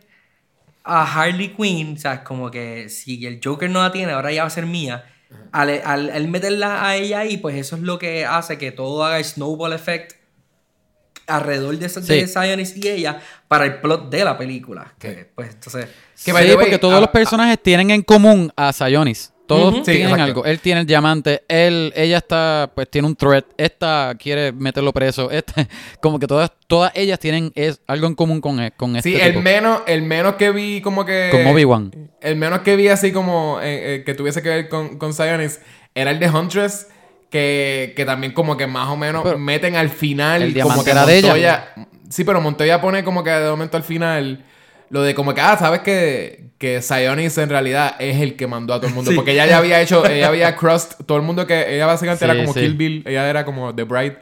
[0.84, 4.42] a Harley Quinn, o sea, como que si el Joker no la tiene, ahora ya
[4.42, 5.04] va a ser mía,
[5.52, 9.04] al, al, al meterla a ella ahí, pues eso es lo que hace que todo
[9.04, 10.12] haga snowball effect
[11.26, 12.26] alrededor de, de Sí.
[12.26, 14.94] Sionis y ella para el plot de la película.
[14.98, 15.86] Que, pues entonces...
[16.24, 19.32] Que, sí, porque todos los personajes tienen en común a Sionis.
[19.46, 20.44] Todos tienen algo.
[20.44, 25.30] Él tiene el diamante, él, ella está, pues tiene un threat, esta quiere meterlo preso,
[25.30, 25.68] este,
[26.00, 29.16] como que todas, todas ellas tienen es, algo en común con, e- con este Sí,
[29.20, 31.28] el menos, el menos que vi como que...
[31.30, 31.92] Con Obi-Wan.
[32.20, 35.60] El menos que vi así como eh, eh, que tuviese que ver con, con Sionis
[35.94, 36.88] era el de Huntress.
[37.30, 40.84] Que, que también como que más o menos Pero- meten al final El como diamante
[40.84, 41.28] que era de ella.
[41.34, 44.44] Montoya- Sí, pero Montoya pone como que de momento al final
[44.94, 48.74] lo de como que, ah, sabes que, que Sionis en realidad es el que mandó
[48.74, 49.10] a todo el mundo.
[49.10, 49.16] Sí.
[49.16, 52.30] Porque ella ya había hecho, ella había crossed todo el mundo que ella básicamente Sí,
[52.30, 52.60] era como sí.
[52.60, 54.18] Kill Bill, ella era como The Bride,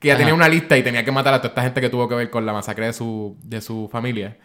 [0.00, 0.18] que Ajá.
[0.18, 2.28] tenía una lista y tenía que matar a toda esta gente que tuvo que ver
[2.28, 4.36] con la masacre de su, de su familia.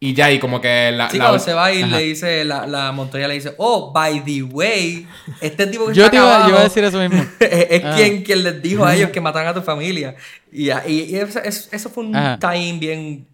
[0.00, 1.08] Y ya, y como que la.
[1.08, 1.96] Sí, la- cuando se va y Ajá.
[1.98, 5.06] le dice, la, la Montoya le dice, oh, by the way,
[5.40, 7.24] este tipo que Yo está te iba, acá yo iba a decir eso mismo.
[7.40, 7.94] es es Ah.
[7.96, 10.14] quien, quien les dijo a ellos que mataran a tu familia.
[10.52, 12.38] Y, y, y eso, eso- fue un Ajá.
[12.40, 13.26] time bien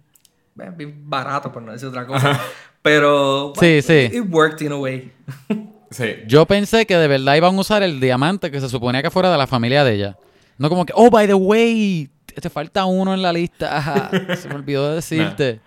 [0.54, 2.40] barato, por no decir otra cosa.
[2.82, 4.10] Pero, Sí, sí.
[4.12, 5.12] it worked in a way.
[5.90, 6.06] Sí.
[6.26, 9.30] Yo pensé que de verdad iban a usar el diamante que se suponía que fuera
[9.30, 10.16] de la familia de ella.
[10.58, 13.76] No como que, oh, by the way, te falta uno en la lista.
[13.78, 15.60] Ajá, se me olvidó de decirte.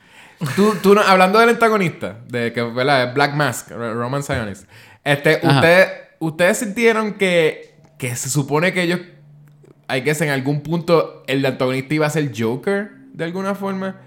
[0.58, 3.14] Tú, tú no- hablando del antagonista, de que, ¿verdad?
[3.14, 4.68] Black Mask, Roman Sionis.
[5.02, 5.56] Este, Ajá.
[5.56, 5.88] ustedes,
[6.20, 9.00] ustedes sintieron que, que se supone que ellos,
[9.88, 14.02] hay que en algún punto el antagonista iba a ser Joker, de alguna forma.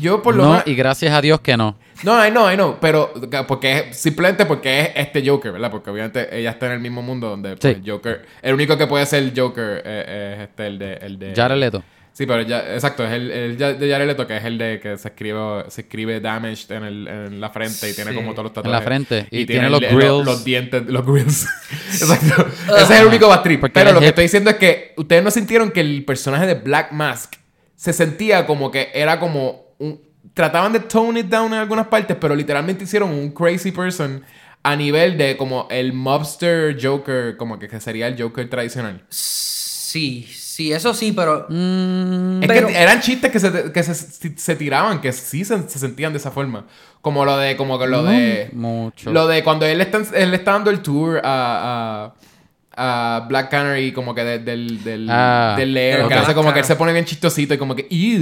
[0.00, 0.66] Yo por lo No, menos...
[0.66, 1.76] y gracias a Dios que no.
[2.02, 5.70] No, I know, I know, pero que- porque es, simplemente porque es este Joker, ¿verdad?
[5.70, 7.82] Porque obviamente ella está en el mismo mundo donde pues, Sí.
[7.90, 11.56] Joker, el único que puede ser Joker eh, es este, el de, el de Jared
[11.58, 11.82] Leto.
[12.12, 14.80] Sí, pero ya, exacto, es el, el ya- de Jared Leto, que es el de
[14.80, 18.16] que se escribe, se escribe damaged en, el, en la frente y tiene Sí.
[18.16, 18.80] como todos los En tatuajes.
[18.80, 19.26] la frente.
[19.30, 20.24] Y tiene los el- grills.
[20.24, 21.46] Los, dientes, los grills.
[21.92, 22.46] exacto.
[22.76, 23.28] Ese es el único.
[23.28, 26.54] Porque Pero lo que estoy diciendo es que ustedes no sintieron que el personaje de
[26.54, 27.34] Black Mask
[27.74, 30.00] se sentía como que era como un...
[30.34, 34.22] Trataban de tone it down en algunas partes, pero literalmente hicieron un crazy person
[34.62, 39.04] a nivel de como el mobster Joker, como que, que sería el Joker tradicional.
[39.08, 41.46] Sí, sí, eso sí, pero...
[41.48, 43.94] Mm, Es Pero- que eran chistes que, se, que se,
[44.36, 46.66] se tiraban, que sí se, se sentían de esa forma.
[47.00, 48.50] Como lo de, como que lo de.
[48.52, 49.12] mucho.
[49.12, 52.14] Lo de cuando él está, él está dando el tour a, a,
[52.78, 56.08] a Black Canary, como que de- del, del, Ah, del lair, ok.
[56.08, 57.86] que hace como que él se pone bien chistosito y como que.
[57.88, 58.14] Y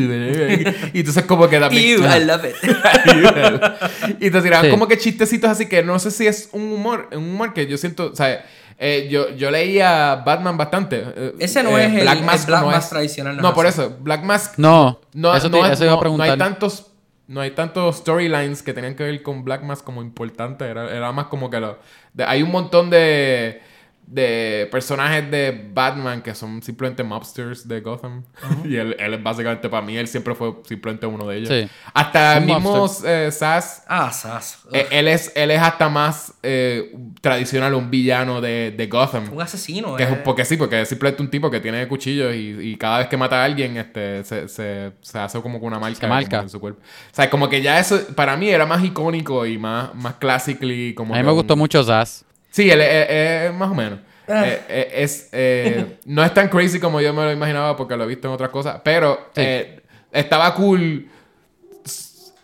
[0.95, 2.01] entonces, como que también.
[2.01, 2.05] Ew.
[2.05, 2.55] I love it.
[4.21, 4.71] y te tiraban Sí.
[4.71, 7.77] como que chistecitos así que no sé si es un humor, un humor que yo
[7.77, 8.45] siento, o sea,
[8.79, 11.03] eh, yo, yo leía Batman bastante.
[11.17, 12.27] eh, Ese no eh, es el- el Black no
[12.67, 15.85] Mask es- tradicional, no No, por eso, Black Mask No, no, eso, te- no, eso
[15.85, 16.31] iba a no- no preguntar.
[16.31, 16.91] hay tantos
[17.27, 20.69] no hay tantos storylines que tenían que ver con Black Mask como importantes.
[20.69, 21.79] Era, era más como que lo.
[22.13, 23.63] de- hay un montón de.
[24.07, 28.23] De personajes de Batman que son simplemente mobsters de Gotham.
[28.65, 31.49] y él, él es básicamente, para mí, él siempre fue simplemente uno de ellos.
[31.49, 31.69] Sí.
[31.93, 33.83] Hasta el mismo eh, Sass.
[33.89, 34.61] Ah, Sas.
[34.67, 34.77] Ugh.
[34.77, 39.33] eh, él, es, él es hasta más eh, tradicional, un villano de, de Gotham.
[39.33, 40.21] un asesino, Que es- eh.
[40.25, 43.17] porque sí, porque es simplemente un tipo que tiene cuchillos y, y cada vez que
[43.17, 46.41] mata a alguien este, se, se, se hace como que una marca, marca.
[46.41, 46.81] en su cuerpo.
[46.83, 50.95] O sea, como que ya eso para mí era más icónico y más, más classically.
[50.95, 52.24] Como A mí me un- gustó mucho Zaz.
[52.55, 53.99] Sí, él es, es- es más o menos.
[54.29, 54.47] Ah.
[54.47, 58.05] Eh, eh, es, eh, no es tan crazy como yo me lo imaginaba porque lo
[58.05, 59.41] he visto en otras cosas, pero Sí.
[59.43, 59.83] eh,
[60.13, 61.09] estaba cool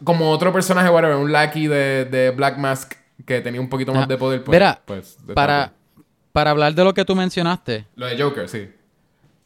[0.02, 2.94] como otro personaje, whatever, un Lucky de, de Black Mask
[3.24, 4.08] que tenía un poquito más Ajá.
[4.08, 4.42] de poder.
[4.42, 5.72] Pues, pues, para,
[6.32, 8.68] para hablar de lo que tú mencionaste, Lo de Joker, sí.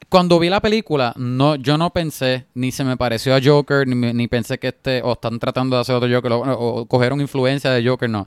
[0.09, 4.13] cuando vi la película, no, yo no pensé, ni se me pareció a Joker, ni,
[4.15, 7.71] ni pensé que este, o están tratando de hacer otro Joker, o, o cogieron influencia
[7.71, 8.27] de Joker, no.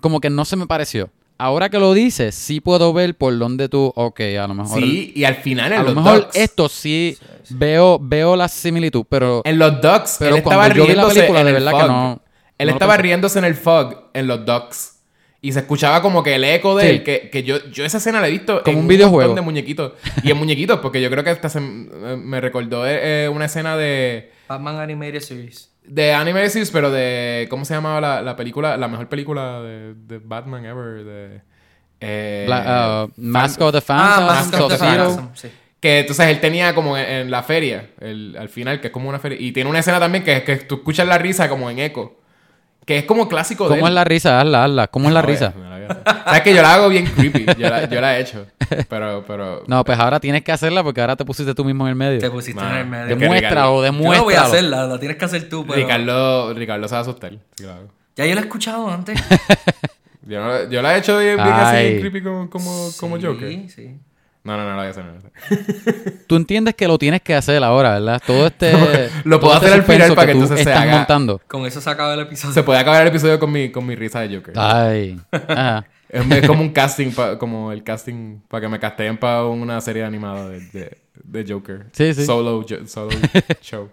[0.00, 1.08] Como que no se me pareció.
[1.40, 4.78] Ahora que lo dices, sí puedo ver por dónde tú, ok, a lo mejor.
[4.80, 7.16] Sí, y al final en a lo los mejor Ducks, esto sí,
[7.50, 9.40] Veo, veo la similitud, pero.
[9.44, 11.54] En los Ducks, Pero él estaba cuando yo vi la riéndose película, en de el
[11.64, 11.88] verdad que fog.
[11.90, 12.22] no-
[12.58, 14.96] Él no lo estaba riéndose en el fog en los Ducks.
[15.42, 16.90] Y se escuchaba como que el eco de Sí.
[16.90, 19.30] él, que, que yo, yo esa escena la he visto Como en un videojuego.
[19.30, 19.92] montón de muñequitos.
[20.22, 23.74] Y en muñequitos, porque yo creo que hasta se, me recordó eh, eh, una escena
[23.78, 25.69] de, Batman Animated Series.
[25.84, 27.46] De Animated Series, pero de.
[27.50, 28.76] ¿Cómo se llamaba la, la película?
[28.76, 31.04] La mejor película de, de Batman ever.
[31.04, 31.40] De.
[32.00, 34.78] Eh, Bla- uh, Mask of the Ah, Phantom, Mask of the.
[34.78, 35.48] Phantom, sí.
[35.80, 39.08] Que entonces él tenía como en, en la feria, el, al final, que es como
[39.08, 39.38] una feria.
[39.40, 42.19] Y tiene una escena también que es que tú escuchas la risa como en eco.
[42.86, 43.92] Que es como clásico de ¿Cómo él.
[43.92, 44.40] es la risa?
[44.40, 44.86] Hazla, hazla.
[44.88, 45.54] ¿Cómo es la Joder, risa?
[45.56, 45.80] me la.
[46.24, 47.46] Sabes que yo la hago bien creepy.
[47.58, 48.46] Yo la, yo la he hecho.
[48.88, 49.64] Pero, pero.
[49.66, 52.18] No, pues ahora tienes que hacerla porque ahora te pusiste tú mismo en el medio.
[52.20, 53.06] Te pusiste Mano, en el medio.
[53.06, 55.76] de- Demuestra o Yo no voy a hacerla, la tienes que hacer tú, pero...
[55.80, 57.32] Ricardo, Ricardo se va a asustar.
[57.56, 57.88] Sí, hago.
[58.16, 59.20] Ya yo la he escuchado antes.
[60.26, 61.88] Yo, no- yo la he hecho bien, bien así, Ay.
[61.88, 63.68] bien creepy como, como, como Sí, Joker.
[63.70, 63.96] sí.
[64.42, 65.04] No, no, no, lo voy a hacer.
[65.04, 66.14] no lo voy a hacer.
[66.26, 68.22] Tú entiendes que lo tienes que hacer ahora, ¿verdad?
[68.26, 68.72] Todo este.
[69.24, 71.40] Lo puedo este hacer al final para que tú entonces se haga- montando.
[71.46, 72.54] Con eso se acaba el episodio.
[72.54, 74.54] Se puede acabar el episodio con mi, con mi risa de Joker.
[74.56, 75.20] Ay.
[75.32, 75.84] Ajá.
[76.12, 80.02] Es, como un casting, pa- como el casting para que me casteen para una serie
[80.04, 81.86] animada de, de, de Joker.
[81.92, 82.26] Sí, sí.
[82.26, 83.10] Solo, jo- solo
[83.62, 83.88] show.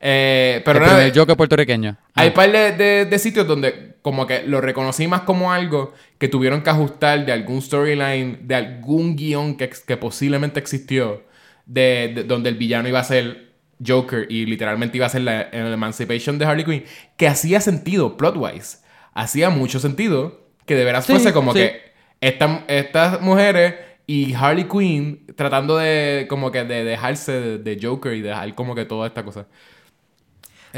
[0.00, 1.96] Eh, pero el nada, primer Joker puertorriqueño.
[2.14, 2.22] Ah.
[2.22, 6.28] hay par de, de- de sitios donde como que lo reconocí más como algo que
[6.28, 11.22] tuvieron que ajustar de algún storyline, de algún guion que, que posiblemente existió,
[11.66, 13.48] de, de- donde el villano iba a ser
[13.86, 16.84] Joker y literalmente iba a ser la, la Emancipation de Harley Quinn,
[17.18, 18.78] que hacía sentido plot-wise.
[19.12, 21.58] Hacía mucho sentido que de veras Sí, fuese como sí.
[21.58, 21.82] que
[22.20, 23.74] esta- estas mujeres
[24.06, 28.76] y Harley Quinn tratando de como que de dejarse de, de Joker y dejar como
[28.76, 29.46] que toda esta cosa.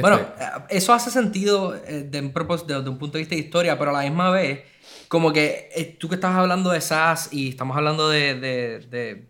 [0.01, 3.23] Bueno, Este- eh, eso hace sentido eh, de, un propós- de- de un punto de
[3.23, 4.61] vista de historia, pero a la misma vez,
[5.09, 9.25] como que eh, tú que estabas hablando de Sass y estamos hablando de, de- de-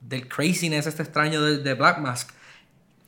[0.00, 2.30] del craziness este extraño de, de Black Mask,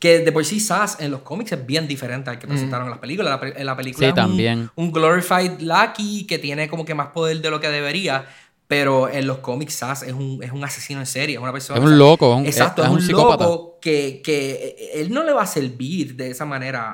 [0.00, 2.90] que de por sí Sass en los cómics es bien diferente al que presentaron en
[2.90, 3.38] las películas.
[3.40, 4.70] La en la película Sí, es un- también.
[4.74, 8.24] Un, glorified Lucky que tiene como que más poder de lo que debería.
[8.66, 11.78] Pero en los cómics Sass es un, es un asesino en serie, es una persona...
[11.80, 13.44] Es un loco, es un- Exacto, es- es, un, un psicópata.
[13.44, 16.86] loco que, que él no le va a servir de esa manera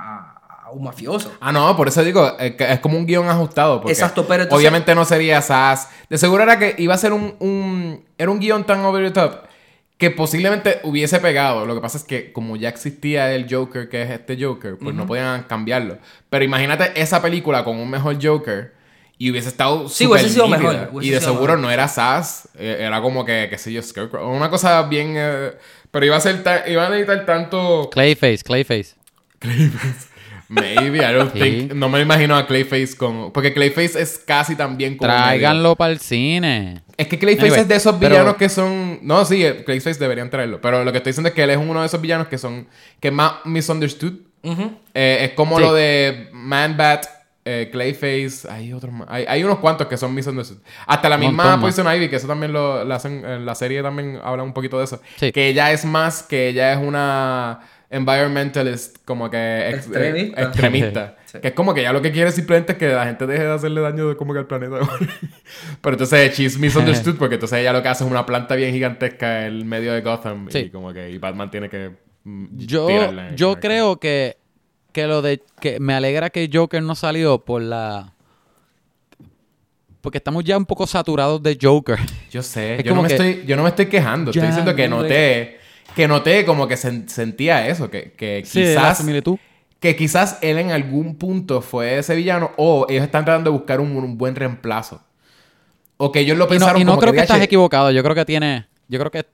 [0.65, 1.33] a, un mafioso.
[1.39, 3.81] Ah, no, por eso digo, es, que es como un guion ajustado.
[3.83, 5.89] Porque Exacto, pero entonces- Obviamente no sería Sass.
[6.11, 8.05] De seguro era que iba a ser un, un.
[8.19, 9.46] Era un guion tan over the top
[9.99, 11.65] que posiblemente hubiese pegado.
[11.67, 14.95] Lo que pasa es que, como ya existía el Joker, que es este Joker, pues
[14.95, 15.99] no podían cambiarlo.
[16.29, 18.75] Pero imagínate esa película con un mejor Joker.
[19.19, 20.59] Y hubiese estado Sí, hubiese sido nítida.
[20.59, 21.59] mejor, hubiese Y de seguro mejor.
[21.61, 22.51] no era Sass.
[22.59, 24.31] eh, Era como que, qué sé yo, Scarecrow.
[24.31, 25.15] Una cosa bien...
[25.17, 25.53] eh,
[25.91, 26.43] pero iba a ser...
[26.67, 27.89] iba a necesitar tanto...
[27.91, 28.95] Clayface, Clayface.
[30.49, 31.41] Maybe, I don't Sí.
[31.41, 31.73] think.
[31.73, 33.33] No me imagino a Clayface como.
[33.33, 35.11] Porque Clayface es casi también como.
[35.13, 36.83] Tráiganlo para el cine.
[36.97, 39.01] Es que Clayface Anyway, es de esos pero- villanos que son.
[39.03, 40.61] No, sí, eh, Clayface deberían traerlo.
[40.61, 42.67] Pero lo que estoy diciendo es que él es uno de esos villanos que son.
[43.01, 44.15] que es más misunderstood.
[44.95, 45.65] Eh, es como Sí.
[45.65, 47.07] lo de Man Bat,
[47.45, 48.49] eh, Clayface.
[48.49, 49.09] Hay otros más.
[49.11, 50.59] Hay, hay unos cuantos que son misunderstood.
[50.87, 51.61] Hasta la misma montón.
[51.63, 53.25] Poison Ivy, que eso también lo, lo hacen.
[53.25, 55.01] En la serie también habla un poquito de eso.
[55.17, 55.33] Sí.
[55.33, 56.23] Que ella es más.
[56.23, 57.61] que ella es una.
[57.91, 60.41] Environmentalist, como que ex- Extremista.
[60.41, 61.17] eh, extremista.
[61.27, 61.41] Sí.
[61.41, 63.53] Que es como que ya lo que quiere simplemente es que la gente deje de
[63.53, 64.77] hacerle daño de como que al planeta.
[65.81, 69.41] Pero entonces she's misunderstood porque entonces ella lo que hace es una planta bien gigantesca
[69.41, 70.47] en el medio de Gotham.
[70.51, 70.59] Sí.
[70.59, 71.91] Y como que y Batman tiene que
[72.23, 73.35] mm, Yo, tirarla.
[73.35, 74.37] yo creo que,
[74.93, 78.13] que lo de que me alegra que Joker no salió por la
[80.01, 81.99] porque estamos ya un poco saturados de Joker.
[82.31, 84.31] Yo sé, Es yo no, me que- estoy, yo no me estoy quejando.
[84.31, 85.59] Estoy diciendo que no noté,
[85.97, 89.03] que noté como que sen- sentía eso, que, que Sí, quizás...
[89.81, 93.81] que quizás él en algún punto fue ese villano o ellos están tratando de buscar
[93.81, 95.01] un, un buen reemplazo.
[95.97, 97.91] O que ellos lo Y no, pensaron y no como creo que, estás "Diache, equivocado.
[97.91, 98.67] Yo creo que tiene.
[98.89, 99.25] Yo creo que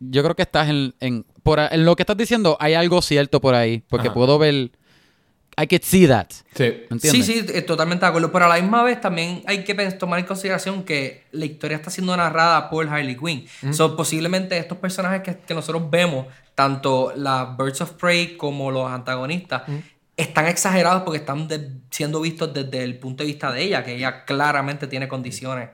[0.00, 3.40] yo creo que estás en, en, por, en lo que estás diciendo hay algo cierto
[3.40, 3.84] por ahí.
[3.88, 4.14] Porque Ajá.
[4.14, 4.72] puedo ver.
[5.60, 6.28] I could see that.
[6.54, 6.62] Sí.
[6.64, 7.26] ¿Me Sí, entiendes?
[7.26, 8.30] sí, eh, totalmente de acuerdo.
[8.30, 11.90] Pero a la misma vez también hay que tomar en consideración que la historia está
[11.90, 13.46] siendo narrada por Harley Quinn.
[13.74, 18.88] So, posiblemente estos personajes que, que nosotros vemos, tanto las Birds of Prey como los
[18.90, 19.62] antagonistas,
[20.16, 23.94] están exagerados porque están de- siendo vistos desde el punto de vista de ella, que
[23.94, 25.68] ella claramente tiene condiciones.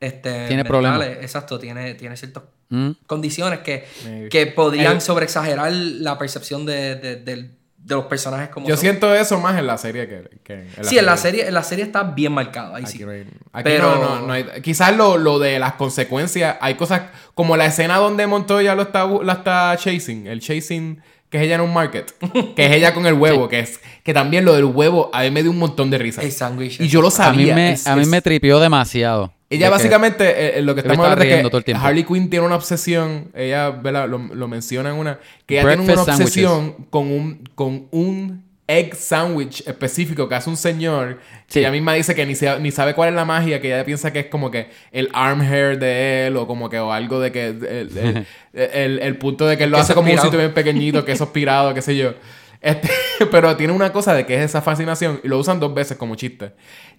[0.00, 0.66] Este, Tiene mentales.
[0.66, 1.06] problemas.
[1.22, 2.90] Exacto, tiene, tiene ciertas Mm.
[3.06, 3.84] condiciones que,
[4.30, 8.82] que podrían El- sobreexagerar la percepción de, de- del- de los personajes como Yo son.
[8.82, 11.62] siento eso más en la serie que, que en Sí, en la serie, en la
[11.62, 13.04] serie está bien marcado, ahí Aquí sí.
[13.04, 16.74] no hay- aquí Pero- no- no- no hay- quizás lo, lo de las consecuencias, hay
[16.74, 17.02] cosas
[17.34, 21.00] como la escena donde Montoya lo está, la está chasing, el chasing
[21.30, 22.12] que es ella en un market,
[22.56, 25.30] que es ella con el huevo, que es que también lo del huevo a mí
[25.30, 26.22] me dio un montón de risa.
[26.22, 26.80] El sándwich.
[26.80, 27.54] Y yo lo A mí sabía.
[27.54, 29.32] me, es- a mí es- me tripió demasiado.
[29.52, 31.84] Ella De básicamente, eh, eh, lo que estamos hablando es que todo el tiempo.
[31.84, 34.08] Harley Quinn tiene una obsesión, ella ¿verdad?
[34.08, 38.94] Lo, lo menciona en una, que ella tiene una obsesión con un, con un egg
[38.94, 42.94] sandwich específico que hace un señor, que ella misma dice que ni, se- ni sabe
[42.94, 46.28] cuál es la magia, que ella piensa que es como que el arm hair de
[46.28, 47.64] él, o como que o algo de que el,
[48.54, 51.04] el- el- el punto de que él lo Que hace como un sitio bien pequeñito,
[51.04, 52.14] que es aspirado, qué sé yo.
[52.60, 52.90] Este,
[53.30, 56.14] pero tiene una cosa de que es esa fascinación y lo usan dos veces como
[56.14, 56.52] chiste.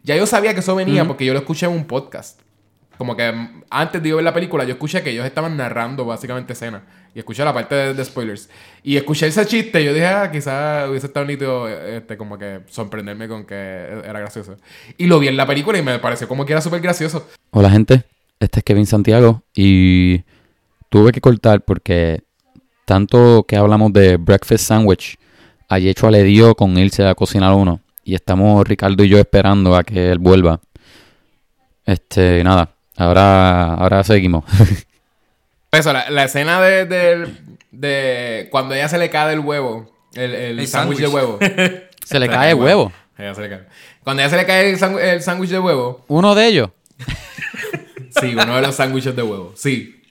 [0.03, 2.39] Ya yo sabía que eso venía porque yo lo escuché en un podcast.
[2.97, 6.05] Como que mm, antes de yo ver la película, yo escuché que ellos estaban narrando
[6.05, 6.84] básicamente escena.
[7.14, 8.49] Y escuché la parte de, de spoilers.
[8.84, 12.62] Y escuché ese chiste y yo dije, ah, quizás hubiese estado nítido, este, como que
[12.68, 14.55] sorprenderme con que era gracioso.
[14.97, 17.28] Y lo vi en la película y me pareció como que era súper gracioso.
[17.49, 18.03] Hola gente,
[18.39, 20.24] este es Kevin Santiago y
[20.89, 22.24] tuve que cortar porque
[22.86, 25.18] tanto que hablamos de breakfast sandwich,
[25.72, 29.76] a Yechua le dio con irse a cocinar uno y estamos Ricardo y yo esperando
[29.76, 30.60] a que él vuelva.
[31.86, 34.44] Este, nada, ahora, ahora seguimos.
[35.72, 37.28] Eso, la, la escena de, de,
[37.72, 41.40] de cuando ella se le cae el huevo, el, el, El sándwich de huevo.
[42.06, 42.92] Se le cae el huevo.
[43.18, 43.62] Ella se le cae.
[44.04, 46.70] Cuando ella se le cae el sándwich- el sándwich de huevo, Uno de ellos.
[48.20, 49.54] Sí, uno de los sándwiches de huevo.
[49.56, 50.02] Sí.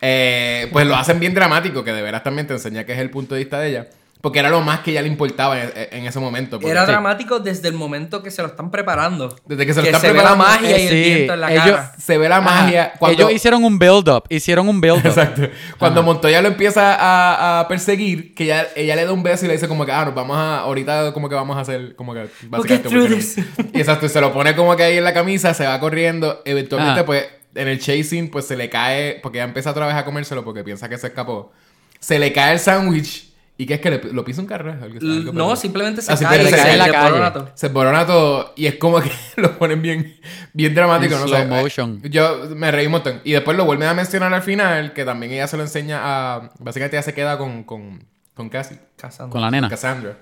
[0.00, 3.10] Eh, pues lo hacen bien dramático, que de veras también te enseña que es el
[3.10, 3.88] punto de vista de ella.
[4.20, 6.58] Porque era lo más que ella le importaba en, en ese momento.
[6.58, 6.90] porque- Era Sí.
[6.90, 9.34] dramático desde el momento que se lo están preparando.
[9.46, 10.44] Desde que se lo que están se ve preparando.
[10.44, 11.92] la magia y Eh, el sí, viento en la ellos- cara.
[11.98, 12.82] Se ve la magia.
[12.84, 12.92] Ajá.
[12.98, 14.24] Cuando, Ellos hicieron un build-up.
[14.28, 15.06] Hicieron un build-up.
[15.06, 15.42] Exacto.
[15.78, 16.06] Cuando Ajá.
[16.06, 19.54] Montoya lo empieza a, a perseguir, que ella, ella le da un beso y le
[19.54, 22.26] dice como que, ah, nos vamos a, ahorita como que vamos a hacer, como que,
[22.48, 25.80] básicamente, porque Y exacto, se lo pone como que ahí en la camisa, se va
[25.80, 27.06] corriendo, eventualmente Ajá.
[27.06, 30.44] pues, en el chasing, pues se le cae, porque ella empieza otra vez a comérselo
[30.44, 31.52] porque piensa que se escapó.
[31.98, 33.29] Se le cae el sándwich,
[33.62, 34.72] ¿y qué es que le, lo pisa un carro?
[34.72, 37.10] Algo- algo L- No, simplemente se Ah, cae, se se cae en la de calle.
[37.10, 37.50] coronato.
[37.54, 40.16] se borona todo y es como que lo ponen bien,
[40.52, 41.26] bien dramático, En ¿no?
[41.28, 42.02] slow O sea, motion.
[42.04, 43.20] Yo me reí un montón.
[43.24, 46.50] Y después lo vuelven a mencionar al final, que también ella se lo enseña a...
[46.58, 48.04] Básicamente ella se queda con, con,
[48.34, 49.32] con Cassie, Cazando.
[49.32, 49.68] Con la nena.
[49.68, 50.16] Cassandra.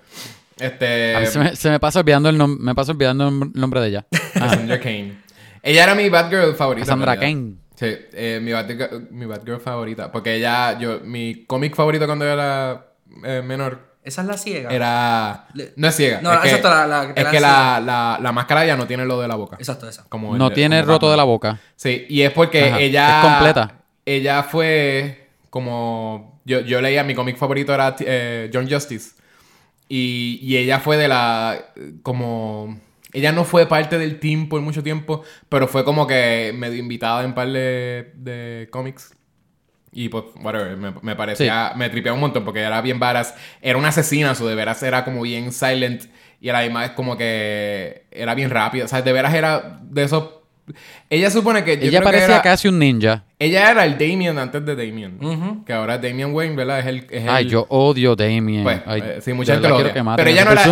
[0.58, 1.14] Este...
[1.14, 3.80] A mí se me, se me pasa olvidando el nombre, me pasa olvidando el nombre
[3.80, 4.06] de ella.
[4.34, 5.18] Cassandra Kane.
[5.62, 6.86] Ella era mi Batgirl favorita.
[6.86, 7.16] Cassandra.
[7.18, 7.54] Kane.
[7.76, 10.10] Sí, eh, mi, Batgirl, mi Batgirl favorita.
[10.10, 12.87] Porque ella, yo, mi cómic favorito cuando yo era
[13.24, 14.70] eh, menor Esa es la ciega.
[14.70, 15.48] era...
[15.76, 16.20] No es ciega.
[16.22, 18.76] No, es que, exacto, la- la que es la que la, la, la máscara ya
[18.76, 19.56] no tiene lo de la boca.
[19.58, 20.04] Exacto, esa.
[20.08, 21.58] Como No tiene como roto de la boca.
[21.76, 23.20] Sí, y es porque Ajá, ella...
[23.20, 23.74] es completa.
[24.06, 26.40] Ella fue como...
[26.44, 29.10] Yo, yo leía, mi cómic favorito era eh, John Justice.
[29.88, 31.58] Y, y ella fue de la...
[32.02, 32.80] Como...
[33.12, 37.20] Ella no fue parte del team por mucho tiempo, pero fue como que medio invitada
[37.20, 39.14] en un par de, de cómics.
[40.00, 43.34] Y pues, whatever, me, me parecía, me tripeaba un montón porque era bien varas.
[43.60, 46.04] Era una asesina, su de veras era como bien silent
[46.40, 48.84] y a la misma vez como que era bien rápida.
[48.84, 50.24] O sea, de veras era de esos...
[51.10, 51.78] Ella supone que...
[51.78, 53.24] yo Ella creo que parecía era- casi un ninja.
[53.40, 55.64] ella era el Damien antes de Damien.
[55.66, 56.78] Que ahora es Damien Wayne, ¿verdad?
[56.80, 57.06] Es el.
[57.10, 58.62] Es Ay, el- yo odio Damien.
[58.62, 59.94] Pues, Ay, eh, sí, mucha gente lo odia.
[60.16, 60.64] Pero ella no, era,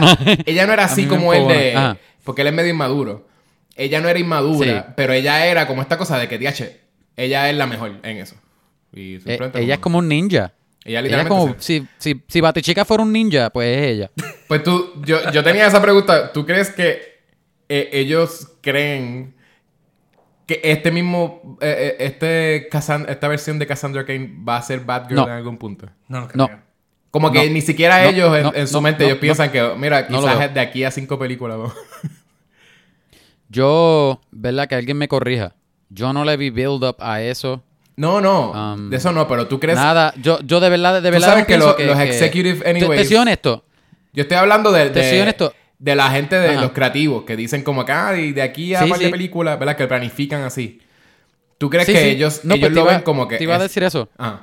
[0.45, 1.97] ella no era así como él de.
[2.22, 3.27] Porque él es medio inmaduro.
[3.74, 4.93] Ella no era inmadura, Sí.
[4.97, 6.81] pero ella era como esta cosa de que, diache,
[7.16, 8.37] ella es la mejor en eso.
[8.97, 10.53] Y Eh, ella es como un ninja.
[10.84, 11.28] Ella Ella es literalmente.
[11.28, 11.86] como, sí.
[11.99, 14.11] si, si, si Batichica fuera un ninja, pues es ella.
[14.49, 16.32] Pues tú, yo, yo tenía esa pregunta.
[16.32, 17.18] ¿Tú crees que
[17.68, 19.34] eh, ellos creen
[20.47, 25.24] que este mismo, eh, este esta versión de Cassandra Kane va a ser Batgirl No.
[25.26, 25.86] en algún punto?
[26.09, 26.47] No, No.
[26.47, 26.61] creo.
[27.11, 27.53] Como que No.
[27.55, 29.20] ni siquiera No, ellos en, no, en su mente, no, ellos no.
[29.22, 31.59] piensan que, mira, quizás de aquí a cinco películas.
[31.59, 31.72] ¿no?
[33.49, 34.68] Yo, ¿verdad?
[34.68, 35.55] Que alguien me corrija.
[35.88, 37.62] Yo no le vi build up a eso.
[37.97, 39.78] No, no, Um, de eso no, pero tú crees.
[39.78, 40.12] Nada.
[40.20, 41.28] Yo, yo de verdad, de verdad.
[41.28, 43.64] sabes que lo- los executive Te- Te, anyways- soy honesto.
[44.12, 45.55] Yo estoy hablando de, Te soy de, honesto.
[45.78, 46.61] de la gente de Ajá.
[46.61, 49.09] los creativos que dicen como que, ah, y de aquí a Sí, de sí.
[49.11, 49.76] películas, ¿verdad?
[49.76, 50.80] Que planifican así.
[51.59, 53.38] ¿Tú crees Sí, que ellos, No, ellos pues te lo iba- ven como que.
[53.38, 54.09] Te iba a decir eso.
[54.18, 54.40] Ah,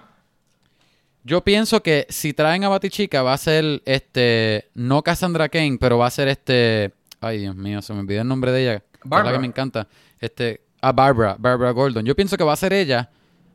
[1.23, 4.67] Yo pienso que si traen a Batichica va a ser este.
[4.73, 6.91] No Cassandra Kane, pero va a ser este.
[7.21, 8.83] Ay, Dios mío, se me olvidó el nombre de ella.
[9.05, 9.31] Barbara.
[9.31, 9.87] La que me encanta.
[10.19, 10.59] Este.
[10.81, 12.03] A Barbara, Barbara Gordon.
[12.03, 13.09] Yo pienso que va a ser ella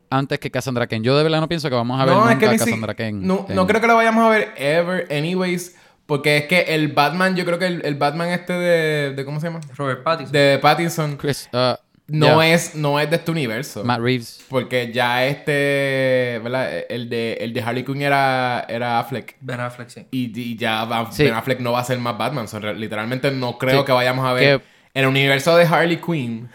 [0.09, 1.03] antes que Cassandra Kane.
[1.03, 2.57] Yo de verdad no pienso que vamos a ver no, nunca es que a ni
[2.59, 3.11] si- Cassandra Kane.
[3.13, 5.75] no, no creo que lo vayamos a ver ever, anyways.
[6.05, 9.25] Porque es que el Batman, yo creo que el, el Batman este de, de.
[9.25, 9.59] ¿Cómo se llama?
[9.75, 10.31] Robert Pattinson.
[10.33, 11.17] De Pattinson.
[11.17, 11.75] Chris, uh,
[12.07, 13.83] No, yeah, es, no es de este universo.
[13.83, 14.43] Matt Reeves.
[14.49, 16.71] Porque ya este, ¿verdad?
[16.89, 19.35] El de, el de Harley Quinn era, era Affleck.
[19.41, 20.07] Ben Affleck, sí.
[20.09, 21.25] Y, y ya va- Sí.
[21.25, 22.47] Ben Affleck no va a ser más Batman.
[22.47, 23.85] So, re- literalmente no creo Sí.
[23.85, 24.59] que vayamos a ver.
[24.59, 26.49] Que- En el universo de Harley Quinn,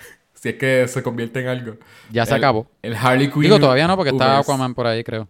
[0.44, 1.78] si es que se convierte en algo.
[2.10, 2.66] Ya se acabó.
[2.82, 3.44] El Harley Quinn.
[3.44, 4.52] Digo, todavía no, porque está Uberse.
[4.52, 5.26] Aquaman por ahí, creo.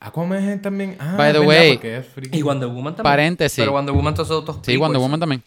[0.00, 0.96] Aquaman es también.
[0.98, 3.04] Ah, By the verdad, way, es Y Wonder Woman también.
[3.04, 3.62] Paréntesis.
[3.62, 5.44] Pero Wonder Woman todos otros Sí, Wonder Woman también.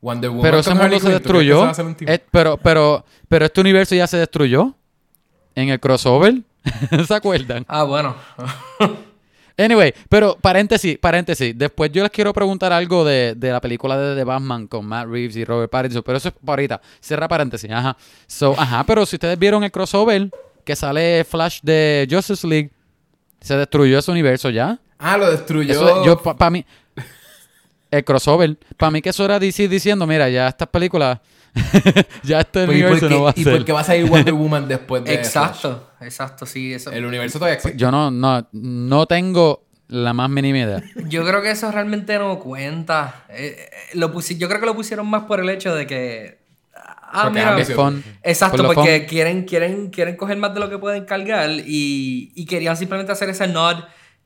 [0.00, 2.14] Wonder Woman Pero ese Harley mundo se Quinn, ¿tú crees que eso destruyó.
[2.14, 4.72] Eh, pero, pero, pero este universo ya se destruyó.
[5.56, 6.34] En el crossover.
[7.08, 7.64] ¿Se acuerdan?
[7.66, 8.14] Ah, bueno.
[9.58, 11.56] Anyway, pero paréntesis, paréntesis.
[11.56, 15.08] Después yo les quiero preguntar algo de, de la película de The Batman con Matt
[15.08, 16.80] Reeves y Robert Pattinson, pero eso es ahorita.
[17.00, 17.70] Cierra paréntesis.
[17.70, 17.96] Ajá.
[18.26, 20.30] So, ajá, pero si ustedes vieron el crossover
[20.64, 22.70] que sale Flash de Justice League
[23.40, 24.78] Se destruyó ese universo ya.
[24.98, 25.72] Ah, lo destruyó.
[25.72, 26.64] Eso, yo, para mí,
[27.90, 31.18] el crossover, para mí que eso era DC diciendo, mira, ya estas películas,
[32.22, 33.52] ya Pues, ¿Y por, universo qué, no va a ¿Y ser.
[33.56, 35.24] por qué va a salir Wonder Woman después de Flash?
[35.26, 36.72] Exacto, exacto, sí.
[36.74, 36.90] Eso.
[36.92, 37.78] El universo todavía existe.
[37.78, 40.82] Yo no, no, no tengo la más mínima idea.
[41.08, 43.24] Yo creo que eso realmente no cuenta.
[43.28, 46.38] Eh, eh, lo pusi- yo creo que lo pusieron más por el hecho de que.
[46.74, 47.52] Ah, Porque es mira.
[47.54, 47.82] ambicioso.
[47.82, 48.04] Fun.
[48.22, 49.08] Exacto, Por porque fun.
[49.08, 53.28] quieren, quieren, quieren coger más de lo que pueden cargar y, y querían simplemente hacer
[53.30, 53.76] ese nod,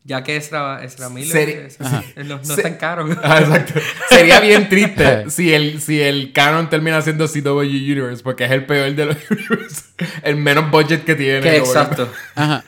[0.04, 2.02] ya que Ezra, Ezra Miller Seri- es- Ajá.
[2.16, 3.06] no, no Se- es tan caro.
[3.22, 3.80] Ah, exacto.
[4.08, 8.64] Sería bien triste si el, si el canon termina siendo CW Universe, porque es el
[8.66, 9.84] peor de los universos.
[10.22, 11.40] El menos budget que tiene.
[11.40, 12.10] Que exacto.
[12.34, 12.64] Ajá.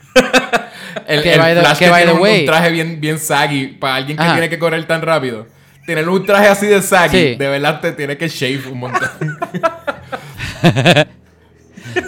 [1.07, 2.71] El, Que el by the- Flash que que, by tiene the un, way- un traje
[2.71, 4.33] bien, bien saggy para alguien que Ajá.
[4.33, 5.47] tiene que correr tan rápido.
[5.85, 7.35] Tener un traje así de saggy, Sí.
[7.35, 9.09] de verdad te tiene que shave un montón.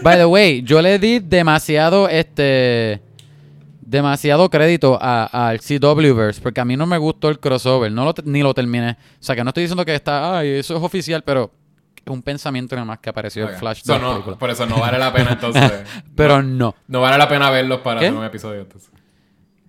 [0.01, 3.01] By the way, yo le di demasiado, este,
[3.86, 8.13] demasiado crédito a- al CWverse, porque a mí no me gustó el crossover, no lo
[8.25, 8.97] ni lo terminé.
[9.19, 11.51] O sea, que no estoy diciendo que está, ay, eso es oficial, pero
[12.03, 14.38] es un pensamiento nada más que apareció en Flash de So, la no, película.
[14.38, 15.71] por eso no vale la pena entonces.
[16.15, 16.75] Pero no.
[16.88, 18.07] no vale la pena verlos para ¿Qué?
[18.07, 18.61] hacer un episodio.
[18.61, 18.91] entonces.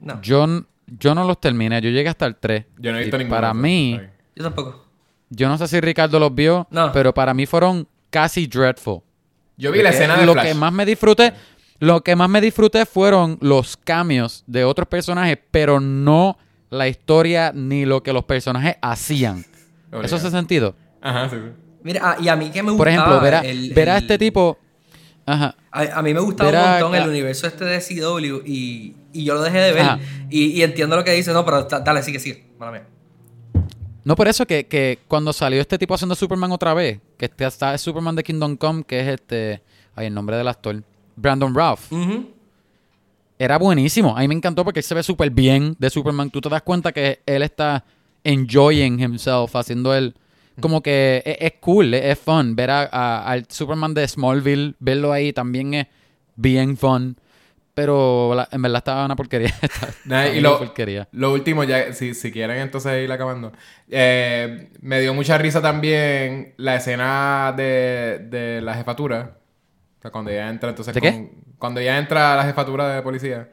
[0.00, 0.46] No, Yo,
[0.86, 2.66] yo no los terminé, yo llegué hasta el 3.
[2.78, 3.36] Yo no he visto ninguno.
[3.36, 3.98] Para mí,
[4.34, 4.84] yo tampoco.
[5.30, 6.92] yo no sé si Ricardo los vio, No.
[6.92, 9.00] pero para mí fueron casi dreadful.
[9.56, 10.46] Yo vi la Porque escena de lo Flash.
[10.48, 11.32] que más me disfruté,
[11.78, 16.38] lo que más me disfruté fueron los cambios de otros personajes, pero no
[16.70, 19.44] la historia ni lo que los personajes hacían.
[19.88, 20.02] Obligado.
[20.04, 20.74] ¿Eso hace sentido?
[21.00, 21.50] Ajá, sí, sí.
[21.82, 22.78] Mira, ah, y a mí que me gustaba.
[22.78, 24.58] Por ejemplo, ver a, el- ver a el- este tipo.
[25.24, 25.54] Ajá.
[25.70, 28.96] A, a mí me gustaba ver un a- montón el universo este de CW y,
[29.12, 29.86] y yo lo dejé de ver.
[30.30, 32.46] Y, y entiendo lo que dice, no, pero da- dale, sigue, sigue.
[32.58, 32.86] Mala mía.
[34.04, 37.44] No por eso que, que cuando salió este tipo haciendo Superman otra vez, que este
[37.44, 39.62] está el Superman de Kingdom Come, que es este.
[39.96, 40.82] Ay, el nombre del actor.
[41.16, 41.52] Brandon.
[41.90, 42.30] Ujú.
[43.38, 44.16] Era buenísimo.
[44.16, 46.30] A mí me encantó porque él se ve súper bien de Superman.
[46.30, 47.84] Tú te das cuenta que él está
[48.24, 50.14] enjoying himself, haciendo él.
[50.60, 52.56] Como que es, es cool, es, es fun.
[52.56, 55.86] Ver a, a- al Superman de Smallville, verlo ahí también es
[56.34, 57.18] bien fun.
[57.74, 59.48] Pero la- en verdad estaba una porquería.
[59.60, 61.08] Estaba- Nah, estaba y una lo, porquería.
[61.12, 63.52] lo último, ya, si, si quieren entonces ir acabando.
[63.90, 69.36] Eh, me dio mucha risa también la escena de, de la jefatura.
[70.06, 71.30] Sea, cuando ella entra entonces ¿De con- qué?
[71.58, 73.48] Cuando ella entra a la jefatura de policía.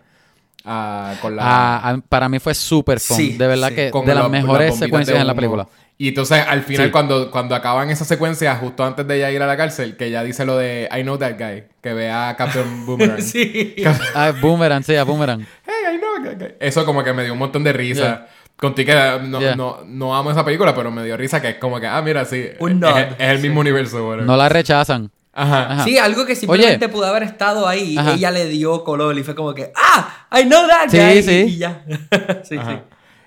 [0.65, 1.43] ah, con la...
[1.45, 3.17] Ah, a- para mí fue súper fun.
[3.17, 3.75] Sí, de verdad sí.
[3.75, 5.67] que con de las mejores secuencias en la película.
[5.97, 6.91] Y entonces al final Sí.
[6.91, 10.23] cuando, cuando acaban esa secuencia, justo antes de ella ir a la cárcel, que ella
[10.23, 13.21] dice lo de I know that guy, que ve a Captain Boomerang.
[13.21, 13.75] Sí.
[14.15, 15.41] Ah, Boomerang, sí, a Boomerang.
[15.65, 16.55] Hey, I know that guy.
[16.59, 18.01] Eso como que me dio un montón de risa.
[18.03, 18.27] Yeah.
[18.55, 19.55] Contigo que no, Yeah.
[19.55, 22.23] no, no amo esa película, pero me dio risa que es como que, ah, mira,
[22.25, 22.47] sí.
[22.59, 22.97] Un es, nod.
[22.97, 24.25] es el mismo universo, whatever.
[24.25, 25.11] No la rechazan.
[25.33, 25.73] Ajá.
[25.73, 25.83] Ajá.
[25.83, 28.13] Sí, algo que simplemente pudo haber estado ahí, Ajá.
[28.13, 30.27] ella le dio color y fue como que, ¡ah!
[30.39, 31.31] I know that Sí, guy", sí.
[31.55, 31.83] Y ya.
[32.43, 32.71] sí, Ajá.
[32.71, 32.77] sí.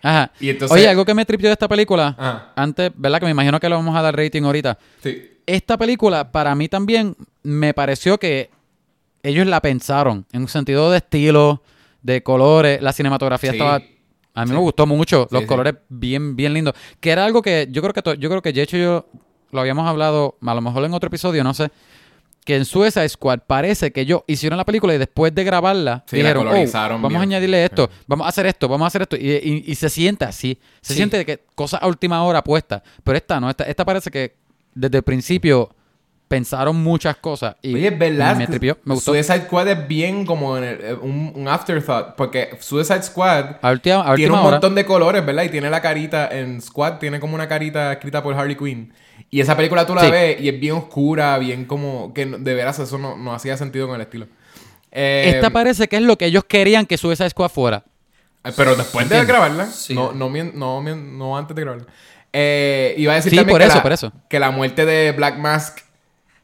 [0.03, 0.31] Ajá.
[0.39, 2.53] Y entonces- Oye, algo que me tripió de esta película, Ajá.
[2.55, 3.19] antes, ¿verdad?
[3.19, 4.79] Que me imagino que lo vamos a dar rating ahorita.
[5.03, 5.33] Sí.
[5.47, 8.51] Esta película, para mí también, me pareció que
[9.23, 11.63] ellos la pensaron en un sentido de estilo,
[12.03, 12.81] de colores.
[12.83, 13.57] La cinematografía Sí.
[13.57, 13.81] estaba.
[14.35, 15.27] A mí me gustó mucho.
[15.31, 15.47] Los sí.
[15.49, 16.75] colores bien, bien lindos.
[17.01, 19.07] Que era algo que yo creo que to- yo creo que de hecho yo
[19.53, 21.71] lo habíamos hablado, a lo mejor en otro episodio, no sé.
[22.45, 26.17] Que en Suicide Squad parece que ellos hicieron la película y después de grabarla Sí,
[26.19, 27.21] dijeron, "Oh, vamos a bien".
[27.23, 29.17] añadirle esto, vamos a hacer esto, vamos a hacer esto.
[29.17, 30.57] Y, y- y se siente así.
[30.81, 30.97] Se Sí.
[30.99, 32.83] siente de que cosas a última hora puestas.
[33.03, 34.37] Pero esta no, esta, esta parece que
[34.75, 35.71] desde el principio
[36.29, 37.57] pensaron muchas cosas.
[37.63, 38.37] Y Oye, verdad.
[38.37, 39.13] me tripió, me gustó.
[39.13, 42.15] Suicide Squad es bien como en el- eh, un, un afterthought.
[42.17, 44.51] Porque Suicide Squad A última, a tiene un hora.
[44.53, 45.45] montón de colores, ¿verdad?
[45.45, 48.93] Y tiene la carita en Squad, tiene como una carita escrita por Harley Quinn.
[49.31, 50.11] Y esa película tú la Sí.
[50.11, 52.13] ves y es bien oscura, bien como.
[52.15, 54.27] que de veras eso no, no hacía sentido con el estilo.
[54.93, 57.85] Eh, Esta parece que es lo que ellos querían que Suicide Squad fuera.
[58.45, 59.95] Eh, Pero después de grabarla, Sí.
[59.95, 61.87] no, no, no, no antes de grabarla.
[62.33, 64.13] Eh, iba a decir Sí, también por que, eso, la, por eso.
[64.29, 65.79] que la muerte de Black Mask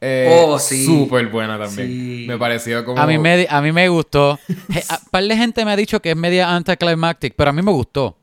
[0.01, 0.85] eh, Oh, sí.
[0.85, 1.87] súper buena también.
[1.89, 2.25] Sí.
[2.27, 3.01] Me pareció como...
[3.01, 4.39] A mí me, a mí me gustó.
[4.89, 7.71] A- par de gente me ha dicho que es media anticlimactic, pero a mí me
[7.71, 8.17] gustó.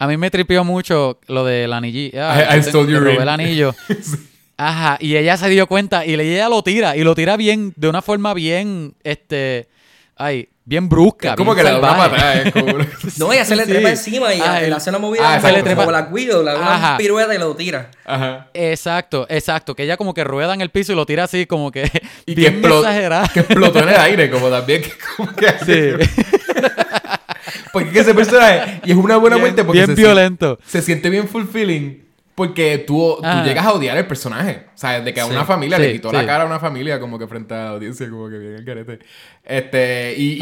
[0.00, 2.10] A mí me tripió mucho lo del anillo.
[2.12, 3.20] I- I stole your ring.
[3.20, 3.74] el anillo.
[4.56, 7.88] Ajá, y ella se dio cuenta y ella lo tira y lo tira bien, de
[7.88, 9.68] una forma bien, este,
[10.16, 11.30] ay, bien brusca.
[11.30, 12.16] Es como que bien le da una salvaje.
[12.16, 12.42] patada.
[12.42, 12.84] Es como...
[13.18, 13.70] No, ella se le Sí.
[13.70, 15.90] trepa encima y Ah, le el- hace una Ah, movida como, Se le trepa- como
[15.92, 16.96] la Guido, le da una Ajá.
[16.98, 17.90] pirueta y lo tira.
[18.04, 18.48] Ajá.
[18.54, 19.74] Exacto, exacto.
[19.74, 21.90] Que ella como que rueda en el piso y lo tira así como que
[22.26, 23.28] Y que, bien explo- exagerada.
[23.28, 24.82] que explotó en el aire, como también.
[24.82, 26.06] Que, como que Sí.
[27.72, 28.80] Porque es que ese personaje...
[28.84, 30.58] Y es una buena Bien- muerte porque bien se, violento.
[30.66, 32.04] Se siente bien fulfilling.
[32.34, 33.42] Porque tú, tú Ah.
[33.44, 34.66] llegas a odiar el personaje.
[34.74, 35.30] O sea, de que a Sí.
[35.30, 37.68] una familia Sí, le quitó la cara a una familia como que frente a la
[37.70, 38.98] audiencia, como que bien el carete.
[39.44, 40.38] Este, y,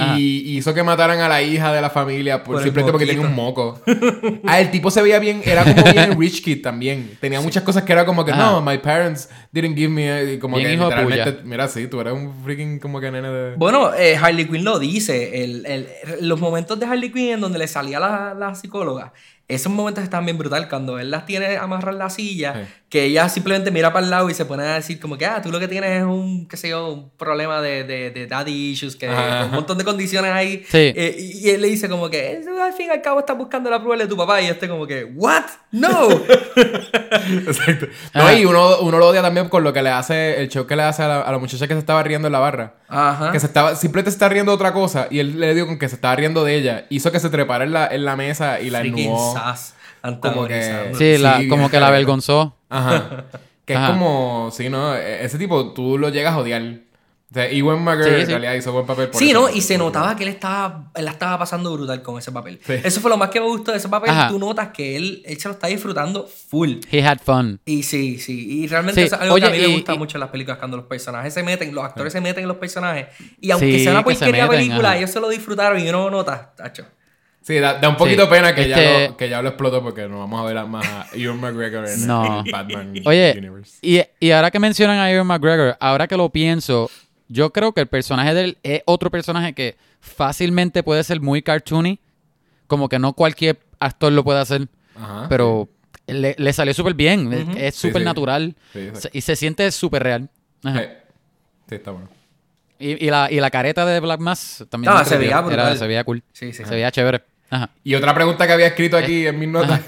[0.57, 3.34] hizo que mataran a la hija de la familia por, Por simplemente porque tenía un
[3.34, 3.80] moco.
[4.47, 7.16] ah, el tipo se veía bien, era como bien rich kid también.
[7.20, 8.43] Tenía muchas cosas que era como que, Ajá.
[8.53, 11.45] no, my parents didn't give me, y como Bien que hijo de literalmente, puya.
[11.45, 13.55] mira, sí, tú eres un freaking como que nene de...
[13.57, 15.43] Bueno, eh, Harley Quinn lo dice.
[15.43, 15.89] El, el-
[16.20, 19.12] los momentos de Harley Quinn en donde le salía la, la psicóloga,
[19.49, 20.69] esos momentos están bien brutal.
[20.69, 22.69] Cuando él las tiene amarrar la silla.
[22.89, 25.43] Que ella simplemente mira para el lado y se pone a decir como que, ah,
[25.43, 28.70] tú lo que tienes es un, qué sé yo, un problema de, de, de daddy
[28.70, 29.45] issues, que Ajá.
[29.45, 30.64] un montón de condiciones ahí.
[30.68, 30.93] Sí.
[30.97, 33.68] Eh, y, él le dice como que, "Eso, al fin y al cabo estás buscando
[33.68, 34.41] la prueba de tu papá.
[34.41, 35.45] Y este como que, what?
[35.70, 36.09] No.
[37.47, 37.86] Exacto.
[38.14, 38.34] No, Ajá.
[38.34, 40.82] y uno, uno lo odia también con lo que le hace, el show que le
[40.84, 42.74] hace a la, a la muchacha que se estaba riendo en la barra.
[42.89, 43.32] Ajá.
[43.32, 45.09] Que se estaba, simplemente se está riendo de otra cosa.
[45.11, 46.86] Y él le dio con que se estaba riendo de ella.
[46.89, 49.74] Hizo que se trepara en la, en la mesa y la Freaking sass.
[50.20, 50.93] Como que-.
[50.97, 52.58] Sí, la, Sí, como que la avergonzó.
[52.69, 53.25] Ajá.
[53.69, 53.89] Que Ajá.
[53.89, 54.95] es como, sí, ¿no?
[54.97, 56.62] E- Ese tipo, tú lo llegas a odiar.
[57.31, 59.43] O sea, Ewan McGregor Sí, en realidad hizo buen papel por Sí, eso.
[59.43, 59.51] ¿no?
[59.55, 62.59] Y se notaba que él estaba, él la estaba pasando brutal con ese papel.
[62.66, 62.73] Sí.
[62.83, 64.09] Eso fue lo más que me gustó de ese papel.
[64.09, 64.29] Ajá.
[64.29, 66.77] Tú notas que él, él se lo está disfrutando full.
[66.91, 67.61] He had fun.
[67.66, 68.62] Y sí, sí.
[68.62, 70.16] Y realmente Sí, eso es algo oye, que a mí me y- gusta y- mucho
[70.16, 73.09] en las películas cuando los personajes se meten, los actores se meten en los personajes.
[73.39, 74.97] Y aunque sea una que se porquería meten, película, ajá.
[74.97, 76.87] ellos se lo disfrutaron y uno lo nota, tacho.
[77.43, 78.30] Sí, da, da un poquito Sí.
[78.30, 80.86] pena que, ya lo, que ya lo explotó porque no vamos a ver a más
[80.86, 82.45] a Ewan McGregor en, No.
[82.45, 83.78] en Batman Oye, Universe.
[83.80, 86.91] y, y ahora que mencionan a Ewan McGregor, ahora que lo pienso,
[87.28, 91.43] yo creo que el personaje de él es otro personaje que fácilmente puede ser muy
[91.43, 91.99] cartoony.
[92.66, 94.68] Como que no cualquier actor lo puede hacer.
[94.95, 95.26] Ajá.
[95.30, 95.68] Pero
[96.07, 97.32] le, le salió súper bien.
[97.57, 98.05] Es- súper sí.
[98.05, 98.57] natural.
[98.74, 100.28] Sí, y se siente súper real.
[100.64, 100.82] Ajá.
[101.68, 102.09] Sí, está bueno.
[102.79, 104.93] Y, y la, y la careta de Black Mass también.
[104.95, 105.45] Ah, me se veía.
[105.51, 106.22] Era- se veía cool.
[106.33, 106.64] Sí, sí.
[106.64, 107.22] Se veía chévere.
[107.51, 107.70] Ajá.
[107.83, 109.81] Y otra pregunta que había escrito aquí en mis notas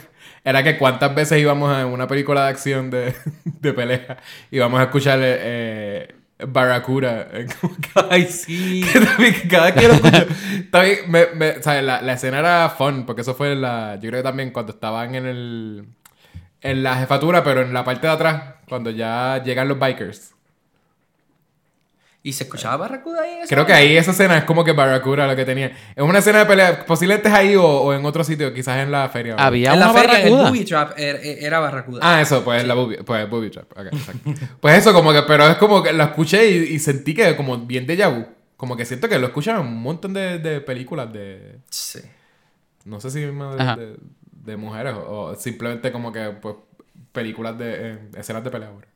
[0.44, 3.14] era que cuántas veces íbamos a una película de acción de,
[3.44, 4.16] de pelea
[4.50, 6.14] y vamos a escuchar eh,
[6.48, 7.28] Barracuda.
[7.32, 8.82] eh, como que- Ay, sí.
[9.50, 10.26] cada vez que lo escucho,
[10.70, 11.84] también me, me- ¿sabes?
[11.84, 13.96] La, la escena era fun, porque eso fue la.
[14.00, 15.84] Yo creo que también cuando estaban en el.
[16.62, 20.34] En la jefatura, pero en la parte de atrás, cuando ya llegan los bikers.
[22.22, 23.38] ¿Y se escuchaba Barracuda ahí?
[23.48, 25.68] Creo que ahí esa escena es como que Barracuda lo que tenía.
[25.96, 28.90] Es una escena de pelea, posiblemente es ahí o, o en otro sitio, quizás en
[28.92, 29.36] la feria.
[29.36, 29.42] ¿no?
[29.42, 30.50] Había En la una feria, en el barracuda.
[30.50, 32.00] booby trap, era, era Barracuda.
[32.02, 33.72] Ah, eso, pues la booby, pues booby trap.
[33.72, 34.32] Ok, exacto.
[34.60, 37.56] pues eso, como que, pero es como que lo escuché y, y sentí que como
[37.58, 38.26] bien de vu.
[38.58, 41.60] Como que siento que lo escuchan en un montón de, de películas de.
[41.70, 42.00] Sí.
[42.84, 43.76] No sé si más de, Ajá.
[43.76, 43.96] de-
[44.32, 46.54] de mujeres o, o simplemente como que pues
[47.12, 48.68] películas de eh, escenas de pelea.
[48.68, 48.86] ahora.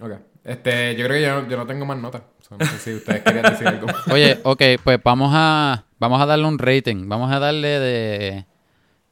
[0.00, 0.12] Ok.
[0.44, 2.22] Este, yo creo que yo, no- yo no tengo más notas.
[2.50, 3.86] No sé si ustedes querían decir algo.
[4.12, 7.08] Oye, ok, pues vamos a, vamos a darle un rating.
[7.08, 8.46] Vamos a darle de...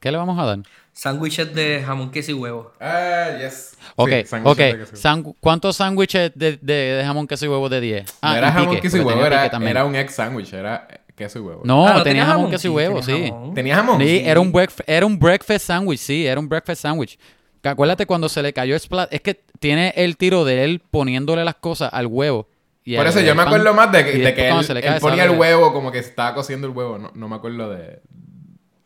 [0.01, 0.59] ¿Qué le vamos a dar?
[0.93, 2.72] Sándwiches de jamón, queso y huevo.
[2.80, 3.76] Ah, yes.
[3.97, 4.72] Ok, Sí, sándwiches ok.
[4.72, 4.97] de queso.
[4.97, 8.14] San- ¿Cuántos sándwiches de, de, de jamón, queso y huevo de 10?
[8.22, 11.43] no era jamón, pique, queso y huevo, era, era un egg sandwich, era queso y
[11.43, 11.62] huevo.
[11.64, 13.30] No, Ah, ¿no tenía tenía jamón, queso y huevo, sí.
[13.55, 13.99] ¿Tenía jamón?
[14.01, 14.22] Sí, Sí.
[14.24, 17.18] era un, breakf- era un breakfast sandwich, sí, era un breakfast sandwich.
[17.66, 21.44] Que Acuérdate cuando se le cayó Splat, es que tiene el tiro de él poniéndole
[21.44, 22.48] las cosas al huevo.
[22.84, 24.80] y Por eso yo me pan, acuerdo más de que, de que él, se le
[24.80, 26.98] él cae, ponía el huevo como que se estaba cociendo el huevo.
[26.98, 28.00] No, no me acuerdo de,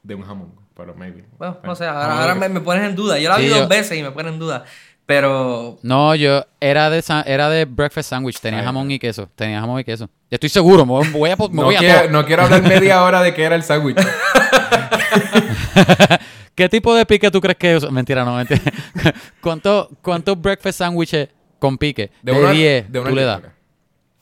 [0.03, 1.25] de un jamón, pero maybe.
[1.39, 3.19] Bueno, no sé, Jamón ahora, ahora me, me pones en duda.
[3.19, 4.65] Yo la Sí, vi yo- dos veces y me pones en duda.
[5.07, 9.59] Pero No, yo era de era de breakfast sandwich, tenía Ay, jamón y queso, tenía
[9.61, 10.07] jamón y queso.
[10.31, 13.03] Ya estoy seguro, me voy a, me No voy a quiero, no quiero hablar media
[13.03, 13.97] hora de qué era el sándwich.
[16.61, 17.91] ¿Qué tipo de pique tú crees que es?
[17.91, 18.61] Mentira, no, mentira.
[19.41, 19.89] ¿Cuántos
[20.43, 22.11] breakfast sandwiches con pique?
[22.21, 23.41] De, 10 de uno tú al le das.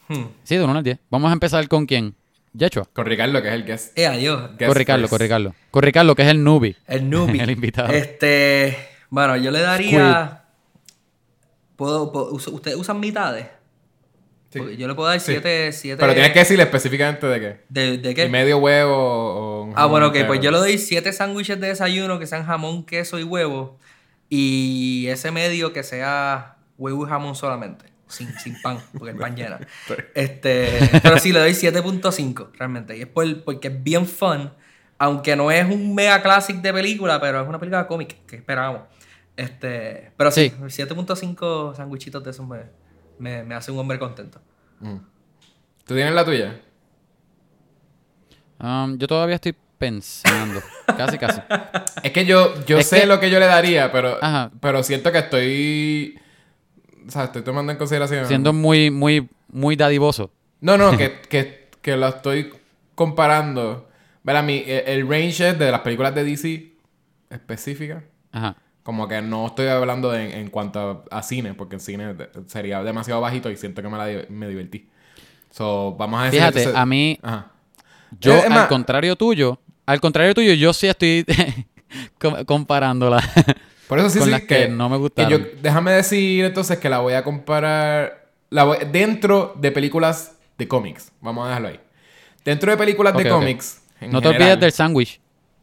[0.07, 0.99] hmm, Sí, de 1 al 10.
[1.11, 2.14] Vamos a empezar con quién?
[2.53, 2.84] Yechua.
[2.93, 3.99] Con Ricardo, que es el guest.
[3.99, 4.51] eh, adiós.
[4.57, 5.11] guest Con Ricardo, first.
[5.11, 5.55] con Ricardo.
[5.72, 6.76] Con Ricardo, que es el newbie.
[6.86, 7.41] El newbie.
[7.43, 7.93] El invitado.
[7.93, 8.76] Este,
[9.11, 10.45] bueno, yo le daría.
[11.74, 13.47] ¿Puedo, puedo- us- ¿Ustedes usan mitades?
[14.51, 14.61] Sí.
[14.78, 15.32] Yo le puedo dar Sí.
[15.32, 16.01] siete, siete.
[16.01, 17.61] Pero tienes que decirle específicamente de qué.
[17.68, 18.28] ¿De, de ¿Y qué?
[18.28, 20.28] medio huevo o un Ah, bueno, ok, entero?
[20.28, 23.78] pues yo le doy siete sándwiches de desayuno que sean jamón, queso y huevo.
[24.30, 27.86] Y ese medio que sea huevo y jamón solamente.
[28.09, 29.59] Sin, sin pan, porque el pan llena.
[30.14, 30.68] Este,
[31.03, 32.96] pero sí, le doy 7.5 realmente.
[32.96, 34.51] Y es por- porque es bien fun.
[34.99, 38.82] Aunque no es un mega classic de película, pero es una película cómic que esperábamos.
[39.36, 40.82] Este, pero sí, Sí.
[40.82, 42.58] 7.5 sándwichitos de esos me,
[43.18, 44.40] me, me hace un hombre contento.
[44.80, 44.96] Mm.
[45.84, 46.61] ¿Tú tienes la tuya?
[48.61, 50.61] Um, yo todavía estoy pensando.
[50.96, 51.40] casi, casi.
[52.03, 54.50] Es que yo, yo Es sé que- lo que yo le daría, pero, Ajá.
[54.61, 56.18] pero siento que estoy.
[57.07, 58.26] O sea, estoy tomando en consideración.
[58.26, 60.30] Siendo muy, muy, muy dadivoso.
[60.61, 62.53] No, no, que, que, que lo estoy
[62.95, 63.88] comparando.
[64.24, 66.72] Verá, mi, el, el range de las películas de DC
[67.30, 68.03] específicas.
[68.32, 68.57] Ajá.
[68.88, 72.14] Como que no estoy hablando de- en cuanto a, a cine, porque en cine
[72.46, 74.88] sería demasiado bajito y siento que me, la me divertí.
[75.50, 76.40] So, vamos a decir...
[76.40, 77.50] Fíjate, entonces- a mí, Ajá.
[78.18, 81.26] yo, al más- contrario tuyo, al contrario tuyo, yo sí estoy
[82.18, 83.22] com- comparándola.
[83.88, 85.32] Por eso sí, con sí, las que no me gustaron.
[85.32, 90.66] yo- déjame decir entonces que la voy a comparar la voy- dentro de películas de
[90.66, 91.12] cómics.
[91.20, 91.80] Vamos a dejarlo ahí.
[92.42, 93.82] Dentro de películas de cómics.
[94.00, 95.20] en no te general- olvides del sándwich.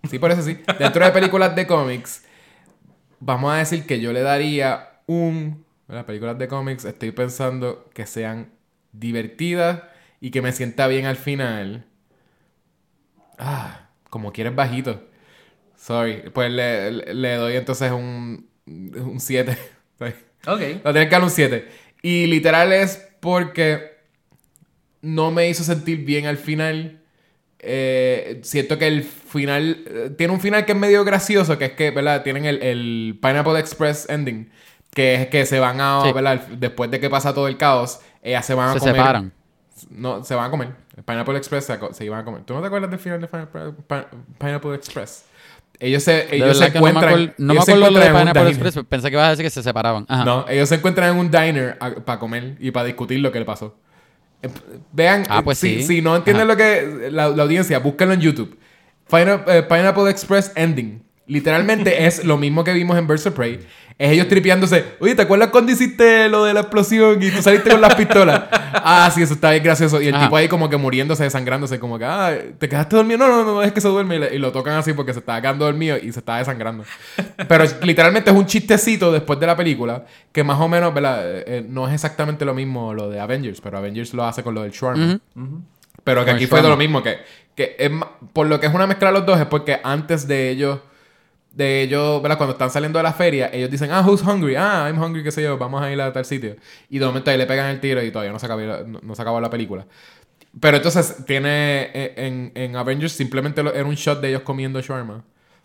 [0.10, 0.60] Sí, por eso sí.
[0.78, 2.22] Dentro de películas de cómics,
[3.26, 5.66] vamos a decir que yo le daría un.
[5.88, 8.52] Las películas de cómics, estoy pensando que sean
[8.92, 9.84] divertidas
[10.20, 11.86] y que me sienta bien al final.
[13.38, 15.02] Ah, como quieres bajito.
[15.78, 16.24] Sorry.
[16.34, 18.50] Pues le, le- le doy entonces un
[19.20, 19.58] 7.
[20.48, 20.62] Ok.
[20.84, 21.68] Lo tenés que dar un 7.
[22.04, 23.98] Y literal es porque
[25.02, 27.02] no me hizo sentir bien al final.
[27.66, 29.84] Eh, siento que el final.
[29.88, 32.22] eh, tiene un final que es medio gracioso, que es que, ¿verdad?
[32.24, 34.50] Tienen el, el Pineapple Express ending.
[34.94, 36.02] Que es que se van a.
[36.04, 36.12] Sí.
[36.14, 36.48] ¿verdad?
[36.58, 38.96] Después de que pasa todo el caos, ellas se van a Se comer.
[38.96, 39.34] separan.
[39.90, 40.70] No, se van a comer.
[40.96, 42.44] El Pineapple Express se, se iban a comer.
[42.44, 45.26] ¿Tú no te acuerdas del final de Pineapple, Pi- Pineapple Express?
[45.78, 47.06] Ellos se, ellos se no me encuentran.
[47.14, 48.50] acuerdo, no me se acuerdo lo de Pineapple.
[48.50, 48.80] Express.
[48.88, 50.06] Pensé que ibas a decir que se separaban.
[50.08, 50.24] Ajá.
[50.24, 53.46] No, ellos se encuentran en un diner para comer y para discutir lo que le
[53.46, 53.76] pasó.
[54.46, 55.84] Eh, Vean, Ah, pues si, sí.
[55.98, 56.54] si no entienden Ajá.
[56.54, 58.58] lo que la, la audiencia, búsquenlo en YouTube.
[59.12, 61.02] Eh, Pineapple Express Ending.
[61.28, 63.60] Literalmente es lo mismo que vimos en Birds of Prey.
[63.98, 64.84] Es ellos tripeándose.
[65.00, 68.42] Oye, ¿te acuerdas cuando hiciste lo de la explosión y tú saliste con las pistolas?
[68.52, 70.02] ah, sí, eso está bien gracioso.
[70.02, 70.26] Y el Ajá.
[70.26, 73.20] tipo ahí como que muriéndose, desangrándose, como que, ah, ¿te quedaste dormido?
[73.20, 74.18] No, no, no, es que se duerme.
[74.18, 76.84] Y, le- y lo tocan así porque se estaba quedando dormido y se estaba desangrando.
[77.48, 80.04] Pero literalmente es un chistecito después de la película
[80.34, 81.22] que más o menos, ¿verdad?
[81.26, 84.54] Eh, eh, no es exactamente lo mismo lo de Avengers, pero Avengers lo hace con
[84.56, 85.20] lo del shawarma.
[86.04, 87.18] Pero que Con aquí fue de lo mismo, que,
[87.56, 87.90] que es
[88.34, 90.80] por lo que es una mezcla de los dos, es porque antes de ellos,
[91.56, 92.38] de ellos, ¿verdad?
[92.38, 94.56] Cuando están saliendo de la feria, ellos dicen, ah, who's hungry?
[94.56, 96.56] Ah, I'm hungry, qué sé yo, vamos a ir a tal sitio.
[96.90, 99.00] Y de momento ahí le pegan el tiro y todavía no se acabó, la- no,
[99.02, 99.86] no se acabó la película.
[100.60, 104.80] Pero entonces tiene, eh, en, en Avengers simplemente lo- era un shot de ellos comiendo
[104.82, 105.24] shawarma.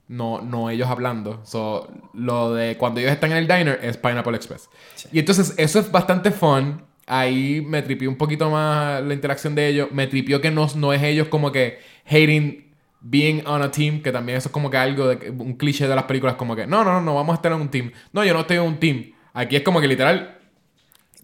[0.08, 1.40] No, no ellos hablando.
[1.44, 4.68] So, lo de cuando ellos están en el diner es Pineapple Express.
[5.12, 6.82] Y entonces eso es bastante fun.
[7.06, 9.88] Ahí me tripió un poquito más la interacción de ellos.
[9.92, 12.69] Me tripió que no, no es ellos como que hating
[13.02, 15.89] being on a team, que también eso es como que algo de que- un cliché
[15.89, 17.90] de las películas, como que no, no, no, no vamos a estar en un team.
[18.12, 19.12] No, yo no estoy en un team.
[19.32, 20.36] Aquí es como que literal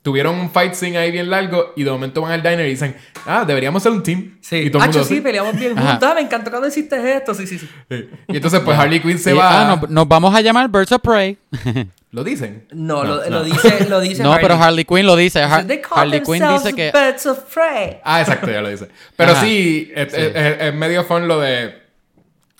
[0.03, 2.95] tuvieron un fight scene ahí bien largo y de momento van al diner y dicen,
[3.27, 4.37] ah, deberíamos ser un team.
[4.41, 4.57] Sí.
[4.59, 5.99] Y todo el mundo sí, peleamos bien juntos.
[6.09, 7.35] Ah, me encantó cuando hiciste esto.
[7.35, 7.69] Sí, sí, sí.
[7.91, 8.09] Sí.
[8.29, 9.73] Y entonces pues Harley Quinn se Y- va.
[9.73, 11.37] ah, nos, nos vamos a llamar Birds of Prey.
[12.17, 12.67] ¿Lo dicen?
[12.73, 14.49] No, lo, lo dice, lo dice no, Harley.
[14.49, 15.43] pero Harley Quinn lo dice.
[15.43, 16.91] Har- Harley Quinn dice que...
[16.91, 17.99] Birds of Prey.
[18.03, 18.89] Ah, exacto, ya lo dice.
[19.17, 19.43] Pero Ajá.
[19.43, 20.19] sí, es, Sí.
[20.23, 21.75] es- es- es medio fun lo de.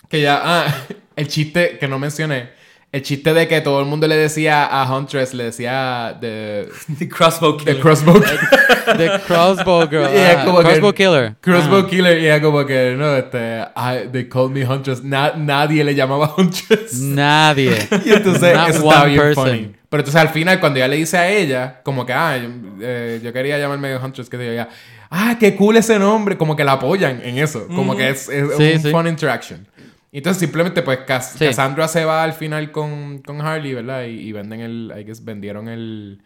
[0.09, 0.39] Que ya.
[0.43, 0.75] Ah,
[1.15, 2.49] el chiste que no mencioné.
[2.89, 6.69] El chiste de que todo el mundo le decía a Huntress, le decía de.
[6.99, 7.79] The Crossbow Killer.
[7.81, 8.21] Crossbow.
[8.97, 10.05] The Crossbow Girl.
[10.05, 11.35] Ah, como que- Crossbow Killer.
[11.41, 11.89] Crossbow Ah.
[11.89, 12.17] Killer.
[12.21, 13.59] Y ella como que, no, este.
[13.75, 15.03] I- they called me Huntress.
[15.03, 16.93] Na- nadie le llamaba Huntress.
[16.93, 17.77] Nadie.
[18.05, 19.45] Y entonces Not eso estaba bien person.
[19.47, 19.71] funny.
[19.89, 22.49] Pero entonces al final, cuando ella le dice a ella, como que, ah, yo,
[22.81, 24.67] eh, yo quería llamarme Huntress, que yo, ella,
[25.09, 27.67] ah, qué cool ese nombre, como que la apoyan en eso.
[27.67, 28.91] Como que es, es Sí, un sí.
[28.91, 29.65] fun interaction.
[30.11, 31.45] Y entonces simplemente, pues, Sí.
[31.45, 34.03] Cassandra se va al final con, con Harley, ¿verdad?
[34.05, 36.21] Y, y venden el, I guess, vendieron el,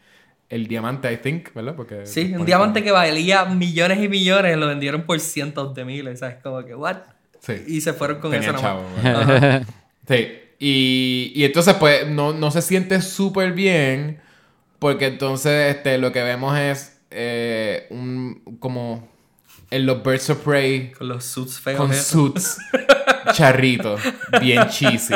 [0.49, 1.75] el diamante, I think, ¿verdad?
[1.75, 5.83] Porque Sí, un diamante como- que valía millones y millones lo vendieron por cientos de
[5.85, 6.37] miles, ¿sabes?
[6.43, 6.97] Como que, ¿what?
[7.39, 7.53] Sí.
[7.67, 8.83] Y se fueron con Tenía eso chavo.
[10.07, 10.27] Sí.
[10.59, 14.19] Y, y entonces, pues, no, no se siente súper bien.
[14.77, 19.09] Porque entonces, este, lo que vemos es eh, un como
[19.71, 21.77] en los Birds of Prey Con los suits feos.
[21.77, 22.57] con suits
[23.33, 24.01] charritos,
[24.41, 25.15] bien cheesy.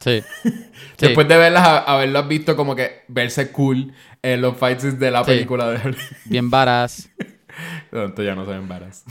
[0.00, 0.22] Sí.
[0.42, 0.52] Sí.
[0.98, 3.92] Después de verlas, a- haberlas visto como que verse cool
[4.22, 5.30] en los fights de la Sí.
[5.32, 5.94] película de
[6.24, 7.10] Bien varas.
[7.92, 9.04] Entonces ya no se ven varas.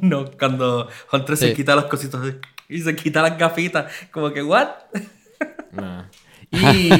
[0.00, 2.36] No, cuando Hunter se quita los cositos así,
[2.68, 3.92] y se quita las gafitas.
[4.10, 4.68] Como que, ¿what?
[5.72, 6.04] Nah.
[6.52, 6.90] Y,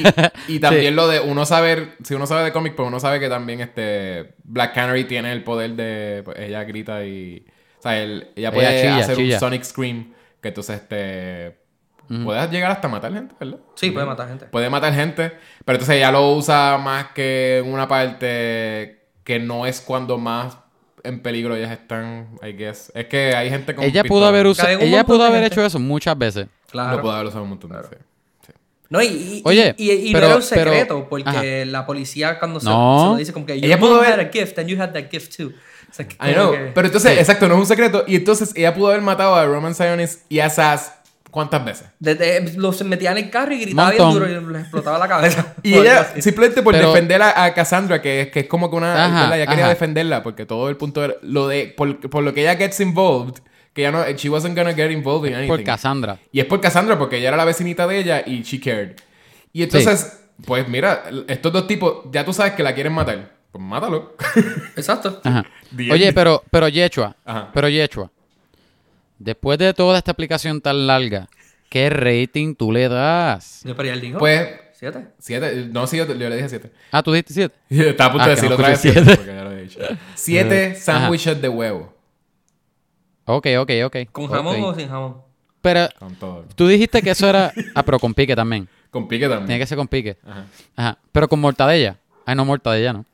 [0.47, 3.29] y también lo de uno saber, si uno sabe de cómic, pues uno sabe que
[3.29, 7.45] también este Black Canary tiene el poder de, pues, ella grita y,
[7.81, 9.35] o sea, él- ella puede chilla, hacer chilla.
[9.37, 11.59] un Sonic Scream que entonces este
[12.25, 13.59] puede llegar hasta matar gente, ¿verdad?
[13.77, 14.47] Sí, puede matar gente.
[14.47, 15.33] Puede matar gente,
[15.65, 20.57] pero entonces ella lo usa más que en una parte que no es cuando más
[21.05, 22.91] en peligro ellas están, I guess.
[22.95, 24.29] Es que hay gente con Ella pudo pistola.
[24.29, 25.55] haber usado, ella pudo haber gente.
[25.55, 26.47] hecho eso muchas veces.
[26.71, 26.97] Claro.
[26.97, 27.99] Lo puede haber usado un montón de veces.
[28.89, 31.43] No, y, y, Oye, y, y- y pero- no era un pero- secreto, porque ajá.
[31.71, 32.99] la policía cuando se, No.
[33.05, 34.91] se lo dice como que Ella you pudo haber- had a gift and you had
[34.93, 35.53] that gift too.
[35.91, 36.53] O sea, que I know.
[36.53, 37.19] que- Pero entonces, Sí.
[37.19, 38.05] exacto, no es un secreto.
[38.07, 40.93] Y entonces ella pudo haber matado a Roman Sionis y a Sass
[41.31, 41.87] ¿Cuántas veces?
[42.01, 44.29] Desde, los metían en el carro y gritaba bien Montón.
[44.29, 45.55] duro y les explotaba la cabeza.
[45.63, 46.23] Y ella, así.
[46.23, 49.05] simplemente por Pero- defender a, a Cassandra, que es, que es como que una.
[49.05, 49.37] Ajá.
[49.37, 49.75] Ella quería ajá.
[49.75, 51.15] defenderla, porque todo el punto era.
[51.23, 51.73] Lo de.
[51.77, 53.37] Por, por lo que ella gets involved,
[53.73, 54.05] que ya no.
[54.11, 55.49] She wasn't gonna get involved in anything.
[55.55, 56.19] Por Cassandra.
[56.33, 58.97] Y es por Cassandra, porque ella era la vecinita de ella y she cared.
[59.53, 63.31] Y entonces, pues mira, estos dos tipos, ya tú sabes que la quieren matar.
[63.53, 64.17] Pues mátalo.
[64.77, 65.21] Exacto.
[65.25, 65.45] Ajá.
[65.91, 67.51] Oye, pero, pero Yechua, Ajá.
[67.53, 68.11] pero Yechua,
[69.19, 71.29] después de toda esta explicación tan larga,
[71.69, 73.63] ¿qué rating tú le das?
[73.65, 74.19] Yo, pero ya él dijo.
[74.19, 75.09] Pues, ¿Siete?
[75.19, 75.69] siete.
[75.73, 76.71] No, sí, yo, yo le dije siete.
[76.91, 77.55] Ah, tú dijiste 7.
[77.91, 78.81] Estaba a punto Ah, de que decirlo no otra vez.
[78.81, 79.17] siete, siete.
[79.17, 79.79] porque ya lo he dicho.
[80.15, 81.95] Siete sándwiches de huevo.
[83.27, 83.97] Ok, ok, ok.
[84.11, 85.17] ¿Con jamón o sin jamón?
[85.61, 86.47] Pero Con todo.
[86.55, 87.53] tú dijiste que eso era...
[87.75, 88.67] Ah, pero con pique también.
[88.91, 89.47] Con pique también.
[89.47, 90.17] Tiene que ser con pique.
[90.27, 90.47] Ajá.
[90.75, 90.99] Ajá.
[91.13, 91.99] Pero con mortadella.
[92.25, 93.05] Ay, no, mortadella no.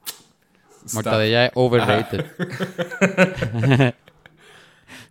[0.95, 2.25] Mortadella es overrated.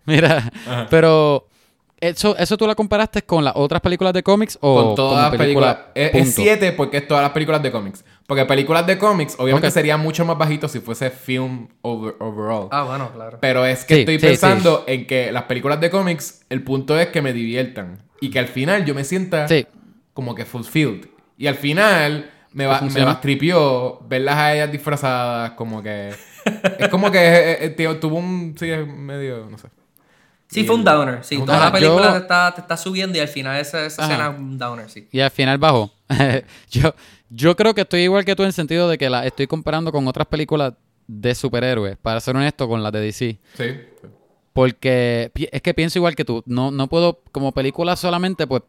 [0.05, 0.51] Mira,
[0.89, 1.47] pero...
[2.01, 5.39] Eso, ¿Eso tú la comparaste con las otras películas de cómics o Con todas las
[5.39, 5.75] películas.
[5.75, 6.41] película, Es, es punto?
[6.41, 8.03] siete porque es todas las películas de cómics.
[8.27, 9.73] Porque películas de cómics, obviamente Ok.
[9.73, 12.67] sería mucho más bajito si fuese film over- overall.
[12.71, 13.37] Ah, bueno, claro.
[13.39, 16.99] Pero es que Sí, estoy sí, pensando en que las películas de cómics, el punto
[16.99, 18.03] es que me diviertan.
[18.19, 19.65] Y que al final yo me sienta Sí.
[20.13, 21.07] como que fulfilled.
[21.37, 26.09] Y al final me va, me va tripió verlas a ellas disfrazadas, como que.
[26.79, 28.55] es como que eh, eh, tío, tuvo un.
[28.57, 29.47] Sí, es medio.
[29.49, 29.67] No sé.
[30.47, 31.23] Sí, fue un downer.
[31.23, 31.81] Sí, Un toda la downer.
[31.81, 34.57] película Yo- te, está, te está subiendo y al final esa, esa escena es un
[34.57, 35.07] downer, sí.
[35.11, 35.91] Y al final bajo.
[36.71, 36.93] yo,
[37.29, 39.91] yo creo que estoy igual que tú en el sentido de que la estoy comparando
[39.91, 40.73] con otras películas
[41.07, 43.37] de superhéroes, para ser honesto, con las de DC.
[43.57, 43.65] Sí.
[44.53, 46.41] Porque es que pienso igual que tú.
[46.45, 48.61] No, no puedo, como película solamente, pues.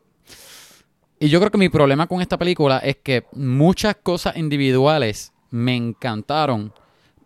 [1.18, 5.74] Y yo creo que mi problema con esta película es que muchas cosas individuales me
[5.74, 6.72] encantaron,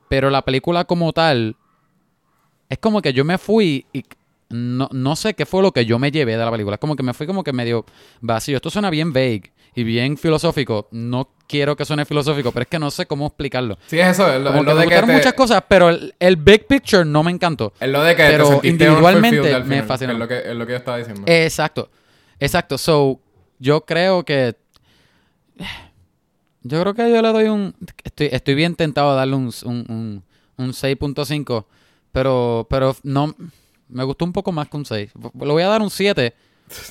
[0.08, 1.56] pero la película como tal
[2.68, 4.04] es como que yo me fui y
[4.50, 6.74] no, no sé qué fue lo que yo me llevé de la película.
[6.74, 7.84] Es como que me fui como que medio
[8.20, 8.56] vacío.
[8.56, 10.88] Esto suena bien vague y bien filosófico.
[10.92, 13.76] No quiero que suene filosófico, pero es que no sé cómo explicarlo.
[13.86, 14.32] Sí, es eso.
[14.32, 16.14] Es lo, Como es que lo me de que gustaron te- muchas cosas, pero el,
[16.18, 17.72] el big picture no me encantó.
[17.80, 20.12] Es lo de que Pero te individualmente me fascinó.
[20.12, 21.22] Es lo que, es lo que yo estaba diciendo.
[21.26, 21.88] Exacto.
[22.40, 22.76] Exacto.
[22.78, 23.20] So,
[23.60, 24.56] yo creo que.
[26.62, 27.74] Yo creo que yo le doy un.
[28.02, 30.24] Estoy, estoy bien tentado de darle un, un, un,
[30.56, 31.64] un 6.5.
[32.10, 33.34] Pero, pero no.
[33.88, 35.12] Me gustó un poco más que un 6.
[35.14, 36.34] Le voy a dar un 7.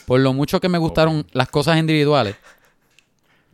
[0.06, 2.36] Por lo mucho que me gustaron las cosas individuales.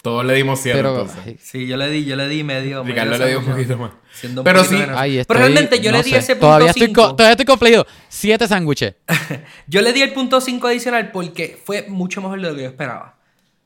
[0.06, 0.92] Todos le dimos siete Pero.
[1.02, 1.18] entonces.
[1.26, 2.84] ay, Sí, yo le di, yo le di medio.
[2.84, 3.92] medio Ricardo le dio un poquito más.
[4.14, 5.00] siendo un Pero poquito sí- generoso.
[5.02, 6.18] ay, Pero estoy- realmente yo no le di sé.
[6.18, 7.16] ese punto todavía estoy, co- 5.
[7.16, 7.88] todavía estoy confligido.
[8.08, 8.94] 7 sándwiches.
[9.68, 12.68] Yo le di el punto 5 adicional porque fue mucho mejor de lo que yo
[12.70, 13.16] esperaba.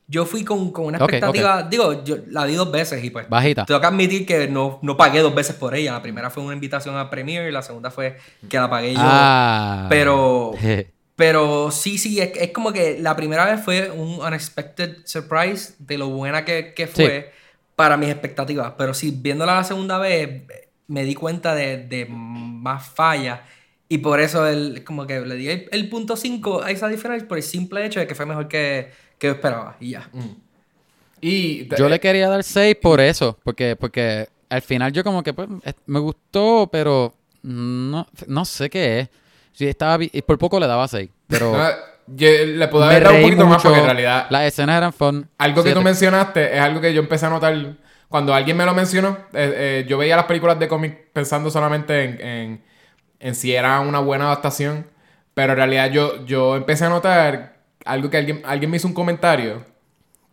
[0.08, 3.64] Yo fui con, con una expectativa, digo, yo la vi dos veces y pues Bajita.
[3.64, 5.92] tengo que admitir que no, no pagué dos veces por ella.
[5.92, 8.16] La primera fue una invitación a Premiere y la segunda fue
[8.48, 9.00] que la pagué yo.
[9.02, 9.86] Ah.
[9.88, 10.52] Pero.
[11.20, 15.98] pero sí, sí, es, es como que la primera vez fue un unexpected surprise de
[15.98, 17.30] lo buena que, que fue
[17.76, 18.72] para mis expectativas.
[18.78, 20.44] Pero sí, viéndola la segunda vez,
[20.86, 23.40] me di cuenta de, de más fallas.
[23.86, 27.28] Y por eso el, como que le di el, el punto 5 a esa diferencia
[27.28, 29.76] por el simple hecho de que fue mejor que, que yo esperaba.
[29.78, 30.08] Y ya.
[31.20, 35.34] Y Yo le quería dar 6 por eso, porque, porque al final yo como que
[35.34, 35.50] pues,
[35.84, 39.08] me gustó, pero no, no sé qué es.
[39.60, 41.52] Sí, estaba y por poco le daba 6, pero
[42.06, 44.90] yo le puedo me haber dado un poquito más porque en realidad Las escenas eran
[44.90, 45.28] fun.
[45.36, 47.74] Algo que tú mencionaste es algo que yo empecé a notar
[48.08, 49.18] cuando alguien me lo mencionó.
[49.34, 52.64] eh, eh, yo veía las películas de cómic pensando solamente en, en,
[53.18, 54.86] en si era una buena adaptación.
[55.34, 58.94] Pero en realidad yo, yo empecé a notar algo que alguien, alguien me hizo un
[58.94, 59.62] comentario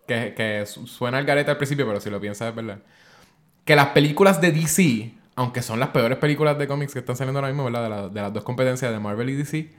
[0.08, 2.80] que, que su- suena al garete al principio, pero si lo piensas es verdad.
[3.66, 7.40] Que las películas de DC, aunque son las peores películas de cómics que están saliendo
[7.40, 7.84] ahora mismo, ¿verdad?
[7.84, 9.70] De, la- de las dos competencias de Marvel y DC,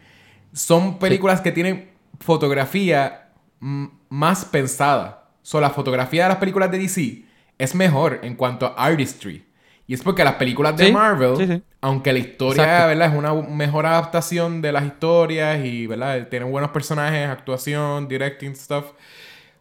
[0.54, 1.90] son películas que tienen
[2.20, 3.28] fotografía
[3.60, 5.28] más pensada.
[5.42, 7.24] So, la fotografía de las películas de DC
[7.58, 9.44] es mejor en cuanto a artistry.
[9.86, 11.62] Y es porque las películas de Sí, Marvel, sí.
[11.80, 12.88] aunque la historia Exacto.
[12.88, 13.08] ¿verdad?
[13.12, 16.28] es una mejor adaptación de las historias y ¿verdad?
[16.28, 18.84] tienen buenos personajes, actuación, directing, stuff.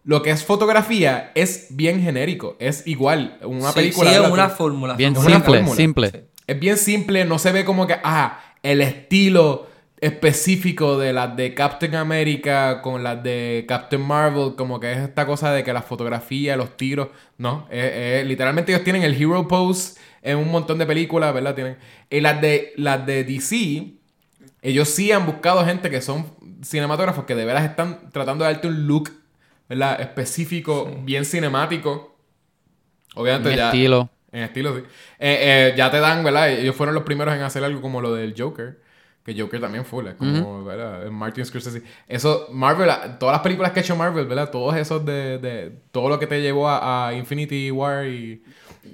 [0.07, 2.55] Lo que es fotografía es bien genérico.
[2.59, 3.38] Es igual.
[3.43, 4.09] Una Sí, película.
[4.09, 4.93] sí, es una fórmula.
[4.95, 5.75] Bien Es una simple, fórmula.
[5.75, 6.09] simple.
[6.11, 6.17] Sí.
[6.47, 9.67] Es bien simple, no se ve como que, ah, el estilo
[9.99, 15.25] específico de las de Captain America con las de Captain Marvel, como que es esta
[15.25, 19.47] cosa de que la fotografía, los tiros, no, es- es- literalmente ellos tienen el hero
[19.47, 21.53] pose en un montón de películas, ¿verdad?
[21.55, 21.77] Tienen,
[22.09, 23.93] y las de, las de DC,
[24.61, 26.25] ellos sí han buscado gente que son
[26.63, 29.11] cinematógrafos que de veras están tratando de darte un look,
[29.69, 29.99] ¿verdad?
[30.02, 32.18] Específico, bien cinemático.
[33.15, 33.68] Obviamente ya...
[33.68, 34.10] estilo.
[34.31, 34.84] En estilo, sí.
[35.19, 36.52] Eh, eh, ya te dan, ¿verdad?
[36.52, 38.80] Ellos fueron los primeros en hacer algo como lo del Joker.
[39.26, 41.10] Que Joker también full, es como, ¿verdad?
[41.10, 41.84] Martin Scorsese.
[42.07, 42.89] Eso, Marvel,
[43.19, 44.49] todas las películas que ha hecho Marvel, ¿verdad?
[44.52, 48.41] Todos esos de, de todo lo que te llevó a, a Infinity War y,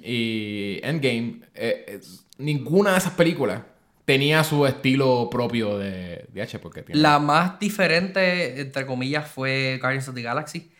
[0.02, 3.62] y Endgame, eh, es- ninguna de esas películas
[4.04, 7.00] tenía su estilo propio de, de H, porque tiene...
[7.00, 10.70] La más diferente, entre comillas, fue Guardians of the Galaxy.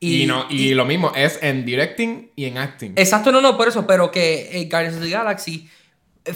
[0.00, 2.92] y, no, y, lo mismo, es en directing y en acting.
[2.96, 5.68] Exacto, no, no, por eso, pero que eh, Guardians of the Galaxy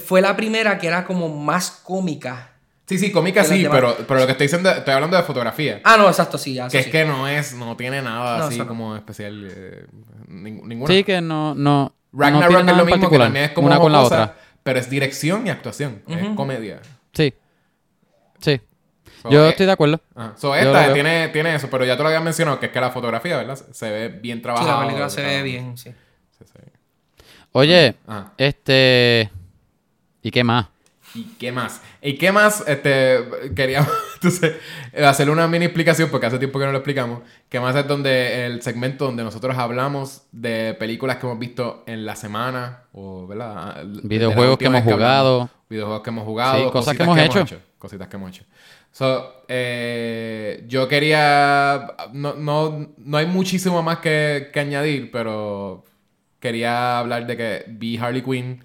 [0.05, 2.53] fue la primera que era como más cómica.
[2.87, 5.83] Sí, sí, cómica sí, pero, pero lo que estoy diciendo, estoy hablando de fotografía.
[5.85, 6.69] Ah, no, exacto, sí, ya.
[6.69, 6.91] Que es sí.
[6.91, 8.67] que no es, no tiene nada No, así no.
[8.67, 9.47] como especial.
[9.51, 9.87] eh,
[10.29, 10.95] ning- ninguna.
[10.95, 11.95] Sí, que no, no.
[12.13, 14.23] no Ragnarok tiene es lo mismo, que particular, también es como una con la jocosa,
[14.23, 14.37] otra.
[14.63, 16.03] Pero es dirección y actuación.
[16.09, 16.81] Es comedia.
[17.13, 17.33] Sí.
[18.41, 18.61] Sí.
[19.23, 20.01] So, Yo eh, estoy de acuerdo.
[20.15, 20.35] Ajá.
[20.37, 22.81] So, Yo esta tiene, tiene eso, pero ya te lo había mencionado, que es que
[22.81, 23.57] la fotografía, ¿verdad?
[23.73, 24.75] Se ve bien Sí, trabajada.
[24.75, 25.91] la película se ve bien, sí.
[26.39, 27.25] Sí, sí.
[27.53, 28.33] Oye, Ajá.
[28.37, 29.31] este.
[30.23, 30.67] ¿Y qué más?
[31.15, 31.81] ¿Y qué más?
[32.03, 32.63] ¿Y qué más?
[32.67, 33.25] Este,
[33.57, 34.57] quería entonces,
[35.03, 37.21] hacerle una mini explicación porque hace tiempo que no lo explicamos.
[37.49, 42.05] Que más es donde el segmento donde nosotros hablamos de películas que hemos visto en
[42.05, 43.83] la semana o, ¿verdad?
[43.85, 44.95] La Videojuegos que hemos hablamos.
[44.95, 45.51] jugado.
[45.69, 46.65] Videojuegos que hemos jugado.
[46.65, 47.47] Sí, cosas que hemos hecho.
[47.79, 48.45] Cositas que hemos hecho.
[48.91, 51.95] So, eh, yo quería...
[52.13, 55.85] No, no, no hay muchísimo más que, que añadir, pero
[56.41, 58.65] quería hablar de que vi Harley Quinn.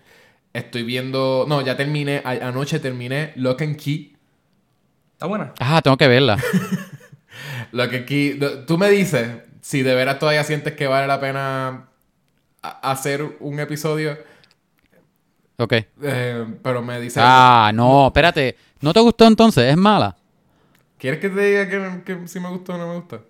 [0.54, 1.46] Estoy viendo...
[1.48, 2.22] No, ya terminé.
[2.24, 4.16] a- anoche terminé Lock and Key.
[5.14, 5.54] Está buena.
[5.60, 6.38] Ah, tengo que verla.
[7.72, 8.40] Lock and Key...
[8.68, 9.30] Tú me dices
[9.62, 11.88] si de veras todavía sientes que vale la pena
[12.62, 14.18] hacer un episodio.
[15.58, 15.74] Ok.
[16.02, 17.24] eh, pero me dices...
[17.26, 18.56] Ah, no, espérate.
[18.82, 19.72] ¿No te gustó entonces?
[19.72, 20.16] ¿Es mala?
[20.98, 23.26] ¿Quieres que te diga que, que si me gustó o no me gustó?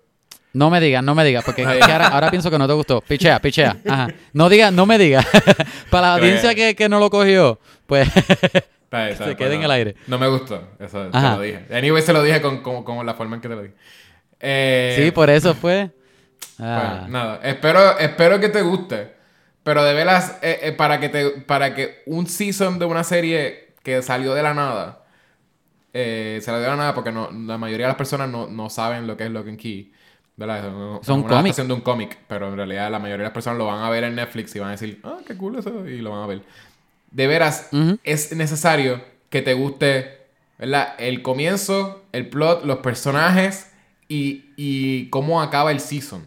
[0.54, 1.78] No me digas, no me digas, porque Ahí.
[1.80, 3.00] es que ahora, ahora pienso que no te gustó.
[3.02, 3.76] Pichea, pichea.
[3.86, 4.08] Ajá.
[4.32, 5.26] No digas, no me digas.
[5.90, 8.08] Para la audiencia que, que no lo cogió, pues
[8.94, 9.64] Se quede pues en no.
[9.64, 9.96] el aire.
[10.06, 10.68] No me gustó.
[10.78, 11.66] Eso te lo dije.
[11.72, 13.74] Anyway, se lo dije con, con, con la forma en que te lo dije.
[14.38, 15.90] Eh, sí, por eso fue.
[16.58, 17.06] bueno, Ah.
[17.08, 17.40] nada.
[17.42, 19.12] Espero, espero que te guste.
[19.64, 23.72] Pero de veras, eh, eh, para, que te, para que un season de una serie
[23.82, 25.02] que salió de la nada,
[25.92, 29.06] eh, salió de la nada porque no, la mayoría de las personas no, no saben
[29.08, 29.92] lo que es Lock and Key.
[30.36, 30.58] ¿Verdad?
[31.00, 31.32] Es Son una cómics.
[31.32, 33.90] adaptación de un cómic, pero en realidad la mayoría de las personas lo van a
[33.90, 36.26] ver en Netflix y van a decir, ah, qué cool eso, y lo van a
[36.26, 36.42] ver.
[37.10, 37.98] De veras, Ujú.
[38.04, 39.00] es necesario
[39.30, 40.18] que te guste,
[40.58, 40.94] ¿verdad?
[40.98, 43.70] El comienzo, el plot, los personajes
[44.08, 46.24] y, y cómo acaba el season.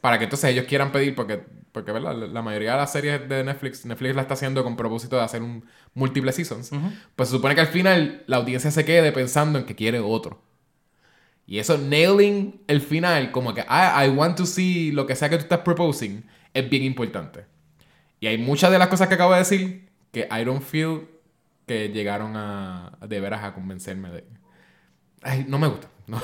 [0.00, 1.40] Para que entonces ellos quieran pedir, porque,
[1.72, 2.14] porque ¿verdad?
[2.14, 5.42] La mayoría de las series de Netflix, Netflix la está haciendo con propósito de hacer
[5.42, 5.64] un
[5.94, 6.70] múltiples seasons.
[7.16, 10.40] Pues se supone que al final la audiencia se quede pensando en que quiere otro.
[11.46, 15.28] Y eso, nailing el final, como que I, I want to see lo que sea
[15.28, 17.44] que tú estás proposing, es bien importante.
[18.20, 21.06] Y hay muchas de las cosas que acabo de decir que I don't feel
[21.66, 24.24] que llegaron a, de veras a convencerme de.
[25.22, 25.88] Ay, no me gusta.
[26.06, 26.20] No,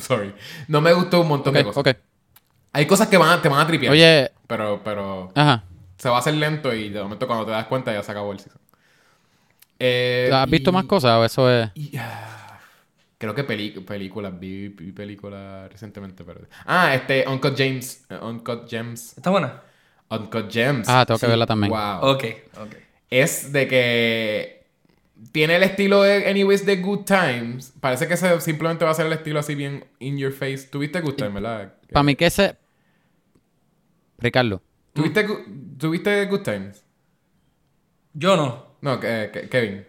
[0.00, 0.32] sorry.
[0.68, 1.80] No me gustó un montón de Ok, cosas.
[1.94, 1.98] ok.
[2.72, 3.92] Hay cosas que van a- te van a tripear.
[3.92, 5.64] Oye, Pero, pero ajá.
[5.98, 8.32] se va a hacer lento y de momento cuando te das cuenta ya se acabó
[8.32, 8.58] el season.
[9.78, 11.70] Eh, ¿Has visto y- más cosas o eso es...?
[11.74, 12.37] y, ah,
[13.18, 16.40] creo que películas, vi, vi películas recientemente, pero...
[16.64, 18.06] Ah, este, Uncut James.
[18.08, 19.16] eh, Uncut Gems.
[19.18, 19.60] Está buena.
[20.10, 20.88] Uncut Gems.
[20.88, 21.70] Ah, tengo que verla también.
[21.70, 22.10] Wow.
[22.12, 22.24] Ok,
[22.60, 22.74] ok.
[23.10, 24.66] Es de que
[25.32, 27.72] tiene el estilo de Anyways de Good Times.
[27.80, 30.68] Parece que ese simplemente va a ser el estilo así bien in your face.
[30.70, 31.74] ¿Tuviste Good Times, verdad?
[31.92, 32.56] Para mí que ese...
[34.18, 34.62] Ricardo.
[34.92, 35.26] ¿Tuviste,
[35.78, 36.84] ¿Tuviste Good Times?
[38.14, 38.66] Yo no.
[38.80, 39.84] No, que- que- Kevin.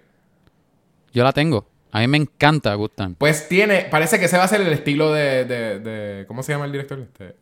[1.14, 1.69] Yo la tengo.
[1.92, 3.16] A mí me encanta Good Time.
[3.18, 6.52] Pues tiene, parece que ese va a ser el estilo de, de, de- ¿cómo se
[6.52, 7.00] llama el director?
[7.00, 7.36] Este,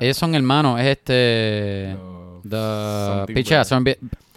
[0.00, 0.80] Ellos son hermanos.
[0.80, 1.96] Es este...
[2.42, 2.56] The...
[3.26, 3.68] Brothers.
[3.68, 3.96] son bien...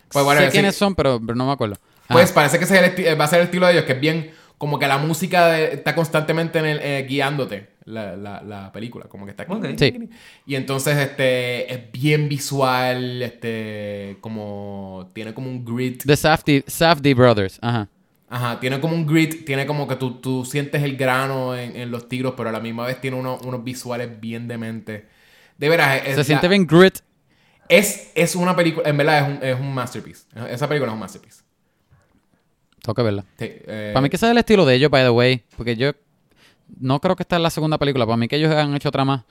[0.10, 0.52] Pues bueno, sé sí.
[0.52, 1.76] quiénes son, pero, pero no me acuerdo.
[2.04, 2.14] Ajá.
[2.14, 3.94] Pues parece que ese es el esti- va a ser el estilo de ellos, que
[3.94, 8.42] es bien, como que la música de- está constantemente en el, eh, guiándote la, la,
[8.44, 9.66] la película, como que está Ok.
[9.78, 10.10] Sí.
[10.46, 17.14] Y entonces este es bien visual, este como tiene como un grit, The Safdie, Safdie
[17.16, 17.58] Brothers.
[17.62, 17.90] Ajá.
[18.30, 21.92] Ajá, tiene como un grit, tiene como que tú, tú sientes el grano en, en
[21.92, 25.04] los tiros, pero a la misma vez tiene unos, unos visuales bien dementes.
[25.58, 27.00] De veras, es, Se la- siente bien grit.
[27.70, 30.24] es, es una película, en verdad es un, es un masterpiece.
[30.50, 31.44] Esa película es un masterpiece.
[32.96, 33.24] Que verla.
[33.40, 35.44] Sí, eh, Para mí que ese es el estilo de ellos, by the way.
[35.56, 35.92] Porque yo
[36.82, 38.06] no creo que esta es la segunda película.
[38.06, 39.24] Para mí que ellos han hecho otra más.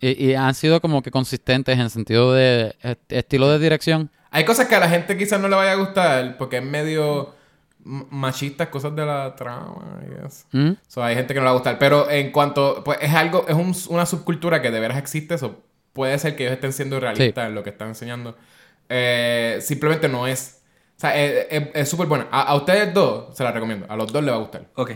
[0.00, 4.10] Y, y han sido como que consistentes en sentido de est- estilo de dirección.
[4.30, 7.34] Hay cosas que a la gente quizás no le vaya a gustar porque es medio
[7.86, 10.44] m- machista, cosas de la trama y eso.
[10.52, 10.72] ¿Mm?
[10.88, 11.78] So, hay gente que no le va a gustar.
[11.78, 15.34] Pero en cuanto, pues es algo, es un- una subcultura que de veras existe.
[15.36, 18.36] Eso puede ser que ellos estén siendo realistas en lo que están enseñando.
[18.88, 20.62] Eh, simplemente no es
[20.96, 22.26] O sea, es- es es súper buena.
[22.30, 23.84] A, a ustedes dos se la recomiendo.
[23.88, 24.62] A los dos les va a gustar.
[24.76, 24.92] Ok.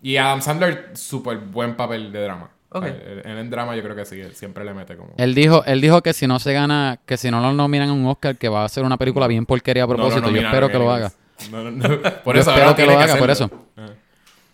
[0.00, 2.50] Y a Adam Sandler, súper buen papel de drama.
[2.70, 2.84] Ok.
[2.84, 5.12] O sea, él- él en drama yo creo que sí, siempre le mete como...
[5.18, 7.92] Él dijo, él dijo que si no se gana, que si no lo nominan a
[7.92, 10.30] un Oscar, que va a ser una película bien porquería a No propósito.
[10.30, 11.12] Yo espero que lo haga.
[11.50, 12.00] No, no, no.
[12.24, 13.66] Por eso espero ahora que lo haga, por hacerlo.
[13.76, 13.94] Ajá.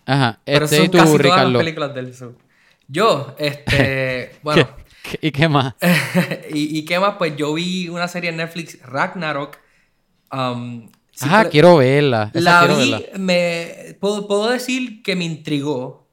[0.06, 0.40] Ajá.
[0.44, 1.50] Pero Este son y tú, casi todas Ricardo.
[1.50, 2.14] las películas de él.
[2.14, 2.34] so.
[2.88, 4.68] Yo, este, bueno,
[5.02, 5.74] ¿Qué- qué- ¿Y qué más?
[6.52, 9.59] y, y qué más, pues yo vi una serie en Netflix, Ragnarok.
[10.32, 12.30] Um, sí Ajá, quiero verla.
[12.34, 13.18] Esa La quiero vi, verla.
[13.18, 16.09] me, puedo, puedo decir que me intrigó,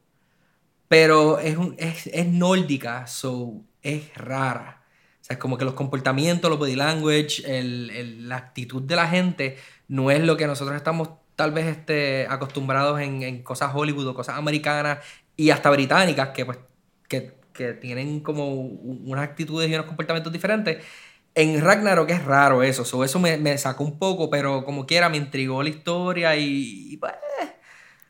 [0.88, 4.82] pero es, un- es, es nórdica, so es rara.
[5.22, 8.96] O sea, es como que los comportamientos, los body language, el- el- la actitud de
[8.96, 9.58] la gente
[9.88, 14.14] no es lo que nosotros estamos tal vez este, acostumbrados en, en cosas Hollywood o
[14.16, 15.00] cosas americanas
[15.36, 16.58] y hasta británicas que pues
[17.08, 20.84] que, que tienen como unas actitudes y unos comportamientos diferentes.
[21.36, 25.10] En Ragnarok es raro eso, so, eso me, me sacó un poco, pero como quiera
[25.10, 27.12] me intrigó la historia y, y, pues,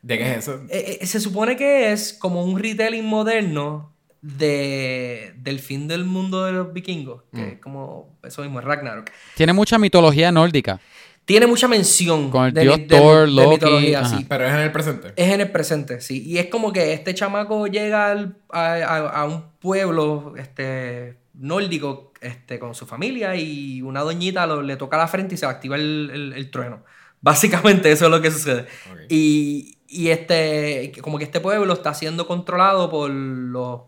[0.02, 0.60] ¿De qué es eso?
[0.68, 3.92] eh, eh, se supone que es como un retelling moderno
[4.22, 7.48] de, del fin del mundo de los vikingos, que Mm.
[7.54, 9.10] es como eso mismo, Ragnarok.
[9.34, 10.80] Tiene mucha mitología nórdica.
[11.26, 14.16] Tiene mucha mención Con el de, dios mi- de- Thor, de Loki, mitología, ajá.
[14.18, 14.26] sí.
[14.28, 15.12] Pero es en el presente.
[15.16, 16.22] Es en el presente, sí.
[16.24, 22.12] Y es como que este chamaco llega al- a, a- a un pueblo este, nórdico
[22.20, 25.50] este, con su familia y una doñita lo- le toca la frente y se le
[25.52, 26.82] activa el, el- el trueno.
[27.20, 28.66] Básicamente eso es lo que sucede.
[29.08, 33.80] Y, y este, como que este pueblo está siendo controlado por los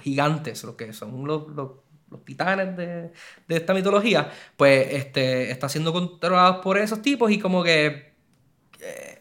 [0.00, 1.70] gigantes, lo que son los, los,
[2.12, 3.10] los titanes de,
[3.48, 8.12] de esta mitología, pues este, está siendo controlado por esos tipos y como que
[8.80, 9.18] eh,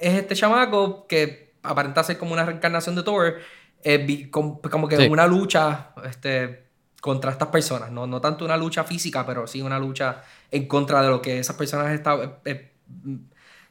[0.00, 3.36] es este chamaco que aparenta ser como una reencarnación de Thor,
[3.82, 5.08] eh, com- como que Sí.
[5.08, 6.68] una lucha este,
[7.00, 11.02] contra estas personas, no, no tanto una lucha física, pero sí una lucha en contra
[11.02, 12.72] de lo que esas personas está- eh, eh,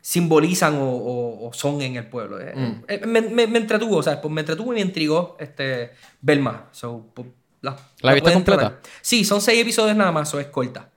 [0.01, 2.39] simbolizan o, o- o son en el pueblo.
[2.39, 2.83] Eh, Mm.
[2.87, 6.39] eh, me, me- me entretuvo, o sea, pues me entretuvo y me intrigó este, ver
[6.39, 6.61] más.
[6.71, 7.27] So, pues,
[7.75, 8.59] la, ¿La viste completa?
[8.69, 8.81] tratar.
[9.01, 10.89] Sí, son seis episodios nada más, o es corta.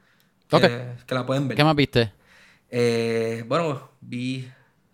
[0.48, 0.62] Que, Ok.
[1.06, 1.56] que la pueden ver.
[1.56, 2.12] ¿Qué más viste?
[2.70, 4.48] Eh, bueno, vi,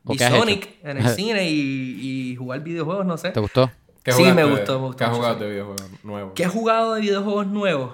[0.05, 3.31] ¿O vi Sonic en el cine y, y jugar videojuegos, no sé.
[3.31, 3.71] ¿Te gustó?
[4.03, 6.33] ¿Qué Sí, me de- gustó, me gustó ¿Qué has jugado de videojuegos nuevos?
[6.35, 7.93] ¿Qué he jugado de videojuegos nuevos?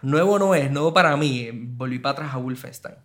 [0.00, 1.50] Nuevo no es, nuevo para mí.
[1.52, 2.96] Volví para atrás a Wolfenstein.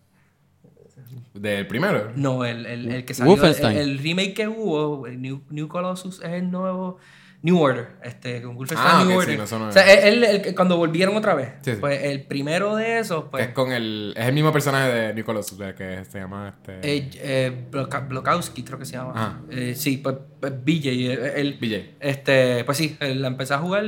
[1.34, 2.10] ¿Del primero?
[2.16, 3.76] No, el, el, el que salió, el, Wolfenstein.
[3.78, 6.98] el remake que hubo, el New, New Colossus, es el nuevo
[7.40, 9.46] New Order, este, con Wolfenstein Ah, New Order.
[9.46, 11.76] sí, no, o sea, el, el- el- cuando volvieron otra vez, Sí, sí.
[11.80, 14.12] pues el primero de esos, pues, es con el...
[14.16, 15.12] Es el mismo personaje de
[15.56, 16.80] sea, que se llama este...
[16.96, 19.12] eh, eh, Bloka- Blokowski creo que se llama.
[19.14, 19.40] Ajá.
[19.50, 21.94] Eh, sí, pues, pues BJ, eh, el, BJ.
[22.00, 23.84] Este, pues sí, eh, la empecé a jugar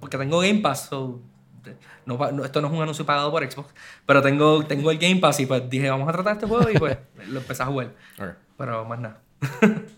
[0.00, 0.86] porque tengo Game Pass.
[0.90, 1.22] so,
[2.04, 3.72] no, no- esto no es un anuncio pagado por Xbox,
[4.06, 6.76] pero tengo, tengo el Game Pass y pues dije, vamos a tratar este juego y
[6.78, 6.98] pues
[7.28, 7.94] lo empecé a jugar.
[8.18, 8.28] Ok.
[8.56, 9.20] Pero más nada.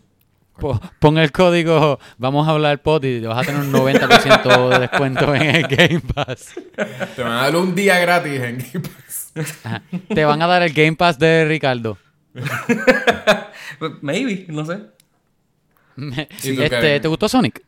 [0.60, 4.78] Po- Pon el código, vamos a hablar pot y vas a tener un 90% de
[4.80, 6.54] descuento en el Game Pass.
[7.16, 9.32] Te van a dar un día gratis en Game Pass.
[9.64, 9.82] Ajá.
[10.08, 11.98] Te van a dar el Game Pass de Ricardo.
[13.78, 14.78] Pues, Maybe, no sé.
[15.96, 17.00] Me- ¿Y tú, este?
[17.00, 17.62] ¿Te gustó Sonic?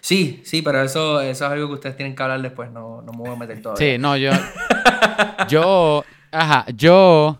[0.00, 2.70] Sí, sí, pero eso, eso es algo que ustedes tienen que hablar después.
[2.70, 3.94] No, no me voy a meter todavía.
[3.94, 4.32] Sí, no, yo.
[5.48, 6.04] Yo.
[6.30, 7.38] Ajá, yo.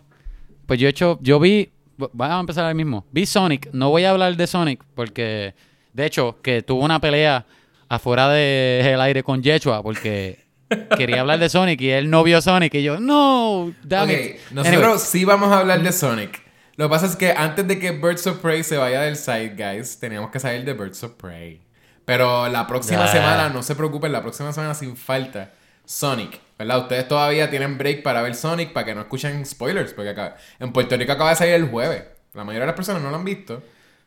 [0.65, 1.19] Pues yo he hecho.
[1.21, 1.69] Yo vi.
[1.97, 3.05] Vamos a empezar ahí mismo.
[3.11, 3.69] Vi Sonic.
[3.73, 5.53] No voy a hablar de Sonic porque.
[5.93, 7.45] De hecho, que tuvo una pelea
[7.87, 10.43] afuera del aire con Yechua porque
[10.97, 14.35] quería hablar de Sonic y él no vio Sonic y yo, no, damn Ok, it.
[14.51, 16.41] nosotros Anyway, sí vamos a hablar de Sonic.
[16.75, 19.55] Lo que pasa es que antes de que Birds of Prey se vaya del site,
[19.55, 21.61] guys, teníamos que salir de Birds of Prey.
[22.03, 25.53] Pero la próxima semana, no se preocupen, la próxima semana sin falta,
[25.85, 26.41] Sonic.
[26.57, 26.79] ¿Verdad?
[26.79, 29.93] Ustedes todavía tienen break para ver Sonic para que no escuchen spoilers.
[29.93, 32.03] Porque acá, en Puerto Rico acaba de salir el jueves.
[32.33, 33.61] La mayoría de las personas no lo han visto.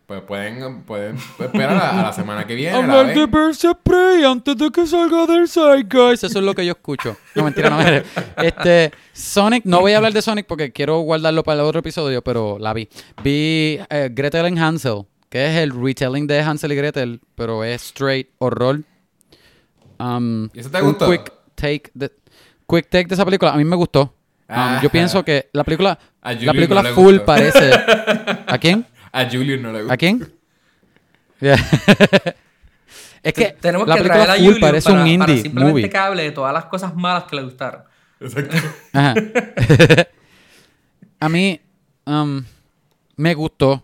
[0.06, 2.72] Pues pueden, pueden esperar a, a la semana que viene.
[2.72, 3.26] la Hablar de.
[3.26, 6.24] Birds of Prey antes de que salga del site, guys.
[6.24, 7.14] Eso es lo que yo escucho.
[7.34, 7.78] No, mentira, no.
[8.42, 12.22] Este, Sonic, no voy a hablar de Sonic porque quiero guardarlo para el otro episodio,
[12.22, 12.88] pero la vi.
[13.22, 17.82] Vi eh, Gretel and Hansel, que es el retelling de Hansel y Gretel, pero es
[17.82, 18.80] straight horror.
[19.98, 21.10] Um, ¿Y eso te un gustó?
[21.10, 22.10] Quick take, de,
[22.68, 23.52] quick take de esa película.
[23.52, 24.02] A mí me gustó.
[24.02, 24.08] Um,
[24.50, 24.80] Ah.
[24.82, 27.26] yo pienso que la película, A la película no le full gustó.
[27.26, 27.70] parece.
[28.46, 28.86] ¿A quién?
[29.12, 29.94] A Julian no le gusta.
[29.94, 30.32] ¿A quién?
[33.22, 35.42] es que Tenemos la que película traer a full Julio parece para, un para indie
[35.42, 35.90] simplemente movie.
[35.90, 37.82] que hable de todas las cosas malas que le gustaron.
[38.20, 38.56] Exacto.
[38.92, 39.14] Ajá.
[41.20, 41.60] a mí
[42.06, 42.42] um,
[43.16, 43.82] me gustó.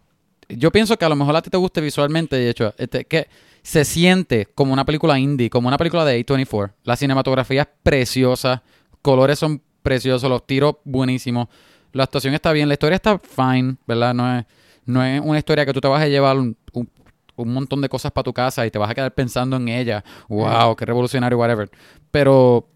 [0.48, 3.28] Yo pienso que a lo mejor a ti te guste visualmente, de hecho, este, que
[3.64, 6.72] se siente como una película indie, como una película de A24.
[6.84, 8.62] La cinematografía es preciosa,
[9.02, 11.48] colores son precioso, los tiros buenísimos,
[11.92, 14.12] la actuación está bien, la historia está fine, ¿verdad?
[14.14, 14.44] No es,
[14.84, 16.90] no es una historia que tú te vas a llevar un, un-
[17.36, 20.04] un montón de cosas para tu casa y te vas a quedar pensando en ella.
[20.28, 21.68] Wow, qué revolucionario, whatever.
[22.12, 22.68] Pero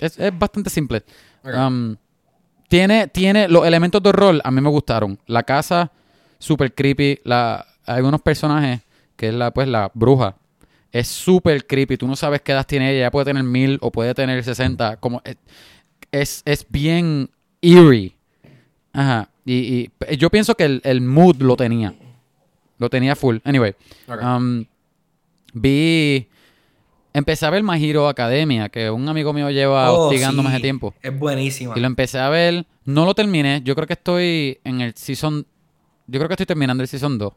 [0.00, 1.02] es, es bastante simple.
[1.44, 1.96] Um,
[2.68, 5.18] tiene, tiene los elementos de horror, a mí me gustaron.
[5.26, 5.90] La casa,
[6.38, 7.18] super creepy.
[7.24, 8.80] La, hay unos personajes,
[9.16, 10.36] que es la, pues, la bruja.
[10.92, 11.96] Es súper creepy.
[11.96, 13.00] Tú no sabes qué edad tiene ella.
[13.00, 14.96] Ella puede tener mil o puede tener 60.
[14.96, 15.36] Como, es,
[16.12, 17.30] es, es bien
[17.60, 18.16] eerie.
[18.92, 19.28] Ajá.
[19.44, 21.94] Y, y yo pienso que el, el mood lo tenía.
[22.78, 23.38] Lo tenía full.
[23.44, 23.74] Anyway.
[24.08, 24.64] Um,
[25.52, 26.28] vi...
[27.12, 30.62] Empecé a ver My Hero Academia, que un amigo mío lleva Oh, hostigándome sí, hace
[30.62, 30.94] tiempo.
[31.02, 31.72] Es buenísima.
[31.74, 32.66] Y lo empecé a ver.
[32.84, 33.62] No lo terminé.
[33.64, 35.46] Yo creo que estoy en el season.
[36.06, 37.32] Yo creo que estoy terminando el season 2.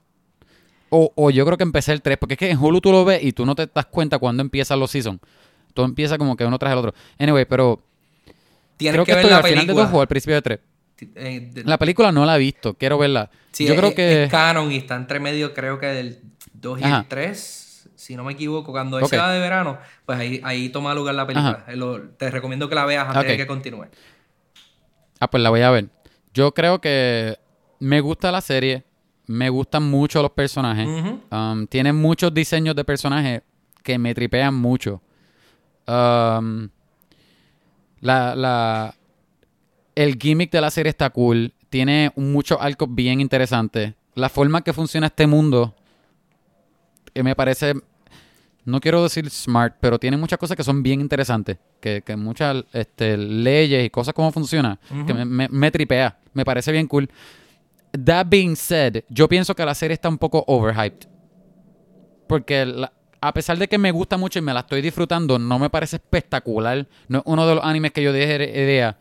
[0.89, 2.17] O, o yo creo que empecé el 3.
[2.17, 4.41] Porque es que en Hulu tú lo ves y tú no te das cuenta cuando
[4.41, 5.19] empiezan los seasons.
[5.73, 6.93] Todo empieza como que uno tras el otro.
[7.19, 7.81] Anyway, pero
[8.77, 9.85] Tienes creo que, que, ver estoy la al final de película.
[9.85, 10.59] dos o al principio de tres.
[11.15, 12.73] Eh, de- La película no la he visto.
[12.73, 13.29] Quiero verla.
[13.51, 14.23] sí, yo es, creo es- que.
[14.23, 16.19] es canon y está entre medio, creo que del
[16.53, 16.99] 2 y Ajá.
[16.99, 17.89] el 3.
[17.95, 19.03] Si no me equivoco, cuando Ok.
[19.03, 21.65] esa edad de verano, pues ahí, ahí toma lugar la película.
[21.67, 23.27] Eh, lo- te recomiendo que la veas antes Ok.
[23.27, 23.85] de que continúe.
[25.19, 25.89] Ah, pues la voy a ver.
[26.33, 27.37] Yo creo que
[27.79, 28.83] me gusta la serie.
[29.29, 30.87] Me gustan mucho los personajes.
[31.31, 33.43] Um, tiene muchos diseños de personajes
[33.83, 35.01] que me tripean mucho.
[35.87, 36.69] Um,
[38.01, 38.95] la, la,
[39.95, 41.53] el gimmick de la serie está cool.
[41.69, 43.93] Tiene muchos arcos bien interesantes.
[44.15, 45.75] La forma que funciona este mundo
[47.13, 47.73] que me parece,
[48.65, 51.57] no quiero decir smart, pero tiene muchas cosas que son bien interesantes.
[51.79, 56.17] Que, que muchas este, leyes y cosas como funciona, que me, me- me tripea.
[56.33, 57.09] Me parece bien cool.
[58.05, 61.07] That being said, yo pienso que la serie está un poco overhyped.
[62.27, 62.91] Porque la-
[63.21, 65.97] a pesar de que me gusta mucho y me la estoy disfrutando, no me parece
[65.97, 66.87] espectacular.
[67.07, 68.97] No es uno de los animes que yo dije idea.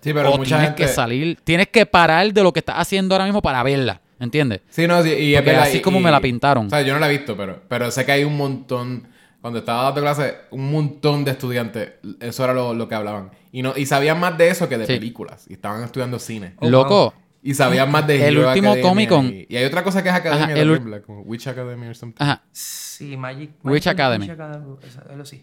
[0.00, 0.82] Sí, pero o mucha tienes gente...
[0.82, 4.00] que salir, tienes que parar de lo que estás haciendo ahora mismo para verla.
[4.18, 4.60] ¿Entiendes?
[4.68, 6.66] Sí, no, sí, y es verdad, así y- como y- me la pintaron.
[6.66, 9.08] O sea, yo no la he visto, pero, pero sé que hay un montón.
[9.40, 13.30] Cuando estaba dando clase, un montón de estudiantes, eso era lo, lo que hablaban.
[13.52, 14.92] Y no y sabían más de eso que de Sí.
[14.94, 15.46] películas.
[15.48, 16.54] Y estaban estudiando cine.
[16.60, 19.82] Oh, Loco, Y sabían más de El Hero último Academia Comic-Con- Y, y hay otra
[19.82, 22.22] cosa que es Academia Ajá, de el Biblia, como Witch Academy or something.
[22.22, 23.50] ajá, Sí, Magic.
[23.64, 24.26] Witch Academy.
[24.26, 24.64] Witch Academy,
[25.08, 25.42] algo así.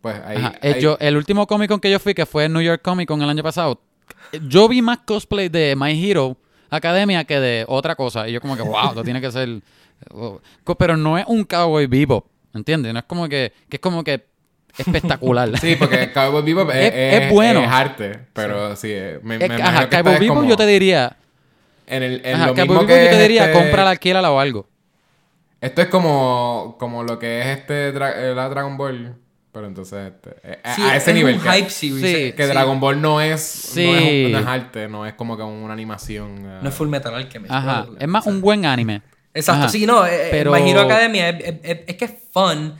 [0.00, 0.36] Pues ahí.
[0.38, 0.54] Ajá.
[0.62, 3.20] ahí- yo- el último Comic Con que yo fui, que fue New York Comic Con
[3.22, 3.80] el año pasado,
[4.48, 6.36] yo vi más cosplay de My Hero
[6.70, 8.26] Academia que de otra cosa.
[8.28, 9.60] Y yo como que, wow, esto tiene que ser...
[10.10, 10.40] oh.
[10.78, 12.92] Pero no es un Cowboy Bebop, ¿entiendes?
[12.92, 13.52] No es como que...
[13.68, 14.26] que es como que
[14.78, 15.58] espectacular.
[15.58, 17.60] Sí, porque Cowboy Bebop es, Es- es bueno.
[17.62, 18.20] es arte.
[18.32, 21.16] Pero sí, eh, me, me ajá, que Cowboy Bebop como yo te diría...
[21.86, 24.30] En, el, en Ajá, lo Cowboy mismo Bebop que yo te diría, este- cómprala, alquílala
[24.30, 24.68] o algo.
[25.60, 29.14] Esto es como, como lo que es este dra- eh, la Dragon Ball.
[29.52, 31.36] Pero entonces, este, eh, a, Sí, a ese es nivel.
[31.36, 32.00] un que- hype series.
[32.00, 32.50] Sí, Que sí.
[32.52, 33.84] Dragon Ball no es, Sí.
[33.86, 36.38] no, es, no es arte, no es como que una animación.
[36.44, 36.58] eh.
[36.60, 37.52] No es Full Metal Alchemist.
[37.52, 37.86] Ajá.
[38.00, 39.00] Es más un buen anime.
[39.32, 39.68] Exacto, Ajá.
[39.68, 42.74] sí, no, eh, Pero- My Hero Academia es, es- es- es que es fun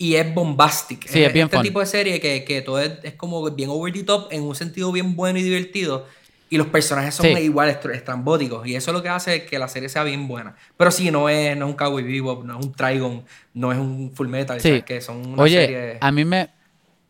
[0.00, 1.06] y es bombastic.
[1.06, 1.62] Sí, es bien este fun.
[1.64, 4.54] tipo de serie que, que todo es, es como bien over the top en un
[4.54, 6.06] sentido bien bueno y divertido.
[6.48, 7.32] Y los personajes son Sí.
[7.42, 8.66] igual estr- estrambóticos.
[8.66, 10.56] Y eso es lo que hace que la serie sea bien buena.
[10.78, 13.78] Pero sí, no es, no es un Cowboy Bebop, no es un Trigon, no es
[13.78, 14.58] un Full Metal.
[14.60, 14.80] Sí.
[14.82, 15.98] Que son una Oye, serie...
[16.00, 16.48] a mí me,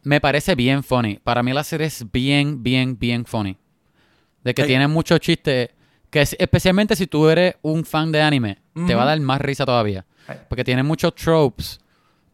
[0.03, 1.21] me parece bien funny.
[1.23, 3.57] Para mí la serie es bien, bien, bien funny.
[4.43, 5.71] De que tiene muchos chistes.
[6.11, 9.41] Que es- especialmente si tú eres un fan de anime, te va a dar más
[9.41, 10.05] risa todavía.
[10.49, 11.81] Porque tiene muchos tropes,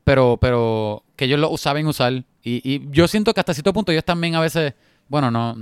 [0.06, 2.12] pero, pero que ellos lo saben usar.
[2.12, 2.22] Y,
[2.62, 4.72] y yo siento que hasta cierto punto ellos también a veces,
[5.08, 5.56] bueno, no,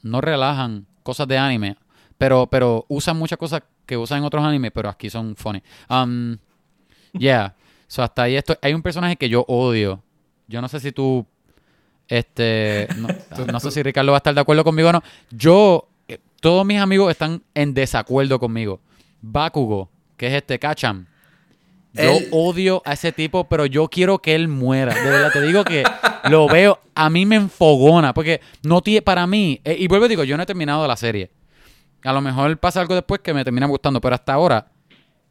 [0.00, 1.76] no relajan cosas de anime,
[2.16, 5.62] pero, pero usan muchas cosas que usan en otros animes, pero aquí son funny.
[5.90, 6.38] Um,
[7.12, 7.54] yeah.
[7.86, 8.56] So hasta ahí esto.
[8.62, 10.02] Hay un personaje que yo odio.
[10.48, 11.26] Yo no sé si tú.
[12.08, 12.88] Este.
[12.96, 13.08] No,
[13.52, 15.02] no sé si Ricardo va a estar de acuerdo conmigo o no.
[15.30, 15.86] Yo.
[16.08, 18.80] eh, Todos mis amigos están en desacuerdo conmigo.
[19.20, 20.58] Bakugo, que es este
[21.96, 24.94] Yo odio a ese tipo, pero yo quiero que él muera.
[24.94, 25.84] De verdad, te digo que
[26.30, 30.08] lo veo, a mí me enfogona, porque no tiene, para mí, eh, y vuelvo y
[30.08, 31.30] digo, yo no he terminado la serie.
[32.02, 34.68] A lo mejor pasa algo después que me termina gustando, pero hasta ahora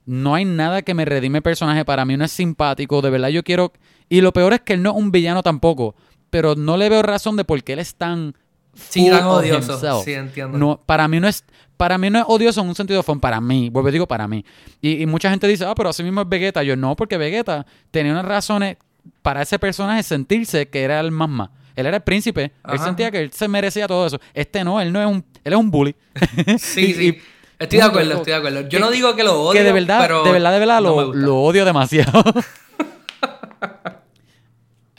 [0.06, 1.86] no hay nada que me redime el personaje.
[1.86, 3.72] Para mí no es simpático, de verdad yo quiero...
[4.08, 5.96] Y lo peor es que él no es un villano tampoco,
[6.30, 8.36] pero no le veo razón de por qué él es tan...
[8.76, 10.04] Sí, odioso.
[10.04, 10.58] Sí, entiendo.
[10.58, 11.46] No, para mí no es...
[11.78, 14.46] Para mí no es odioso en un sentido fun, para mí, vuelvo digo para mí.
[14.82, 16.64] Y, y mucha gente dice, ah, pero así mismo es Vegeta.
[16.64, 18.78] Yo no, porque Vegeta tenía unas razones
[19.22, 21.52] para ese personaje sentirse que era el mamá.
[21.76, 22.54] Él era el príncipe.
[22.72, 24.20] Él sentía que él se merecía todo eso.
[24.34, 25.26] Este no, él no es un...
[25.44, 25.94] Él es un bully.
[26.58, 27.08] Sí, Y- sí.
[27.10, 27.22] y-
[27.60, 28.62] estoy de acuerdo, estoy de acuerdo.
[28.62, 30.82] Yo que- no digo que lo odio, que de verdad, pero de verdad, de verdad
[30.82, 32.24] no lo, lo odio demasiado.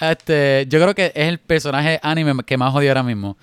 [0.00, 3.36] este, yo creo que es el personaje anime que más odio ahora mismo.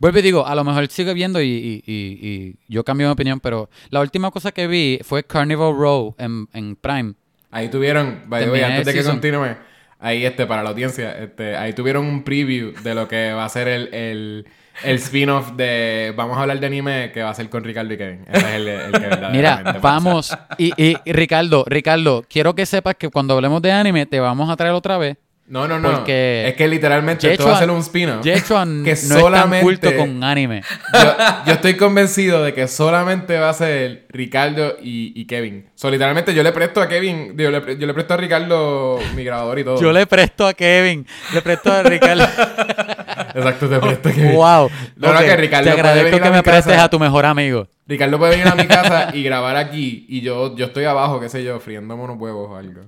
[0.00, 3.12] Vuelvo y digo, a lo mejor sigue viendo y, y- y- y yo cambio mi
[3.12, 7.12] opinión, pero la última cosa que vi fue Carnival Row en, en Prime.
[7.52, 9.16] Ahí tuvieron, by the way, Terminé antes de que season.
[9.16, 9.56] continúe,
[9.98, 13.48] ahí este, para la audiencia, este, ahí tuvieron un preview de lo que va a
[13.50, 14.46] ser el, el,
[14.84, 17.98] el spin-off de Vamos a hablar de anime que va a ser con Ricardo y
[17.98, 18.24] Kevin.
[18.32, 20.34] Ese es el, el que Mira, vamos.
[20.56, 24.56] Y, y Ricardo, Ricardo, quiero que sepas que cuando hablemos de anime te vamos a
[24.56, 25.18] traer otra vez.
[25.50, 25.90] No, no, no.
[25.90, 28.22] porque es que literalmente esto va a ser un spin-off.
[28.22, 30.62] Que no es solamente tan culto con anime.
[30.94, 35.66] yo, yo estoy convencido de que solamente va a ser Ricardo y, y Kevin.
[35.74, 39.24] So, literalmente yo le presto a Kevin, yo le, yo le presto a Ricardo mi
[39.24, 39.80] grabador y todo.
[39.80, 41.04] Yo le presto a Kevin,
[41.34, 42.22] le presto a Ricardo.
[43.34, 44.34] Exacto, te presto a Kevin.
[44.34, 44.70] wow.
[44.94, 47.66] No, no, Ok, que Ricardo Te agradezco que me prestes a tu mejor amigo.
[47.90, 51.28] Ricardo puede venir a mi casa y grabar aquí y yo, yo estoy abajo, qué
[51.28, 52.82] sé yo, friéndome unos huevos o algo.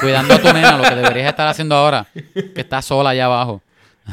[0.00, 2.06] Cuidando a tu nena, lo que deberías estar haciendo ahora.
[2.14, 3.60] Que está sola allá abajo.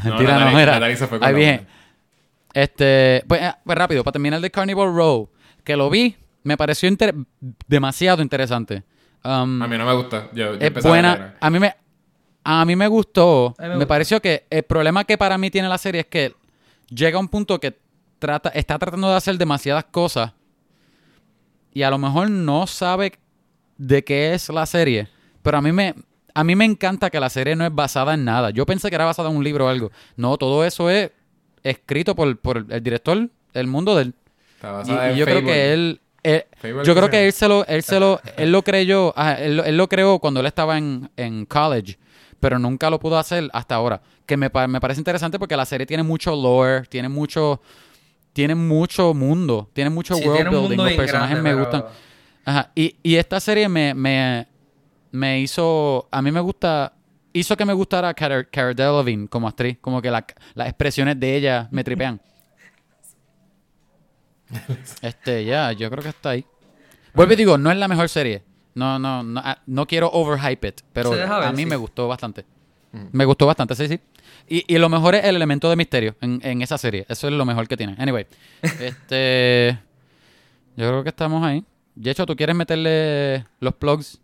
[0.04, 0.50] No, Mentira, no.
[0.52, 1.62] Natalie se fue con Ahí la.
[2.54, 5.28] Este, pues, eh, pues rápido, para terminar de Carnival Row,
[5.64, 7.14] que lo vi, me pareció inter-
[7.68, 8.82] demasiado interesante.
[9.24, 10.28] Um, A mí no me gusta.
[10.34, 11.14] Yo, yo es a buena.
[11.14, 11.32] ver.
[11.40, 11.74] A mí me,
[12.44, 13.54] a mí me gustó.
[13.58, 13.88] A mí me me, gustó.
[13.88, 16.34] pareció que el problema que para mí tiene la serie es que
[16.90, 17.78] llega a un punto que
[18.22, 20.32] trata, está tratando de hacer demasiadas cosas
[21.74, 23.18] y a lo mejor no sabe
[23.78, 25.08] de qué es la serie.
[25.42, 25.94] Pero a mí me,
[26.34, 28.50] a mí me encanta que la serie no es basada en nada.
[28.50, 29.90] Yo pensé que era basada en un libro o algo.
[30.16, 31.10] No, todo eso es
[31.62, 34.14] escrito por, por el director, el mundo del.
[34.86, 36.44] Y, y yo creo que él, él-
[36.84, 39.88] yo creo que él se lo, él se lo, él lo creyó, él, él lo
[39.88, 41.98] creó cuando él estaba en, en college,
[42.38, 44.00] pero nunca lo pudo hacer hasta ahora.
[44.26, 47.60] Que me, me parece interesante porque la serie tiene mucho lore, tiene mucho,
[48.32, 51.64] tiene mucho mundo, tiene mucho Sí, world tiene building, mundo los personajes grande, me pero-
[51.82, 51.84] gustan.
[52.44, 54.48] Ajá, y, y esta serie me, me,
[55.12, 56.92] me hizo, a mí me gusta,
[57.32, 61.36] hizo que me gustara Cara, Cara Delevingne como actriz, como que la- las expresiones de
[61.36, 62.20] ella me tripean.
[65.02, 66.44] este, ya, yo creo que está ahí.
[67.14, 68.42] Vuelvo y digo, no es la mejor serie.
[68.74, 71.66] No, no, no, ah, no quiero overhype it, pero a mí sí.
[71.66, 72.44] me gustó bastante.
[73.12, 74.00] Me gustó bastante, sí, sí.
[74.48, 77.06] Y, y lo mejor es el elemento de misterio en, en esa serie.
[77.08, 77.94] Eso es lo mejor que tiene.
[77.98, 78.26] Anyway,
[78.80, 79.78] este.
[80.76, 81.64] Yo creo que estamos ahí.
[81.94, 84.20] Yecho, ¿tú quieres meterle los plugs?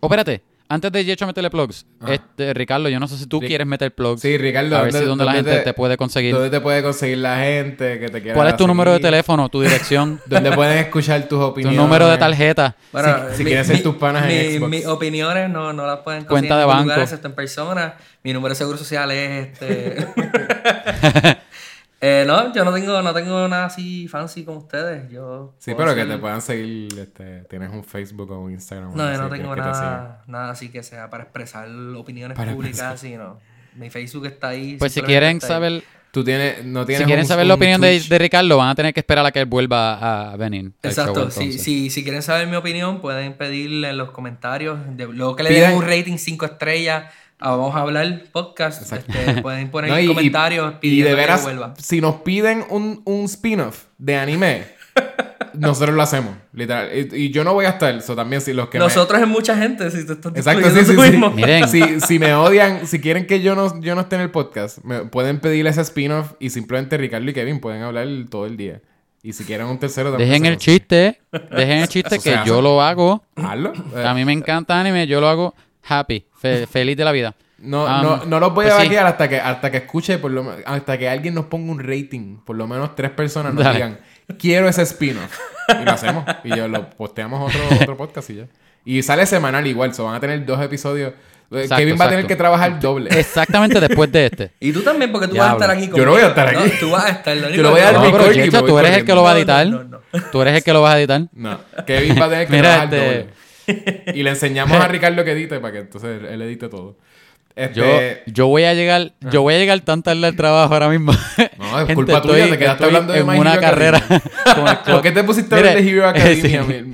[0.00, 0.42] Oh, espérate.
[0.66, 2.14] Antes de Yecho meterle plugs, Ajá.
[2.14, 4.22] este, Ricardo, yo no sé si tú quieres meter plugs.
[4.22, 4.76] Sí, Ricardo.
[4.78, 6.32] A ver si dónde la gente te, puede conseguir.
[6.34, 9.48] ¿Dónde te puede conseguir la gente que te quiera ¿Cuál es tu número de teléfono,
[9.50, 11.78] tu dirección, ¿Dónde pueden escuchar tus tu opiniones?
[11.78, 12.74] número de tarjeta?
[12.92, 14.70] Bueno, Si- si quieres ser tus panas en mi- Xbox.
[14.70, 16.82] Mis opiniones no, no las pueden conseguir Cuenta en de banco.
[16.84, 17.94] lugar excepto en persona.
[18.22, 20.06] Mi número de seguro social es este.
[22.00, 25.10] Eh, no, yo no tengo, no tengo nada así fancy como ustedes.
[25.10, 26.98] Yo Sí, pero que te puedan seguir.
[26.98, 28.92] Este, tienes un Facebook o un Instagram.
[28.92, 32.36] o No, yo no tengo que te nada, nada así que sea para expresar opiniones
[32.36, 32.94] Para públicas, expresar.
[32.94, 33.38] así, no.
[33.76, 34.76] Mi Facebook está ahí.
[34.78, 37.98] Pues si quieren saber, Tú tienes, no tienes si quieren un- saber la opinión de,
[37.98, 40.66] de Ricardo, van a tener que esperar a que él vuelva a venir.
[40.66, 44.78] show, Exacto, si, si, si quieren saber mi opinión, pueden pedirle en los comentarios.
[44.96, 47.12] De, luego que le den un rating 5 estrellas
[47.44, 51.42] a Vamos a hablar podcast, este, pueden poner No, y- comentarios y, de que veras,
[51.42, 51.74] vuelva.
[51.78, 54.64] si nos piden un, un spin-off de anime,
[55.54, 56.90] nosotros lo hacemos, literal.
[56.96, 59.28] Y, y yo no voy a estar, eso también si los que me- Nosotros es
[59.28, 61.10] mucha gente, si te estás Exacto, sí, sí, tú sí.
[61.10, 61.30] mismo.
[61.32, 61.68] Miren.
[61.68, 64.78] Si, si me odian, si quieren que yo no, yo no esté en el podcast,
[64.84, 68.80] me pueden pedir ese spin-off y simplemente Ricardo y Kevin pueden hablar todo el día.
[69.22, 70.28] Y si quieren un tercero también.
[70.28, 71.18] Dejen el chiste,
[71.50, 73.24] dejen el chiste que yo lo hago.
[73.36, 73.72] Hazlo.
[73.96, 75.54] Eh, A mí me encanta anime, yo lo hago
[75.88, 77.34] happy, fe- feliz de la vida.
[77.58, 78.84] No, Um, no, no los voy pues a sí.
[78.86, 82.38] vaquear hasta que, hasta que escuche, por lo, hasta que alguien nos ponga un rating.
[82.44, 83.76] Por lo menos tres personas nos Dale.
[83.76, 83.98] digan,
[84.38, 85.38] quiero ese spin-off.
[85.80, 86.24] Y lo hacemos.
[86.44, 88.46] Y yo lo posteamos otro, otro podcast y ya.
[88.84, 91.12] Y sale semanal igual, so van a tener dos episodios.
[91.50, 93.08] Eh, Exacto, Kevin va a tener que trabajar doble.
[93.18, 94.50] Exactamente después de este.
[94.60, 95.54] Y tú también, porque tú Diablo.
[95.58, 96.64] vas a estar aquí Yo no voy a estar conmigo.
[96.66, 96.74] aquí.
[96.74, 97.36] No, tú vas a estar.
[97.50, 98.30] Yo lo voy a dar No, pero voy tú
[98.78, 99.66] eres el que lo va a editar.
[99.66, 100.20] no, no, no.
[100.32, 101.22] Tú eres el que lo vas a editar.
[101.32, 103.44] No, Kevin va a tener que Mira, trabajar este- doble.
[104.14, 106.96] Y le enseñamos a Ricardo que edite para que entonces él edite todo.
[107.56, 107.74] Este,
[108.26, 111.12] Yo, yo voy a llegar, yo voy a llegar tan tarde al trabajo ahora mismo.
[111.58, 114.02] No, es culpa tuya, te quedaste hablando de en My una Hero carrera.
[114.86, 116.64] ¿Por qué te pusiste a de Hero Academia?
[116.68, 116.84] sí.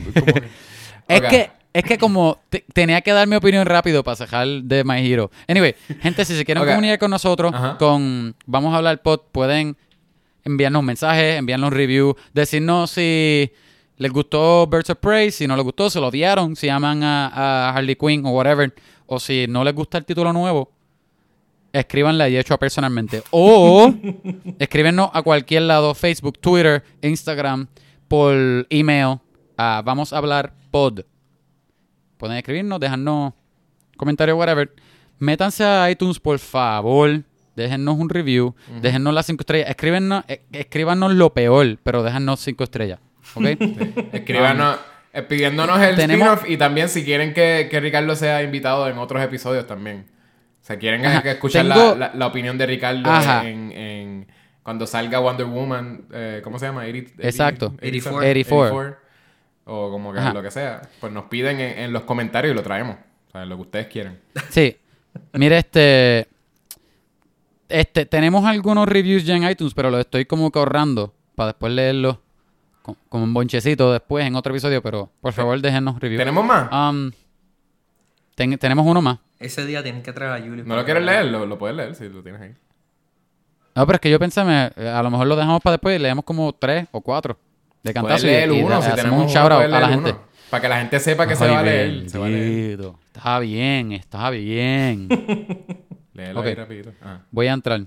[1.09, 4.85] Es que, es que como te- tenía que dar mi opinión rápido para sacar de
[4.85, 5.31] My Hero.
[5.49, 6.69] Anyway, gente, si se quieren Ok.
[6.69, 7.77] comunicar con nosotros, Ajá.
[7.79, 9.77] con Vamos a hablar pod, pueden
[10.45, 13.51] enviarnos mensajes, enviarnos review, decirnos si
[14.01, 17.27] les gustó Birds of Prey, si no les gustó, si lo odiaron, si aman a,
[17.69, 18.75] a Harley Quinn o whatever,
[19.05, 20.71] o si no les gusta el título nuevo,
[21.71, 23.23] escríbanle a Yecho personalmente.
[23.31, 23.93] O
[24.59, 27.67] escríbenos a cualquier lado, Facebook, Twitter, Instagram,
[28.09, 29.19] por email,
[29.59, 31.01] a Vamos a hablar pod.
[32.17, 33.35] Pueden escribirnos, dejarnos
[33.99, 34.75] comentarios, whatever.
[35.19, 37.23] Métanse a iTunes, por favor.
[37.55, 42.65] déjennos un review, déjennos las cinco estrellas, escríbenos, eh, escríbanos lo peor, pero déjanos cinco
[42.65, 42.99] estrellas,
[43.35, 43.45] ¿ok?
[44.13, 44.79] Escríbanos,
[45.13, 48.99] eh, pidiéndonos el tenemos- spin-off y también si quieren que, que Ricardo sea invitado en
[48.99, 50.07] otros episodios también.
[50.63, 51.23] O sea, quieren Ajá.
[51.23, 53.49] que escuchar Tengo- la, la- la opinión de Ricardo Ajá.
[53.49, 54.27] en, en-
[54.63, 56.83] cuando salga Wonder Woman, eh, ¿cómo se llama?
[56.83, 57.67] 80 80 Exacto.
[57.79, 58.97] 87, 84.
[59.65, 60.33] O como que Ajá.
[60.35, 60.83] lo que sea.
[61.01, 62.97] Pues nos piden en, en los comentarios y lo traemos.
[63.29, 64.19] O sea, lo que ustedes quieran.
[64.51, 64.77] Sí.
[65.33, 66.29] Mire, este.
[67.69, 71.73] Este, tenemos algunos reviews ya en iTunes, pero los estoy como que ahorrando para después
[71.73, 72.19] leerlos
[72.95, 76.19] co- como un bonchecito después en otro episodio, pero por favor déjenos reviews.
[76.21, 76.71] ¿Tenemos más?
[76.73, 77.11] Um,
[78.35, 79.19] ten- tenemos uno más.
[79.39, 80.65] Ese día tienen que traer a Julio.
[80.67, 81.27] ¿No lo quieres leer?
[81.27, 82.55] Lo, lo puedes leer si lo tienes ahí.
[83.75, 86.03] No, pero es que yo pensé, me- a lo mejor lo dejamos para después y
[86.03, 87.35] leemos como tres o cuatro
[87.83, 88.77] de Puedes cantazo y, leer y uno.
[88.77, 90.11] le Si hacemos tenemos un shout out puedes a la gente.
[90.11, 90.21] uno.
[90.51, 92.11] Para que la gente sepa que se va a leer.
[92.11, 92.81] Se va a leer.
[93.15, 95.09] Está bien, está bien.
[96.13, 96.47] Léelo Ok.
[96.47, 96.93] ahí rapidito.
[97.03, 97.21] Ah.
[97.31, 97.81] Voy a entrar.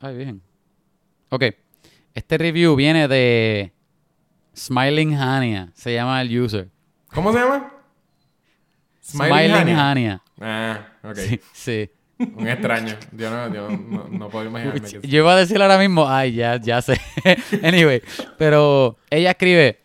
[0.00, 0.42] Ay, bien.
[1.30, 1.44] Ok.
[2.16, 3.74] Este review viene de
[4.56, 5.70] Smiling Hania.
[5.74, 6.70] Se llama el user.
[7.12, 7.70] ¿Cómo se llama?
[9.02, 9.90] Smiling, Hania.
[9.90, 10.22] Hania.
[10.40, 11.16] Ah, ok.
[11.16, 11.90] Sí, sí.
[12.18, 12.94] Un extraño.
[13.12, 16.32] Yo no, yo no, no puedo imaginarme que Yo iba a decir ahora mismo, ay,
[16.32, 16.98] ya, ya sé.
[17.62, 18.00] anyway,
[18.38, 19.78] pero ella escribe,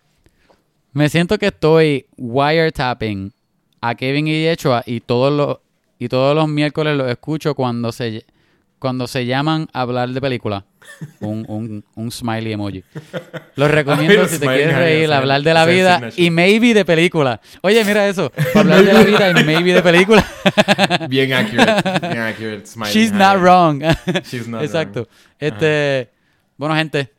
[0.94, 3.34] me siento que estoy wiretapping
[3.82, 5.58] a Kevin y Yechua y todos los
[6.00, 8.26] y todos los miércoles los escucho cuando se
[8.80, 10.66] cuando se llaman a hablar de película.
[11.20, 12.84] Un, un, un smiley emoji.
[13.56, 17.42] Los recomiendo si te smiley, quieres reír, hablar de la vida y maybe de película.
[17.62, 18.32] Oye, mira eso.
[18.56, 20.26] Hablar de la vida y maybe de película.
[21.10, 22.08] Bien accurate.
[22.08, 22.66] Bien accurate.
[22.68, 23.82] Smiling She's not wrong.
[24.24, 25.02] She's not Exacto.
[25.02, 25.08] wrong.
[25.40, 26.10] Este,
[26.58, 27.12] bueno, gente,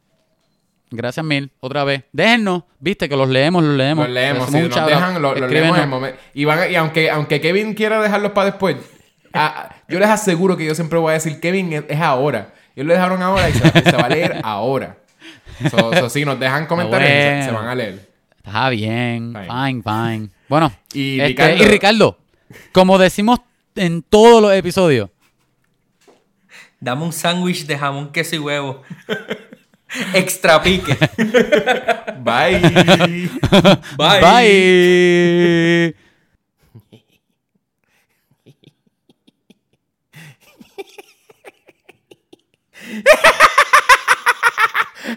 [0.91, 2.05] gracias mil otra vez.
[2.13, 4.07] Déjennos, viste que los leemos, los leemos.
[4.07, 6.19] Los leemos, un nos dejan, lo, lo leemos en el momento.
[6.35, 8.77] Y, van y aunque, aunque Kevin quiera dejarlos para después,
[9.33, 12.55] a- yo les aseguro que yo siempre voy a decir, Kevin, es, es ahora.
[12.75, 14.97] Ellos lo dejaron ahora y se, va- se va a leer ahora.
[15.71, 17.45] So, so, sí, nos dejan comentarios y se, bueno.
[17.45, 18.09] se van a leer.
[18.45, 19.47] Está bien, Fine.
[19.47, 20.29] fine, fine.
[20.49, 22.19] Bueno, Y este, Ricardo- y Ricardo,
[22.73, 23.41] como decimos
[23.77, 25.11] en todos los episodios,
[26.81, 28.83] Dame un sándwich de jamón, queso y huevo.
[30.15, 30.97] Extra pique.
[32.25, 32.59] Bye.
[33.97, 34.21] Bye.
[34.21, 35.95] bye.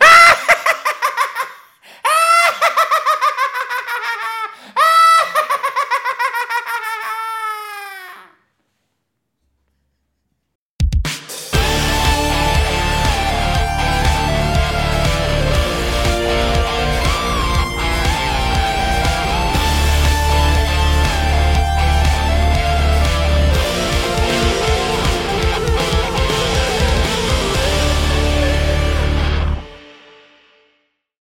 [0.02, 0.22] ah!